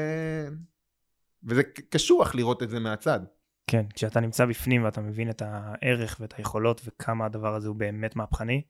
וזה 1.43 1.63
קשוח 1.63 2.35
לראות 2.35 2.63
את 2.63 2.69
זה 2.69 2.79
מהצד. 2.79 3.19
כן, 3.67 3.85
כשאתה 3.93 4.19
נמצא 4.19 4.45
בפנים 4.45 4.83
ואתה 4.83 5.01
מבין 5.01 5.29
את 5.29 5.41
הערך 5.45 6.17
ואת 6.19 6.33
היכולות 6.37 6.81
וכמה 6.85 7.25
הדבר 7.25 7.55
הזה 7.55 7.67
הוא 7.67 7.75
באמת 7.75 8.15
מהפכני, 8.15 8.61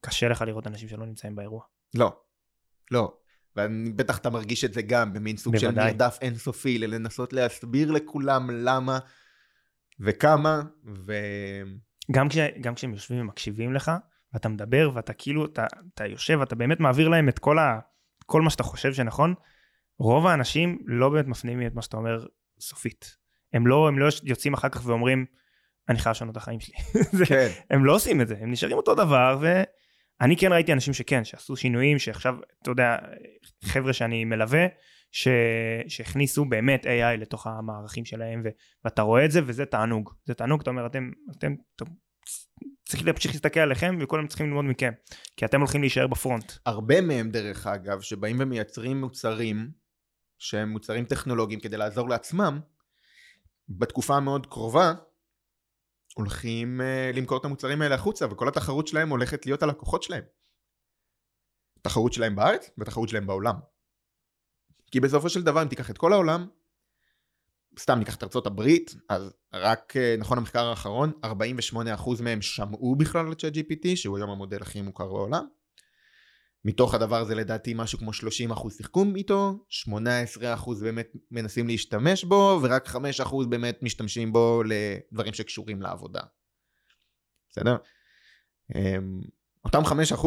קשה 0.00 0.28
לך 0.28 0.42
לראות 0.42 0.66
אנשים 0.66 0.88
שלא 0.88 1.06
נמצאים 1.06 1.36
באירוע. 1.36 1.62
לא, 1.94 2.16
לא. 2.90 3.16
ובטח 3.56 4.18
אתה 4.18 4.30
מרגיש 4.30 4.64
את 4.64 4.72
זה 4.72 4.82
גם 4.82 5.12
במין 5.12 5.36
סוג 5.36 5.56
בוודאי. 5.56 5.84
של 5.84 5.90
מרדף 5.90 6.18
אינסופי, 6.20 6.78
לנסות 6.78 7.32
להסביר 7.32 7.90
לכולם 7.90 8.50
למה 8.50 8.98
וכמה, 10.00 10.62
ו... 10.84 11.12
גם, 12.12 12.28
כש, 12.28 12.36
גם 12.60 12.74
כשהם 12.74 12.92
יושבים 12.92 13.20
ומקשיבים 13.20 13.74
לך, 13.74 13.92
ואתה 14.32 14.48
מדבר, 14.48 14.90
ואתה 14.94 15.12
כאילו, 15.12 15.44
אתה, 15.44 15.66
אתה 15.94 16.06
יושב, 16.06 16.36
ואתה 16.40 16.54
באמת 16.54 16.80
מעביר 16.80 17.08
להם 17.08 17.28
את 17.28 17.38
כל, 17.38 17.58
ה, 17.58 17.78
כל 18.26 18.42
מה 18.42 18.50
שאתה 18.50 18.62
חושב 18.62 18.94
שנכון, 18.94 19.34
רוב 19.98 20.26
האנשים 20.26 20.78
לא 20.84 21.08
באמת 21.08 21.26
מפנימים 21.26 21.66
את 21.66 21.74
מה 21.74 21.82
שאתה 21.82 21.96
אומר 21.96 22.26
סופית. 22.60 23.16
הם 23.52 23.66
לא, 23.66 23.88
הם 23.88 23.98
לא 23.98 24.08
יוצאים 24.22 24.54
אחר 24.54 24.68
כך 24.68 24.86
ואומרים, 24.86 25.26
אני 25.88 25.98
חייב 25.98 26.16
לשנות 26.16 26.32
את 26.32 26.36
החיים 26.36 26.60
שלי. 26.60 26.74
כן. 27.28 27.48
הם 27.70 27.84
לא 27.84 27.94
עושים 27.94 28.20
את 28.20 28.28
זה, 28.28 28.36
הם 28.40 28.50
נשארים 28.50 28.76
אותו 28.76 28.94
דבר, 28.94 29.38
ואני 29.40 30.36
כן 30.36 30.52
ראיתי 30.52 30.72
אנשים 30.72 30.94
שכן, 30.94 31.24
שעשו 31.24 31.56
שינויים, 31.56 31.98
שעכשיו, 31.98 32.36
אתה 32.62 32.70
יודע, 32.70 32.96
חבר'ה 33.64 33.92
שאני 33.92 34.24
מלווה, 34.24 34.66
ש... 35.10 35.28
שהכניסו 35.88 36.44
באמת 36.44 36.86
AI 36.86 37.16
לתוך 37.18 37.46
המערכים 37.46 38.04
שלהם, 38.04 38.42
ו... 38.44 38.48
ואתה 38.84 39.02
רואה 39.02 39.24
את 39.24 39.30
זה, 39.30 39.40
וזה 39.46 39.66
תענוג. 39.66 40.12
זה 40.24 40.34
תענוג, 40.34 40.60
אתה 40.60 40.70
אומר, 40.70 40.86
אתם, 40.86 41.10
אתם, 41.36 41.54
אתם 41.76 41.84
צריך 42.88 43.04
להמשיך 43.04 43.32
להסתכל 43.32 43.60
עליכם, 43.60 43.98
וכולם 44.00 44.26
צריכים 44.26 44.46
ללמוד 44.46 44.64
מכם, 44.64 44.92
כי 45.36 45.44
אתם 45.44 45.60
הולכים 45.60 45.80
להישאר 45.80 46.06
בפרונט. 46.06 46.52
הרבה 46.66 47.00
מהם, 47.00 47.30
דרך 47.30 47.66
אגב, 47.66 48.00
שבאים 48.00 48.36
ומייצרים 48.40 49.00
מוצרים, 49.00 49.70
שהם 50.38 50.68
מוצרים 50.68 51.04
טכנולוגיים 51.04 51.60
כדי 51.60 51.76
לעזור 51.76 52.08
לעצמם, 52.08 52.60
בתקופה 53.68 54.16
המאוד 54.16 54.46
קרובה 54.46 54.92
הולכים 56.14 56.80
uh, 56.80 57.16
למכור 57.16 57.38
את 57.38 57.44
המוצרים 57.44 57.82
האלה 57.82 57.94
החוצה 57.94 58.26
וכל 58.30 58.48
התחרות 58.48 58.86
שלהם 58.86 59.08
הולכת 59.08 59.46
להיות 59.46 59.62
הלקוחות 59.62 60.02
שלהם. 60.02 60.24
תחרות 61.82 62.12
שלהם 62.12 62.36
בארץ 62.36 62.70
ותחרות 62.78 63.08
שלהם 63.08 63.26
בעולם. 63.26 63.54
כי 64.90 65.00
בסופו 65.00 65.28
של 65.28 65.42
דבר 65.42 65.62
אם 65.62 65.68
תיקח 65.68 65.90
את 65.90 65.98
כל 65.98 66.12
העולם, 66.12 66.46
סתם 67.78 67.98
ניקח 67.98 68.14
את 68.14 68.22
ארצות 68.22 68.46
הברית, 68.46 68.94
אז 69.08 69.32
רק 69.52 69.92
uh, 69.96 70.20
נכון 70.20 70.38
המחקר 70.38 70.64
האחרון, 70.64 71.12
48% 71.24 72.22
מהם 72.22 72.42
שמעו 72.42 72.96
בכלל 72.96 73.26
על 73.26 73.34
צ'אט 73.34 73.52
GPT, 73.52 73.88
שהוא 73.94 74.16
היום 74.16 74.30
המודל 74.30 74.62
הכי 74.62 74.82
מוכר 74.82 75.06
בעולם. 75.06 75.46
מתוך 76.64 76.94
הדבר 76.94 77.16
הזה 77.16 77.34
לדעתי 77.34 77.74
משהו 77.74 77.98
כמו 77.98 78.10
30% 78.10 78.70
שיחקו 78.70 79.04
איתו, 79.16 79.64
18% 79.88 79.90
באמת 80.80 81.08
מנסים 81.30 81.66
להשתמש 81.66 82.24
בו, 82.24 82.60
ורק 82.62 82.88
5% 82.88 82.98
באמת 83.48 83.82
משתמשים 83.82 84.32
בו 84.32 84.62
לדברים 84.66 85.34
שקשורים 85.34 85.82
לעבודה. 85.82 86.20
בסדר? 87.50 87.76
אמ, 88.74 89.20
אותם 89.64 89.82
5%, 90.14 90.26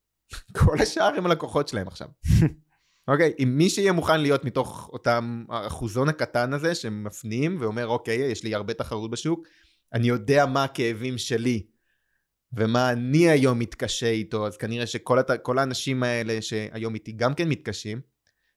כל 0.58 0.76
השאר 0.82 1.14
הם 1.16 1.26
הלקוחות 1.26 1.68
שלהם 1.68 1.88
עכשיו. 1.88 2.08
אוקיי, 3.08 3.32
אם 3.42 3.54
מי 3.56 3.70
שיהיה 3.70 3.92
מוכן 3.92 4.20
להיות 4.20 4.44
מתוך 4.44 4.90
אותם 4.92 5.44
האחוזון 5.48 6.08
הקטן 6.08 6.52
הזה 6.52 6.74
שמפנים 6.74 7.56
ואומר 7.60 7.86
אוקיי, 7.86 8.14
יש 8.14 8.44
לי 8.44 8.54
הרבה 8.54 8.74
תחרות 8.74 9.10
בשוק, 9.10 9.46
אני 9.92 10.08
יודע 10.08 10.46
מה 10.46 10.64
הכאבים 10.64 11.18
שלי. 11.18 11.66
ומה 12.52 12.90
אני 12.90 13.28
היום 13.28 13.58
מתקשה 13.58 14.06
איתו, 14.06 14.46
אז 14.46 14.56
כנראה 14.56 14.86
שכל 14.86 15.18
הת... 15.18 15.30
האנשים 15.58 16.02
האלה 16.02 16.42
שהיום 16.42 16.94
איתי 16.94 17.12
גם 17.12 17.34
כן 17.34 17.48
מתקשים, 17.48 18.00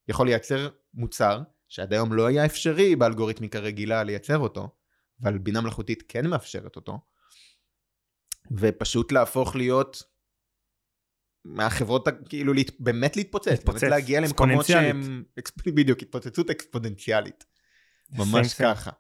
יכול 0.08 0.28
לייצר 0.28 0.70
מוצר 0.94 1.42
שעד 1.68 1.94
היום 1.94 2.14
לא 2.14 2.26
היה 2.26 2.46
אפשרי 2.46 2.96
באלגוריתמיקה 2.96 3.60
רגילה 3.60 4.04
לייצר 4.04 4.38
אותו, 4.38 4.70
אבל 5.24 5.38
בינה 5.38 5.62
מלאכותית 5.62 6.04
כן 6.08 6.28
מאפשרת 6.28 6.76
אותו, 6.76 7.00
ופשוט 8.52 9.12
להפוך 9.12 9.56
להיות 9.56 10.04
מהחברות, 11.46 12.08
כאילו 12.30 12.54
להת... 12.54 12.72
באמת 12.80 13.18
להתפוצץ, 13.18 13.48
להתפוצץ, 13.48 13.82
באמת 13.82 13.92
להגיע 13.92 14.22
למקומות 14.22 14.66
שהם, 14.66 15.24
בדיוק, 15.76 16.02
התפוצצות 16.02 16.50
אקספוננציאלית, 16.50 17.46
ממש 18.12 18.54
ככה. 18.54 18.92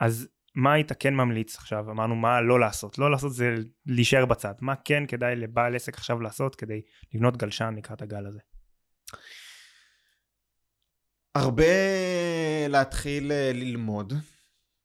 אז 0.00 0.28
מה 0.54 0.72
היית 0.72 0.92
כן 0.92 1.14
ממליץ 1.14 1.56
עכשיו? 1.56 1.90
אמרנו 1.90 2.16
מה 2.16 2.40
לא 2.40 2.60
לעשות. 2.60 2.98
לא 2.98 3.10
לעשות 3.10 3.34
זה 3.34 3.54
להישאר 3.86 4.26
בצד. 4.26 4.54
מה 4.60 4.76
כן 4.76 5.06
כדאי 5.08 5.36
לבעל 5.36 5.76
עסק 5.76 5.94
עכשיו 5.94 6.20
לעשות 6.20 6.56
כדי 6.56 6.82
לבנות 7.14 7.36
גלשן 7.36 7.74
לקראת 7.76 8.02
הגל 8.02 8.26
הזה? 8.26 8.40
הרבה 11.34 11.64
להתחיל 12.68 13.32
אה, 13.32 13.50
ללמוד, 13.54 14.12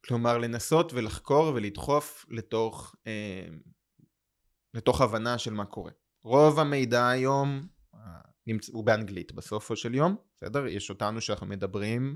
כלומר 0.06 0.38
לנסות 0.38 0.94
ולחקור 0.94 1.52
ולדחוף 1.56 2.26
לתוך, 2.30 2.96
אה, 3.08 3.48
לתוך 4.74 5.02
הבנה 5.02 5.38
של 5.38 5.54
מה 5.54 5.66
קורה. 5.66 5.92
רוב 6.24 6.60
המידע 6.60 7.10
היום 7.10 7.68
אה, 7.96 8.00
הוא 8.72 8.86
באנגלית 8.86 9.32
בסופו 9.32 9.76
של 9.76 9.96
יום, 9.96 10.16
בסדר? 10.36 10.68
יש 10.68 10.90
אותנו 10.90 11.22
שאנחנו 11.22 11.48
מדברים 11.48 12.16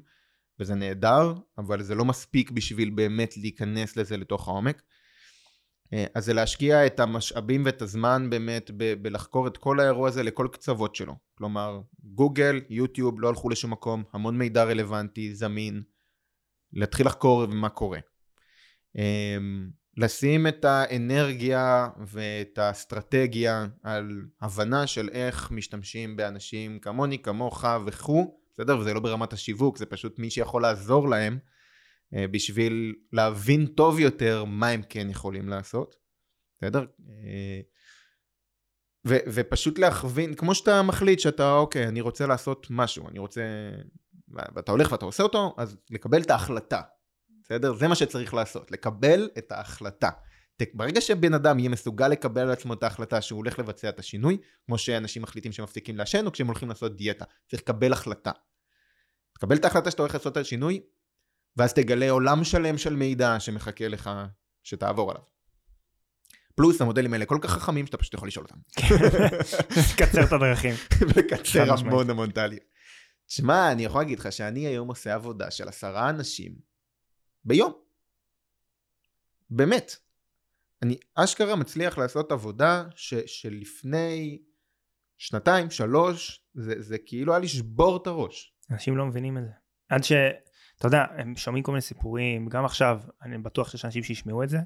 וזה 0.60 0.76
נהדר, 0.76 1.34
אבל 1.58 1.84
זה 1.84 1.95
לא 1.95 2.06
מספיק 2.06 2.51
בשביל 2.51 2.89
באמת 2.89 3.38
להיכנס 3.38 3.97
לזה 3.97 4.18
לתוך 4.18 4.47
העומק. 4.47 4.82
אה, 5.93 6.06
אז 6.16 6.26
זה 6.26 6.34
להשקיע 6.34 6.86
את 6.86 6.99
המשאבים 6.99 7.66
ואת 7.66 7.82
הזמן 7.82 8.30
באמת 8.30 8.72
ב- 8.78 8.93
בלחקור 8.93 9.47
את 9.47 9.58
כל 9.58 9.80
האירוע 9.80 10.08
הזה 10.08 10.24
לכל 10.24 10.47
קצוות 10.51 10.95
שלו. 10.95 11.16
כלומר, 11.38 11.82
גוגל, 12.03 12.62
יוטיוב 12.70 13.22
לא 13.22 13.30
הלכו 13.30 13.49
לשום 13.49 13.72
מקום, 13.72 14.03
המון 14.14 14.38
מידע 14.38 14.64
רלוונטי, 14.64 15.36
זמין, 15.36 15.84
להתחיל 16.74 17.06
לחקור 17.06 17.45
מה 17.45 17.70
קורה. 17.70 17.99
לשים 19.97 20.47
את 20.47 20.65
האנרגיה 20.65 21.89
ואת 22.07 22.57
האסטרטגיה 22.57 23.65
על 23.83 24.21
הבנה 24.41 24.87
של 24.87 25.09
איך 25.11 25.51
משתמשים 25.51 26.15
באנשים 26.15 26.79
כמוני, 26.79 27.19
כמוך 27.19 27.65
וכו', 27.85 28.39
בסדר? 28.53 28.77
וזה 28.77 28.93
לא 28.93 28.99
ברמת 28.99 29.33
השיווק, 29.33 29.77
זה 29.77 29.85
פשוט 29.85 30.19
מי 30.19 30.29
שיכול 30.29 30.61
לעזור 30.61 31.09
להם 31.09 31.39
אה, 32.15 32.27
בשביל 32.27 32.95
להבין 33.13 33.65
טוב 33.65 33.99
יותר 33.99 34.43
מה 34.45 34.67
הם 34.67 34.81
כן 34.89 35.09
יכולים 35.09 35.49
לעשות, 35.49 35.95
בסדר? 36.57 36.85
אה, 37.09 37.61
ו- 39.07 39.25
ופשוט 39.33 39.79
להכווין, 39.79 40.33
כמו 40.33 40.55
שאתה 40.55 40.81
מחליט 40.81 41.19
שאתה, 41.19 41.53
אוקיי, 41.53 41.87
אני 41.87 42.01
רוצה 42.01 42.27
לעשות 42.27 42.67
משהו, 42.69 43.09
אני 43.09 43.19
רוצה... 43.19 43.41
ואתה 44.27 44.71
הולך 44.71 44.91
ואתה 44.91 45.05
עושה 45.05 45.23
אותו, 45.23 45.55
אז 45.57 45.77
לקבל 45.89 46.21
את 46.21 46.29
ההחלטה, 46.29 46.81
בסדר? 47.45 47.73
זה 47.73 47.87
מה 47.87 47.95
שצריך 47.95 48.33
לעשות, 48.33 48.71
לקבל 48.71 49.29
את 49.37 49.51
ההחלטה. 49.51 50.09
ברגע 50.73 51.01
שבן 51.01 51.33
אדם 51.33 51.59
יהיה 51.59 51.69
מסוגל 51.69 52.07
לקבל 52.07 52.41
על 52.41 52.51
עצמו 52.51 52.73
את 52.73 52.83
ההחלטה 52.83 53.21
שהוא 53.21 53.37
הולך 53.37 53.59
לבצע 53.59 53.89
את 53.89 53.99
השינוי, 53.99 54.37
כמו 54.65 54.77
שאנשים 54.77 55.21
מחליטים 55.21 55.51
שהם 55.51 55.63
מפסיקים 55.63 55.97
לעשן 55.97 56.25
או 56.25 56.31
כשהם 56.31 56.47
הולכים 56.47 56.69
לעשות 56.69 56.95
דיאטה, 56.95 57.25
צריך 57.49 57.61
לקבל 57.61 57.93
החלטה. 57.93 58.31
תקבל 59.33 59.55
את 59.55 59.65
ההחלטה 59.65 59.91
שאתה 59.91 60.01
הולך 60.01 60.13
לעשות 60.13 60.31
את 60.33 60.37
השינוי, 60.37 60.81
ואז 61.57 61.73
תגלה 61.73 62.09
עולם 62.09 62.43
שלם 62.43 62.77
של 62.77 62.95
מידע 62.95 63.39
שמחכה 63.39 63.87
לך 63.87 64.09
שתעבור 64.63 65.11
עליו. 65.11 65.23
פלוס 66.55 66.81
המודלים 66.81 67.13
האלה 67.13 67.25
כל 67.25 67.37
כך 67.41 67.51
חכמים 67.51 67.85
שאתה 67.85 67.97
פשוט 67.97 68.13
יכול 68.13 68.27
לשאול 68.27 68.45
אותם. 68.45 68.57
לקצר 69.93 70.23
את 70.23 70.31
הדרכים. 70.31 70.75
לקצר 71.17 71.73
המון 71.73 72.09
המון 72.09 72.31
תהליך. 72.31 72.63
תשמע, 73.27 73.71
אני 73.71 73.85
יכול 73.85 74.01
להגיד 74.01 74.19
לך 74.19 74.31
שאני 74.31 74.67
היום 74.67 74.87
עושה 74.87 75.13
עבודה 75.13 75.51
של 75.51 75.67
עשרה 75.67 76.09
אנשים 76.09 76.74
ביום. 77.45 77.73
באמת. 79.49 79.95
אני 80.81 80.97
אשכרה 81.15 81.55
מצליח 81.55 81.97
לעשות 81.97 82.31
עבודה 82.31 82.83
ש, 82.95 83.13
שלפני 83.13 84.41
שנתיים, 85.17 85.71
שלוש, 85.71 86.41
זה, 86.53 86.81
זה 86.81 86.97
כאילו 86.97 87.33
היה 87.33 87.39
לשבור 87.39 87.97
את 87.97 88.07
הראש. 88.07 88.53
אנשים 88.71 88.97
לא 88.97 89.05
מבינים 89.05 89.37
את 89.37 89.43
זה. 89.43 89.51
עד 89.89 90.03
ש... 90.03 90.11
אתה 90.77 90.87
יודע, 90.87 91.05
הם 91.17 91.35
שומעים 91.35 91.63
כל 91.63 91.71
מיני 91.71 91.81
סיפורים, 91.81 92.49
גם 92.49 92.65
עכשיו, 92.65 93.01
אני 93.21 93.37
בטוח 93.37 93.69
שיש 93.69 93.85
אנשים 93.85 94.03
שישמעו 94.03 94.43
את 94.43 94.49
זה, 94.49 94.57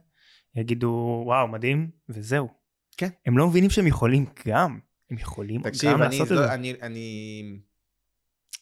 יגידו, 0.55 1.23
וואו, 1.25 1.47
מדהים, 1.47 1.91
וזהו. 2.09 2.49
כן. 2.97 3.09
הם 3.25 3.37
לא 3.37 3.47
מבינים 3.47 3.69
שהם 3.69 3.87
יכולים 3.87 4.25
גם, 4.47 4.79
הם 5.11 5.17
יכולים 5.17 5.63
תקשיב, 5.63 5.91
גם 5.91 6.01
אני, 6.01 6.17
לעשות 6.17 6.31
את 6.31 6.37
זו, 6.37 6.43
זה. 6.43 6.53
אני, 6.53 6.73
אני... 6.81 7.59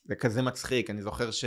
זה 0.05 0.15
כזה 0.15 0.41
מצחיק, 0.41 0.89
אני 0.89 1.01
זוכר 1.01 1.31
ש... 1.31 1.45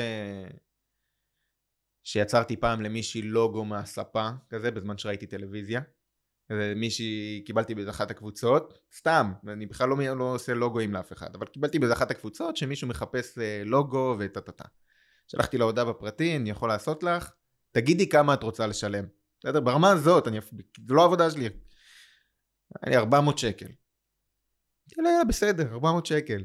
שיצרתי 2.04 2.56
פעם 2.56 2.80
למישהי 2.80 3.22
לוגו 3.22 3.64
מהספה, 3.64 4.28
כזה, 4.48 4.70
בזמן 4.70 4.98
שראיתי 4.98 5.26
טלוויזיה. 5.26 5.80
מישהי, 6.76 7.42
קיבלתי 7.46 7.74
באיזה 7.74 7.90
אחת 7.90 8.10
הקבוצות, 8.10 8.78
סתם, 8.96 9.32
ואני 9.44 9.66
בכלל 9.66 9.88
לא, 9.88 10.16
לא 10.18 10.34
עושה 10.34 10.54
לוגוים 10.54 10.92
לאף 10.92 11.12
אחד, 11.12 11.34
אבל 11.34 11.46
קיבלתי 11.46 11.78
באיזה 11.78 11.94
אחת 11.94 12.10
הקבוצות 12.10 12.56
שמישהו 12.56 12.88
מחפש 12.88 13.38
אה, 13.38 13.62
לוגו 13.64 14.16
וטה 14.18 14.40
טה 14.40 14.52
טה. 14.52 14.64
שלחתי 15.26 15.58
לה 15.58 15.64
הודעה 15.64 15.84
בפרטי, 15.84 16.36
אני 16.36 16.50
יכול 16.50 16.68
לעשות 16.68 17.02
לך, 17.02 17.32
תגידי 17.72 18.08
כמה 18.08 18.34
את 18.34 18.42
רוצה 18.42 18.66
לשלם. 18.66 19.04
בסדר? 19.40 19.60
ברמה 19.60 19.90
הזאת, 19.90 20.28
אני, 20.28 20.40
זה 20.88 20.94
לא 20.94 21.02
העבודה 21.02 21.30
שלי. 21.30 21.44
היה 22.82 22.90
לי 22.90 22.96
400 22.96 23.38
שקל. 23.38 23.66
אמרתי 23.66 25.02
לה, 25.02 25.10
יאללה, 25.10 25.24
בסדר, 25.24 25.72
400 25.72 26.06
שקל. 26.06 26.44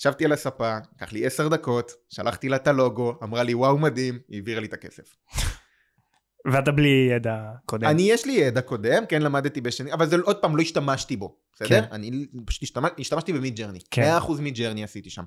ישבתי 0.00 0.24
על 0.24 0.32
הספה, 0.32 0.78
לקח 0.96 1.12
לי 1.12 1.26
10 1.26 1.48
דקות, 1.48 1.92
שלחתי 2.08 2.48
לה 2.48 2.56
את 2.56 2.66
הלוגו, 2.66 3.14
אמרה 3.22 3.42
לי 3.42 3.54
וואו 3.54 3.78
מדהים, 3.78 4.18
היא 4.28 4.36
העבירה 4.36 4.60
לי 4.60 4.66
את 4.66 4.72
הכסף. 4.72 5.16
ואתה 6.52 6.72
בלי 6.72 7.08
ידע 7.10 7.52
קודם. 7.64 7.86
אני 7.88 8.02
יש 8.02 8.26
לי 8.26 8.32
ידע 8.32 8.60
קודם, 8.60 9.06
כן 9.06 9.22
למדתי 9.22 9.60
בשני, 9.60 9.92
אבל 9.92 10.06
זה 10.06 10.16
עוד 10.24 10.36
פעם 10.42 10.56
לא 10.56 10.62
השתמשתי 10.62 11.16
בו, 11.16 11.36
בסדר? 11.52 11.68
כן. 11.68 11.84
אני 11.92 12.26
פשוט 12.46 12.62
השתמש, 12.62 12.90
השתמשתי 12.98 13.32
ב 13.32 13.56
Midjourney. 13.56 13.78
כן. 13.90 14.18
100% 14.18 14.40
Midjourney 14.40 14.84
עשיתי 14.84 15.10
שם. 15.10 15.24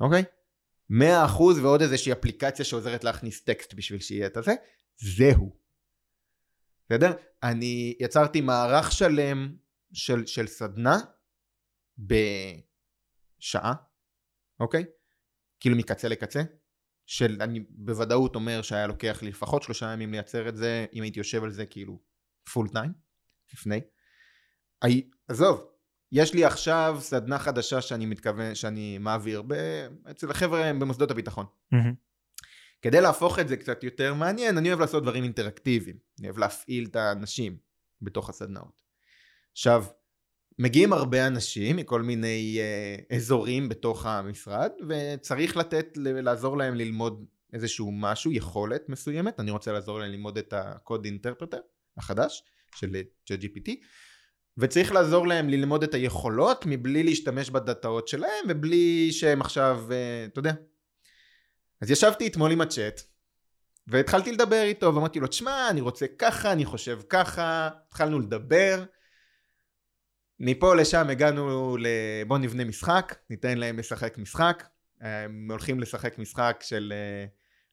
אוקיי? 0.00 0.24
100% 0.90 0.94
ועוד 1.62 1.82
איזושהי 1.82 2.12
אפליקציה 2.12 2.64
שעוזרת 2.64 3.04
להכניס 3.04 3.44
טקסט 3.44 3.74
בשביל 3.74 4.00
שיהיה 4.00 4.26
את 4.26 4.36
הזה, 4.36 4.54
זהו. 4.96 5.56
בסדר? 6.86 7.12
אני 7.42 7.94
יצרתי 8.00 8.40
מערך 8.40 8.92
שלם 8.92 9.52
של, 9.92 10.26
של 10.26 10.46
סדנה 10.46 10.98
בשעה, 13.40 13.74
אוקיי? 14.60 14.84
כאילו 15.60 15.76
מקצה 15.76 16.08
לקצה. 16.08 16.42
של 17.10 17.36
אני 17.40 17.60
בוודאות 17.68 18.34
אומר 18.34 18.62
שהיה 18.62 18.86
לוקח 18.86 19.22
לי 19.22 19.28
לפחות 19.28 19.62
שלושה 19.62 19.92
ימים 19.92 20.12
לייצר 20.12 20.48
את 20.48 20.56
זה 20.56 20.86
אם 20.92 21.02
הייתי 21.02 21.20
יושב 21.20 21.44
על 21.44 21.50
זה 21.50 21.66
כאילו 21.66 22.00
פול 22.52 22.68
טיים 22.68 22.92
לפני. 23.52 23.80
הי, 24.82 25.10
עזוב 25.28 25.70
יש 26.12 26.34
לי 26.34 26.44
עכשיו 26.44 26.96
סדנה 27.00 27.38
חדשה 27.38 27.80
שאני 27.80 28.06
מתכוון 28.06 28.54
שאני 28.54 28.98
מעביר 28.98 29.42
ב, 29.46 29.54
אצל 30.10 30.30
החבר'ה 30.30 30.72
במוסדות 30.72 31.10
הביטחון. 31.10 31.46
מהמם. 31.72 31.94
כדי 32.82 33.00
להפוך 33.00 33.38
את 33.38 33.48
זה 33.48 33.56
קצת 33.56 33.84
יותר 33.84 34.14
מעניין 34.14 34.58
אני 34.58 34.68
אוהב 34.68 34.80
לעשות 34.80 35.02
דברים 35.02 35.24
אינטראקטיביים 35.24 35.98
אני 36.18 36.28
אוהב 36.28 36.38
להפעיל 36.38 36.86
את 36.90 36.96
האנשים 36.96 37.58
בתוך 38.02 38.30
הסדנאות. 38.30 38.82
עכשיו 39.52 39.84
מגיעים 40.58 40.92
הרבה 40.92 41.26
אנשים 41.26 41.76
מכל 41.76 42.02
מיני 42.02 42.58
אה, 42.60 43.16
אזורים 43.16 43.68
בתוך 43.68 44.06
המשרד 44.06 44.70
וצריך 44.88 45.56
לתת 45.56 45.86
לעזור 45.96 46.58
להם 46.58 46.74
ללמוד 46.74 47.24
איזשהו 47.52 47.92
משהו 47.92 48.32
יכולת 48.32 48.88
מסוימת. 48.88 49.40
אני 49.40 49.50
רוצה 49.50 49.72
לעזור 49.72 49.98
להם 49.98 50.10
ללמוד 50.10 50.38
את 50.38 50.54
הקוד 50.56 51.04
אינטרפרטר 51.04 51.58
החדש 51.96 52.42
של 52.76 52.96
ChatGPT 53.30 53.70
וצריך 54.58 54.92
לעזור 54.92 55.26
להם 55.26 55.48
ללמוד 55.48 55.82
את 55.82 55.94
היכולות 55.94 56.64
מבלי 56.66 57.02
להשתמש 57.02 57.50
בדאטאות 57.50 58.08
שלהם 58.08 58.44
ובלי 58.48 59.12
שהם 59.12 59.40
עכשיו 59.40 59.84
אה, 59.90 60.24
אתה 60.24 60.38
יודע. 60.38 60.52
אז 61.80 61.90
ישבתי 61.90 62.26
אתמול 62.26 62.52
עם 62.52 62.60
הצ'אט 62.60 63.00
והתחלתי 63.86 64.32
לדבר 64.32 64.62
איתו 64.62 64.94
ואמרתי 64.94 65.20
לו 65.20 65.26
תשמע 65.26 65.70
אני 65.70 65.80
רוצה 65.80 66.06
ככה 66.18 66.52
אני 66.52 66.64
חושב 66.64 67.00
ככה. 67.08 67.68
התחלנו 67.88 68.20
לדבר 68.20 68.84
מפה 70.40 70.74
לשם 70.74 71.06
הגענו 71.10 71.76
ל... 71.76 71.86
בוא 72.26 72.38
נבנה 72.38 72.64
משחק, 72.64 73.14
ניתן 73.30 73.58
להם 73.58 73.78
לשחק 73.78 74.18
משחק. 74.18 74.64
הם 75.00 75.50
הולכים 75.50 75.80
לשחק 75.80 76.18
משחק 76.18 76.60
של... 76.62 76.92
אה, 76.96 77.26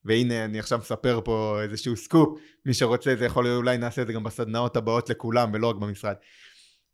והנה 0.05 0.45
אני 0.45 0.59
עכשיו 0.59 0.79
מספר 0.79 1.19
פה 1.25 1.59
איזשהו 1.63 1.95
סקופ, 1.95 2.39
מי 2.65 2.73
שרוצה 2.73 3.15
זה 3.15 3.25
יכול 3.25 3.47
אולי 3.47 3.77
נעשה 3.77 4.01
את 4.01 4.07
זה 4.07 4.13
גם 4.13 4.23
בסדנאות 4.23 4.77
הבאות 4.77 5.09
לכולם 5.09 5.49
ולא 5.53 5.69
רק 5.69 5.75
במשרד. 5.75 6.15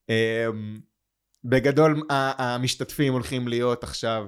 אמ, 0.10 0.80
בגדול 1.44 2.02
המשתתפים 2.10 3.14
הולכים 3.14 3.48
להיות 3.48 3.84
עכשיו 3.84 4.28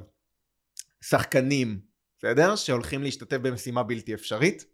שחקנים, 1.02 1.80
בסדר? 2.18 2.56
שהולכים 2.56 3.04
להשתתף 3.04 3.38
במשימה 3.38 3.84
בלתי 3.84 4.14
אפשרית. 4.14 4.66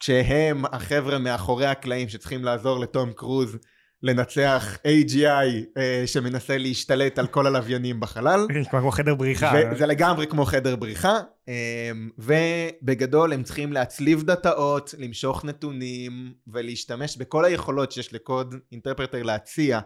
כשהם 0.00 0.64
החבר'ה 0.64 1.18
מאחורי 1.18 1.66
הקלעים 1.66 2.08
שצריכים 2.08 2.44
לעזור 2.44 2.80
לתום 2.80 3.12
קרוז 3.12 3.58
לנצח 4.02 4.78
AGI 4.86 5.78
אה, 5.78 6.02
שמנסה 6.06 6.58
להשתלט 6.58 7.18
על 7.18 7.26
כל 7.26 7.46
הלוויינים 7.46 8.00
בחלל. 8.00 8.46
נשמע 8.60 8.80
כמו 8.80 8.90
חדר 8.90 9.14
בריחה. 9.14 9.52
וזה 9.72 9.86
לגמרי 9.86 10.26
כמו 10.26 10.44
חדר 10.44 10.76
בריחה, 10.76 11.18
אמ, 11.48 12.10
ובגדול 12.18 13.32
הם 13.32 13.42
צריכים 13.42 13.72
להצליב 13.72 14.22
דאטאות, 14.22 14.94
למשוך 14.98 15.44
נתונים 15.44 16.32
ולהשתמש 16.46 17.16
בכל 17.16 17.44
היכולות 17.44 17.92
שיש 17.92 18.14
לקוד 18.14 18.54
אינטרפרטר 18.72 19.22
להציע 19.22 19.80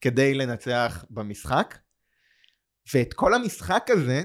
כדי 0.00 0.34
לנצח 0.34 1.04
במשחק. 1.10 1.78
ואת 2.94 3.14
כל 3.14 3.34
המשחק 3.34 3.86
הזה 3.90 4.22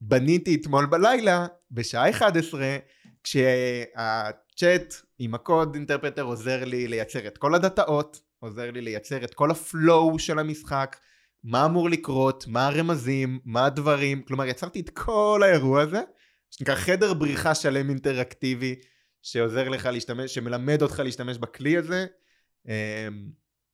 בניתי 0.00 0.54
אתמול 0.54 0.86
בלילה 0.86 1.46
בשעה 1.70 2.10
11 2.10 2.76
כשהצ'אט 3.24 4.94
עם 5.18 5.34
הקוד 5.34 5.74
אינטרפרטר 5.74 6.22
עוזר 6.22 6.64
לי 6.64 6.88
לייצר 6.88 7.26
את 7.26 7.38
כל 7.38 7.54
הדאטאות, 7.54 8.20
עוזר 8.42 8.70
לי 8.70 8.80
לייצר 8.80 9.24
את 9.24 9.34
כל 9.34 9.50
הפלואו 9.50 10.18
של 10.18 10.38
המשחק, 10.38 10.96
מה 11.44 11.66
אמור 11.66 11.90
לקרות, 11.90 12.44
מה 12.48 12.66
הרמזים, 12.66 13.40
מה 13.44 13.66
הדברים, 13.66 14.22
כלומר 14.22 14.46
יצרתי 14.46 14.80
את 14.80 14.90
כל 14.90 15.40
האירוע 15.44 15.82
הזה, 15.82 16.00
שנקרא 16.50 16.74
חדר 16.74 17.14
בריחה 17.14 17.54
שלם 17.54 17.88
אינטראקטיבי, 17.88 18.74
שעוזר 19.22 19.68
לך 19.68 19.86
להשתמש, 19.86 20.34
שמלמד 20.34 20.82
אותך 20.82 20.98
להשתמש 20.98 21.38
בכלי 21.38 21.76
הזה, 21.76 22.06
אמ, 22.68 22.72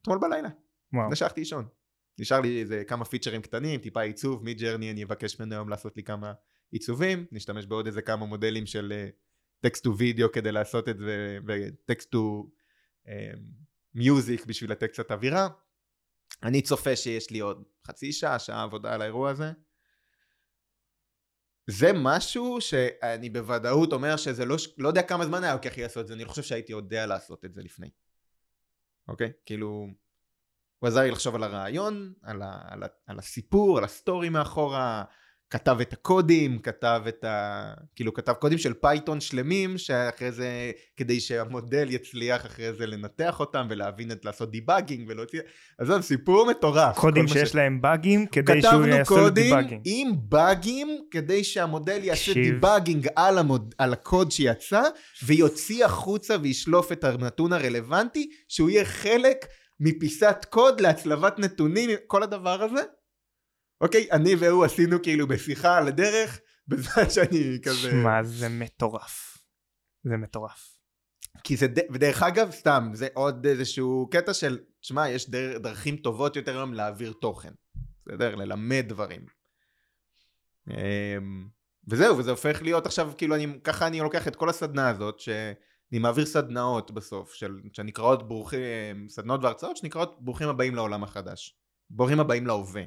אתמול 0.02 0.18
בלילה. 0.18 0.48
הלכתי 1.10 1.40
לישון. 1.40 1.68
נשאר 2.18 2.40
לי 2.40 2.60
איזה 2.60 2.82
כמה 2.86 3.04
פיצ'רים 3.04 3.42
קטנים, 3.42 3.80
טיפה 3.80 4.00
עיצוב, 4.00 4.44
Midjourney 4.44 4.90
אני 4.90 5.04
אבקש 5.04 5.40
ממנו 5.40 5.54
היום 5.54 5.68
לעשות 5.68 5.96
לי 5.96 6.02
כמה 6.02 6.32
עיצובים, 6.70 7.26
נשתמש 7.32 7.66
בעוד 7.66 7.86
איזה 7.86 8.02
כמה 8.02 8.26
מודלים 8.26 8.66
של 8.66 9.08
text 9.60 9.84
to 9.84 9.98
video 9.98 10.32
כדי 10.32 10.52
לעשות 10.52 10.88
את 10.88 10.98
זה, 10.98 11.38
ו 11.46 11.59
text 11.59 12.10
to 12.10 12.50
music 13.94 14.46
בשביל 14.46 14.70
לתת 14.70 14.90
קצת 14.90 15.10
אווירה. 15.10 15.48
אני 16.42 16.62
צופה 16.62 16.96
שיש 16.96 17.30
לי 17.30 17.38
עוד 17.38 17.64
חצי 17.86 18.12
שעה, 18.12 18.38
שעה 18.38 18.62
עבודה 18.62 18.94
על 18.94 19.02
האירוע 19.02 19.30
הזה. 19.30 19.52
זה 21.66 21.90
משהו 21.94 22.60
שאני 22.60 23.30
בוודאות 23.30 23.92
אומר 23.92 24.16
שזה 24.16 24.44
לא, 24.44 24.56
לא 24.78 24.88
יודע 24.88 25.02
כמה 25.02 25.26
זמן 25.26 25.44
היה 25.44 25.54
לוקח 25.54 25.76
לי 25.76 25.82
לעשות 25.82 26.02
את 26.02 26.06
זה, 26.06 26.14
אני 26.14 26.24
לא 26.24 26.28
חושב 26.28 26.42
שהייתי 26.42 26.72
יודע 26.72 27.06
לעשות 27.06 27.44
את 27.44 27.54
זה 27.54 27.62
לפני. 27.62 27.90
אוקיי? 29.08 29.32
כאילו, 29.46 29.88
הוא 30.78 30.88
עזר 30.88 31.00
לי 31.00 31.10
לחשוב 31.10 31.34
על 31.34 31.42
הרעיון, 31.42 32.12
על, 32.22 32.42
ה, 32.42 32.60
על, 32.64 32.82
ה, 32.82 32.86
על 33.06 33.18
הסיפור, 33.18 33.78
על 33.78 33.84
ה 33.84 33.91
story 33.91 34.28
מאחורה, 34.28 35.04
כתב 35.50 35.76
את 35.80 35.92
הקודים, 35.92 36.58
כתב 36.58 37.02
את 37.08 37.24
ה... 37.24 37.72
כאילו 37.96 38.14
כתב 38.14 38.32
קודים 38.32 38.58
של 38.58 38.72
Python 38.74 39.20
שלמים, 39.20 39.78
שאחרי 39.78 40.32
זה, 40.32 40.70
כדי 40.96 41.20
שהמודל 41.20 41.86
יצליח 41.90 42.46
אחרי 42.46 42.72
זה 42.72 42.86
לנתח 42.86 43.40
אותם 43.40 43.66
ולהבין 43.70 44.12
את 44.12 44.24
לעשות 44.24 44.50
debugging 44.50 45.08
ולהוציא... 45.08 45.40
אז 45.78 45.86
זה 45.86 46.02
סיפור 46.02 46.46
מטורף. 46.50 46.98
קודים 46.98 47.28
שיש 47.28 47.50
ש- 47.50 47.54
להם 47.54 47.80
באגים 47.80 48.26
כדי 48.26 48.62
שהוא 48.62 48.86
יעשה 48.86 49.30
דיבאגינג. 49.30 49.80
עם 49.84 50.10
באגים 50.22 50.88
כדי 51.10 51.44
שהמודל 51.44 52.04
יעשה 52.04 52.32
תקשיב. 52.32 52.54
debugging 52.54 53.08
על, 53.16 53.38
המוד... 53.38 53.74
על 53.78 53.92
הקוד 53.92 54.30
שיצא 54.30 54.82
ויוציא 55.26 55.84
החוצה 55.84 56.36
וישלוף 56.42 56.92
את 56.92 57.04
הנתון 57.04 57.52
הרלוונטי 57.52 58.30
שהוא 58.48 58.70
יהיה 58.70 58.84
חלק 58.84 59.46
מפיסת 59.80 60.46
קוד 60.50 60.80
להצלבת 60.80 61.38
נתונים 61.38 61.90
כל 62.06 62.22
הדבר 62.22 62.62
הזה 62.62 62.82
אוקיי 63.80 64.08
אני 64.12 64.34
והוא 64.34 64.64
עשינו 64.64 65.02
כאילו 65.02 65.26
בשיחה 65.26 65.78
על 65.78 65.88
הדרך 65.88 66.40
בזמן 66.68 67.10
שאני 67.14 67.58
כזה 67.64 67.90
שמע, 67.90 68.22
זה 68.22 68.48
מטורף. 68.48 69.38
זה 70.04 70.16
מטורף. 70.16 70.78
כי 71.44 71.56
זה, 71.56 71.66
ד- 71.66 71.92
ודרך 71.92 72.22
אגב, 72.22 72.50
סתם, 72.50 72.90
זה 72.94 73.08
עוד 73.14 73.46
איזשהו 73.46 74.08
קטע 74.10 74.34
של, 74.34 74.58
שמע, 74.82 75.08
יש 75.08 75.30
דר, 75.30 75.58
דרכים 75.58 75.96
טובות 75.96 76.36
יותר 76.36 76.56
היום 76.56 76.74
להעביר 76.74 77.12
תוכן, 77.12 77.52
בסדר? 78.06 78.34
ללמד 78.34 78.84
דברים. 78.88 79.26
אמ, 80.70 81.48
וזהו, 81.88 82.18
וזה 82.18 82.30
הופך 82.30 82.62
להיות 82.62 82.86
עכשיו, 82.86 83.12
כאילו, 83.18 83.34
אני, 83.34 83.46
ככה 83.64 83.86
אני 83.86 84.00
לוקח 84.00 84.28
את 84.28 84.36
כל 84.36 84.48
הסדנה 84.48 84.88
הזאת, 84.88 85.20
שאני 85.20 85.98
מעביר 86.00 86.26
סדנאות 86.26 86.90
בסוף, 86.90 87.34
של, 87.34 87.60
שנקראות 87.72 88.28
ברוכים, 88.28 89.08
סדנאות 89.08 89.44
והרצאות 89.44 89.76
שנקראות 89.76 90.24
ברוכים 90.24 90.48
הבאים 90.48 90.74
לעולם 90.74 91.02
החדש. 91.04 91.56
ברוכים 91.90 92.20
הבאים 92.20 92.46
להווה. 92.46 92.82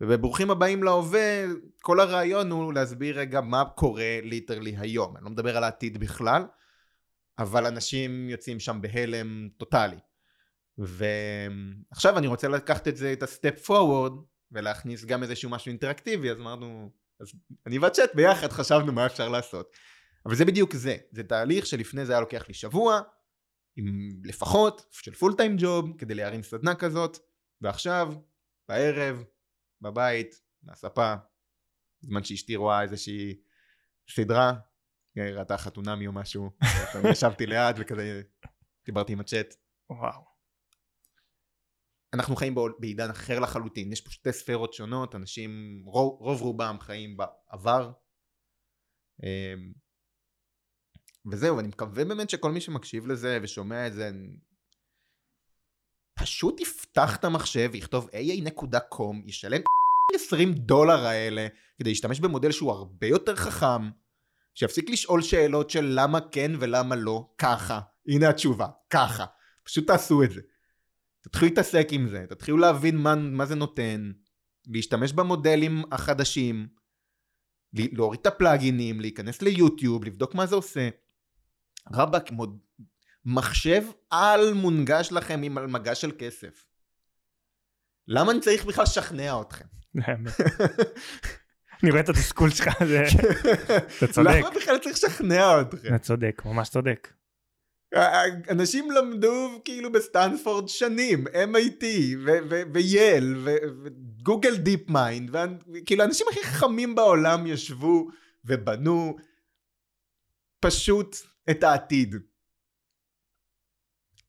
ובברוכים 0.00 0.50
הבאים 0.50 0.82
להווה, 0.82 1.44
כל 1.80 2.00
הרעיון 2.00 2.50
הוא 2.50 2.74
להסביר 2.74 3.18
רגע 3.18 3.40
מה 3.40 3.64
קורה 3.64 4.18
literally 4.22 4.76
היום. 4.78 5.16
אני 5.16 5.24
לא 5.24 5.30
מדבר 5.30 5.56
על 5.56 5.64
העתיד 5.64 5.98
בכלל, 5.98 6.42
אבל 7.38 7.66
אנשים 7.66 8.28
יוצאים 8.28 8.60
שם 8.60 8.78
בהלם 8.80 9.48
טוטאלי. 9.56 9.98
ועכשיו 10.78 12.18
אני 12.18 12.26
רוצה 12.26 12.48
לקחת 12.48 12.88
את 12.88 12.96
זה, 12.96 13.12
את 13.12 13.22
ה 13.22 13.30
step 13.30 13.64
forward, 13.66 14.12
ולהכניס 14.52 15.04
גם 15.04 15.22
איזשהו 15.22 15.50
משהו 15.50 15.68
אינטראקטיבי, 15.68 16.30
אז 16.30 16.40
אמרנו, 16.40 16.90
אז 17.20 17.32
אני 17.66 17.78
והצ'אט 17.78 18.14
ביחד 18.14 18.52
חשבנו 18.52 18.92
מה 18.92 19.06
אפשר 19.06 19.28
לעשות. 19.28 19.76
אבל 20.26 20.34
זה 20.34 20.44
בדיוק 20.44 20.74
זה, 20.74 20.96
זה 21.12 21.22
תהליך 21.22 21.66
שלפני 21.66 22.06
זה 22.06 22.12
היה 22.12 22.20
לוקח 22.20 22.48
לי 22.48 22.54
שבוע, 22.54 23.00
עם 23.76 24.10
לפחות 24.24 24.86
של 24.90 25.14
פול 25.14 25.34
טיים 25.36 25.56
ג'וב, 25.58 25.92
כדי 25.98 26.14
להרים 26.14 26.42
סדנה 26.42 26.74
כזאת, 26.74 27.18
ועכשיו, 27.60 28.14
בערב, 28.68 29.24
בבית, 29.80 30.34
מהספה, 30.62 31.14
בזמן 32.02 32.24
שאשתי 32.24 32.56
רואה 32.56 32.82
איזושהי 32.82 33.40
סדרה, 34.10 34.52
היא 35.14 35.24
ראתה 35.24 35.58
חתונמי 35.58 36.06
או 36.06 36.12
משהו, 36.12 36.50
אני 36.94 37.10
ישבתי 37.10 37.46
ליד 37.46 37.76
וכזה 37.78 38.22
דיברתי 38.86 39.12
עם 39.12 39.20
הצ'אט. 39.20 39.54
וואו. 39.90 40.38
אנחנו 42.14 42.36
חיים 42.36 42.54
בעידן 42.78 43.10
אחר 43.10 43.38
לחלוטין, 43.38 43.92
יש 43.92 44.00
פה 44.00 44.10
שתי 44.10 44.32
ספרות 44.32 44.72
שונות, 44.72 45.14
אנשים, 45.14 45.82
רוב, 45.84 46.20
רוב 46.20 46.40
רובם 46.40 46.76
חיים 46.80 47.16
בעבר. 47.16 47.92
אמ, 49.22 49.72
וזהו, 51.32 51.56
ואני 51.56 51.68
מקווה 51.68 52.04
באמת 52.04 52.30
שכל 52.30 52.52
מי 52.52 52.60
שמקשיב 52.60 53.06
לזה 53.06 53.38
ושומע 53.42 53.86
את 53.86 53.92
זה, 53.92 54.10
פשוט 56.18 56.60
יפתח 56.60 57.16
את 57.16 57.24
המחשב, 57.24 57.70
יכתוב 57.74 58.08
aa.com, 58.08 59.16
ישלם 59.26 59.60
20 60.14 60.52
דולר 60.52 61.06
האלה, 61.06 61.46
כדי 61.78 61.90
להשתמש 61.90 62.20
במודל 62.20 62.52
שהוא 62.52 62.72
הרבה 62.72 63.06
יותר 63.06 63.36
חכם, 63.36 63.90
שיפסיק 64.54 64.90
לשאול 64.90 65.22
שאלות 65.22 65.70
של 65.70 65.92
למה 65.94 66.20
כן 66.20 66.52
ולמה 66.60 66.96
לא, 66.96 67.30
ככה. 67.38 67.80
הנה 68.08 68.28
התשובה, 68.28 68.66
ככה. 68.90 69.24
פשוט 69.64 69.86
תעשו 69.86 70.22
את 70.22 70.30
זה. 70.30 70.40
תתחילו 71.20 71.48
להתעסק 71.48 71.88
עם 71.90 72.08
זה, 72.08 72.24
תתחילו 72.28 72.56
להבין 72.56 72.96
מה, 72.96 73.14
מה 73.14 73.46
זה 73.46 73.54
נותן, 73.54 74.12
להשתמש 74.66 75.12
במודלים 75.12 75.82
החדשים, 75.92 76.68
להוריד 77.72 78.20
את 78.20 78.26
הפלאגינים, 78.26 79.00
להיכנס 79.00 79.42
ליוטיוב, 79.42 80.04
לבדוק 80.04 80.34
מה 80.34 80.46
זה 80.46 80.54
עושה. 80.54 80.88
רבאק, 81.92 82.30
מוד... 82.30 82.58
מחשב 83.28 83.82
על 84.10 84.54
מונגש 84.54 85.12
לכם 85.12 85.42
עם 85.42 85.58
על 85.58 85.66
מגש 85.66 86.00
של 86.00 86.12
כסף. 86.18 86.64
למה 88.08 88.32
אני 88.32 88.40
צריך 88.40 88.64
בכלל 88.64 88.84
לשכנע 88.84 89.40
אתכם? 89.40 89.64
אני 91.82 91.90
רואה 91.90 92.00
את 92.00 92.08
התסכול 92.08 92.50
שלך, 92.50 92.68
אתה 93.98 94.06
צודק. 94.12 94.30
למה 94.30 94.50
בכלל 94.50 94.78
צריך 94.78 94.94
לשכנע 94.94 95.60
אתכם? 95.60 95.88
אתה 95.88 95.98
צודק, 95.98 96.42
ממש 96.44 96.68
צודק. 96.68 97.12
אנשים 98.50 98.90
למדו 98.90 99.60
כאילו 99.64 99.92
בסטנפורד 99.92 100.68
שנים, 100.68 101.26
MIT 101.26 101.84
וייל 102.72 103.36
ו 103.46 104.56
Google 104.56 104.90
DeepMind, 104.90 105.36
כאילו 105.86 106.02
האנשים 106.02 106.26
הכי 106.30 106.42
חכמים 106.44 106.94
בעולם 106.94 107.46
ישבו 107.46 108.08
ובנו 108.44 109.16
פשוט 110.60 111.16
את 111.50 111.62
העתיד. 111.62 112.16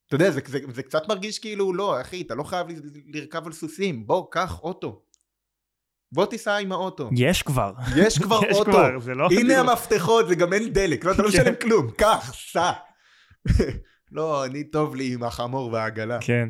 אתה 0.10 0.16
יודע, 0.16 0.32
זה, 0.32 0.42
זה, 0.46 0.60
זה 0.74 0.84
קצת 0.84 1.08
מרגיש 1.08 1.40
כאילו, 1.40 1.74
לא, 1.74 2.02
אחי, 2.02 2.22
אתה 2.22 2.36
לא 2.36 2.44
חייב 2.44 2.68
לרכב 3.14 3.46
על 3.46 3.52
סוסים, 3.52 4.08
בוא, 4.08 4.28
קח 4.32 4.60
אוטו. 4.60 5.06
בוא 6.12 6.26
תיסע 6.26 6.58
עם 6.58 6.72
האוטו. 6.72 7.10
יש 7.18 7.44
כבר. 7.44 7.74
יש 7.98 8.20
כבר 8.20 8.40
יש 8.50 8.58
אוטו. 8.58 8.72
כבר, 8.72 9.00
זה 9.00 9.14
לא... 9.14 9.28
הנה 9.32 9.60
המפתחות, 9.60 10.28
זה 10.28 10.36
גם 10.36 10.54
אין 10.54 10.74
דלק, 10.74 11.06
לא, 11.06 11.12
אתה 11.12 11.22
לא 11.22 11.30
משלם 11.30 11.56
כלום, 11.62 11.92
קח, 11.98 12.34
סע. 12.34 12.72
לא, 14.12 14.46
אני 14.46 14.64
טוב 14.64 14.96
לי 14.96 15.14
עם 15.14 15.24
החמור 15.24 15.72
והעגלה. 15.74 16.18
כן. 16.22 16.50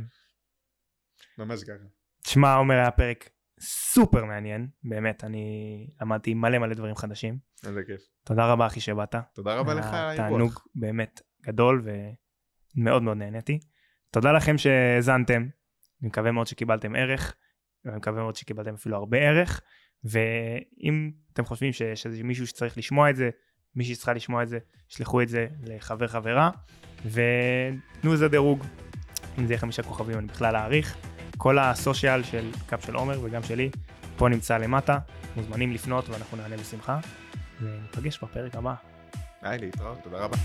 ממש 1.37 1.63
ככה. 1.63 1.85
תשמע, 2.23 2.55
עומר, 2.55 2.75
היה 2.75 2.91
פרק 2.91 3.29
סופר 3.61 4.25
מעניין, 4.25 4.67
באמת, 4.83 5.23
אני 5.23 5.87
למדתי 6.01 6.33
מלא 6.33 6.57
מלא 6.57 6.73
דברים 6.73 6.95
חדשים. 6.95 7.37
איזה 7.65 7.81
כיף. 7.87 8.01
תודה 8.25 8.51
רבה, 8.51 8.67
אחי, 8.67 8.79
שבאת. 8.79 9.15
תודה 9.33 9.55
רבה 9.55 9.73
לך, 9.73 9.85
אירוח. 9.93 10.17
תענוג 10.17 10.53
באמת 10.75 11.21
גדול 11.41 11.81
ומאוד 11.85 12.28
מאוד 12.75 13.03
נהניתי. 13.03 13.59
תודה 14.11 14.31
לכם 14.31 14.57
שהאזנתם, 14.57 15.47
אני 16.01 16.07
מקווה 16.07 16.31
מאוד 16.31 16.47
שקיבלתם 16.47 16.95
ערך, 16.95 17.35
ואני 17.85 17.97
מקווה 17.97 18.21
מאוד 18.21 18.35
שקיבלתם 18.35 18.73
אפילו 18.73 18.97
הרבה 18.97 19.17
ערך, 19.17 19.61
ואם 20.03 21.11
אתם 21.33 21.45
חושבים 21.45 21.73
שיש 21.73 22.05
איזה 22.05 22.23
מישהו 22.23 22.47
שצריך 22.47 22.77
לשמוע 22.77 23.09
את 23.09 23.15
זה, 23.15 23.29
מישהי 23.75 23.95
שצריכה 23.95 24.13
לשמוע 24.13 24.43
את 24.43 24.49
זה, 24.49 24.59
שלחו 24.87 25.21
את 25.21 25.29
זה 25.29 25.47
לחבר 25.63 26.07
חברה, 26.07 26.51
ותנו 27.05 28.13
איזה 28.13 28.27
דירוג. 28.27 28.65
אם 29.39 29.45
זה 29.45 29.53
יהיה 29.53 29.59
חמישה 29.59 29.83
כוכבים 29.83 30.17
אני 30.19 30.27
בכלל 30.27 30.55
אעריך. 30.55 30.97
כל 31.37 31.59
הסושיאל 31.59 32.23
של 32.23 32.51
קאפ 32.67 32.85
של 32.85 32.95
עומר 32.95 33.19
וגם 33.23 33.43
שלי, 33.43 33.69
פה 34.17 34.29
נמצא 34.29 34.57
למטה, 34.57 34.99
מוזמנים 35.35 35.71
לפנות 35.71 36.09
ואנחנו 36.09 36.37
נענה 36.37 36.57
בשמחה, 36.57 36.99
וניפגש 37.61 38.23
בפרק 38.23 38.55
הבא. 38.55 38.88
היי, 39.41 39.57
להתראות, 39.57 39.97
תודה 40.03 40.17
רבה. 40.17 40.37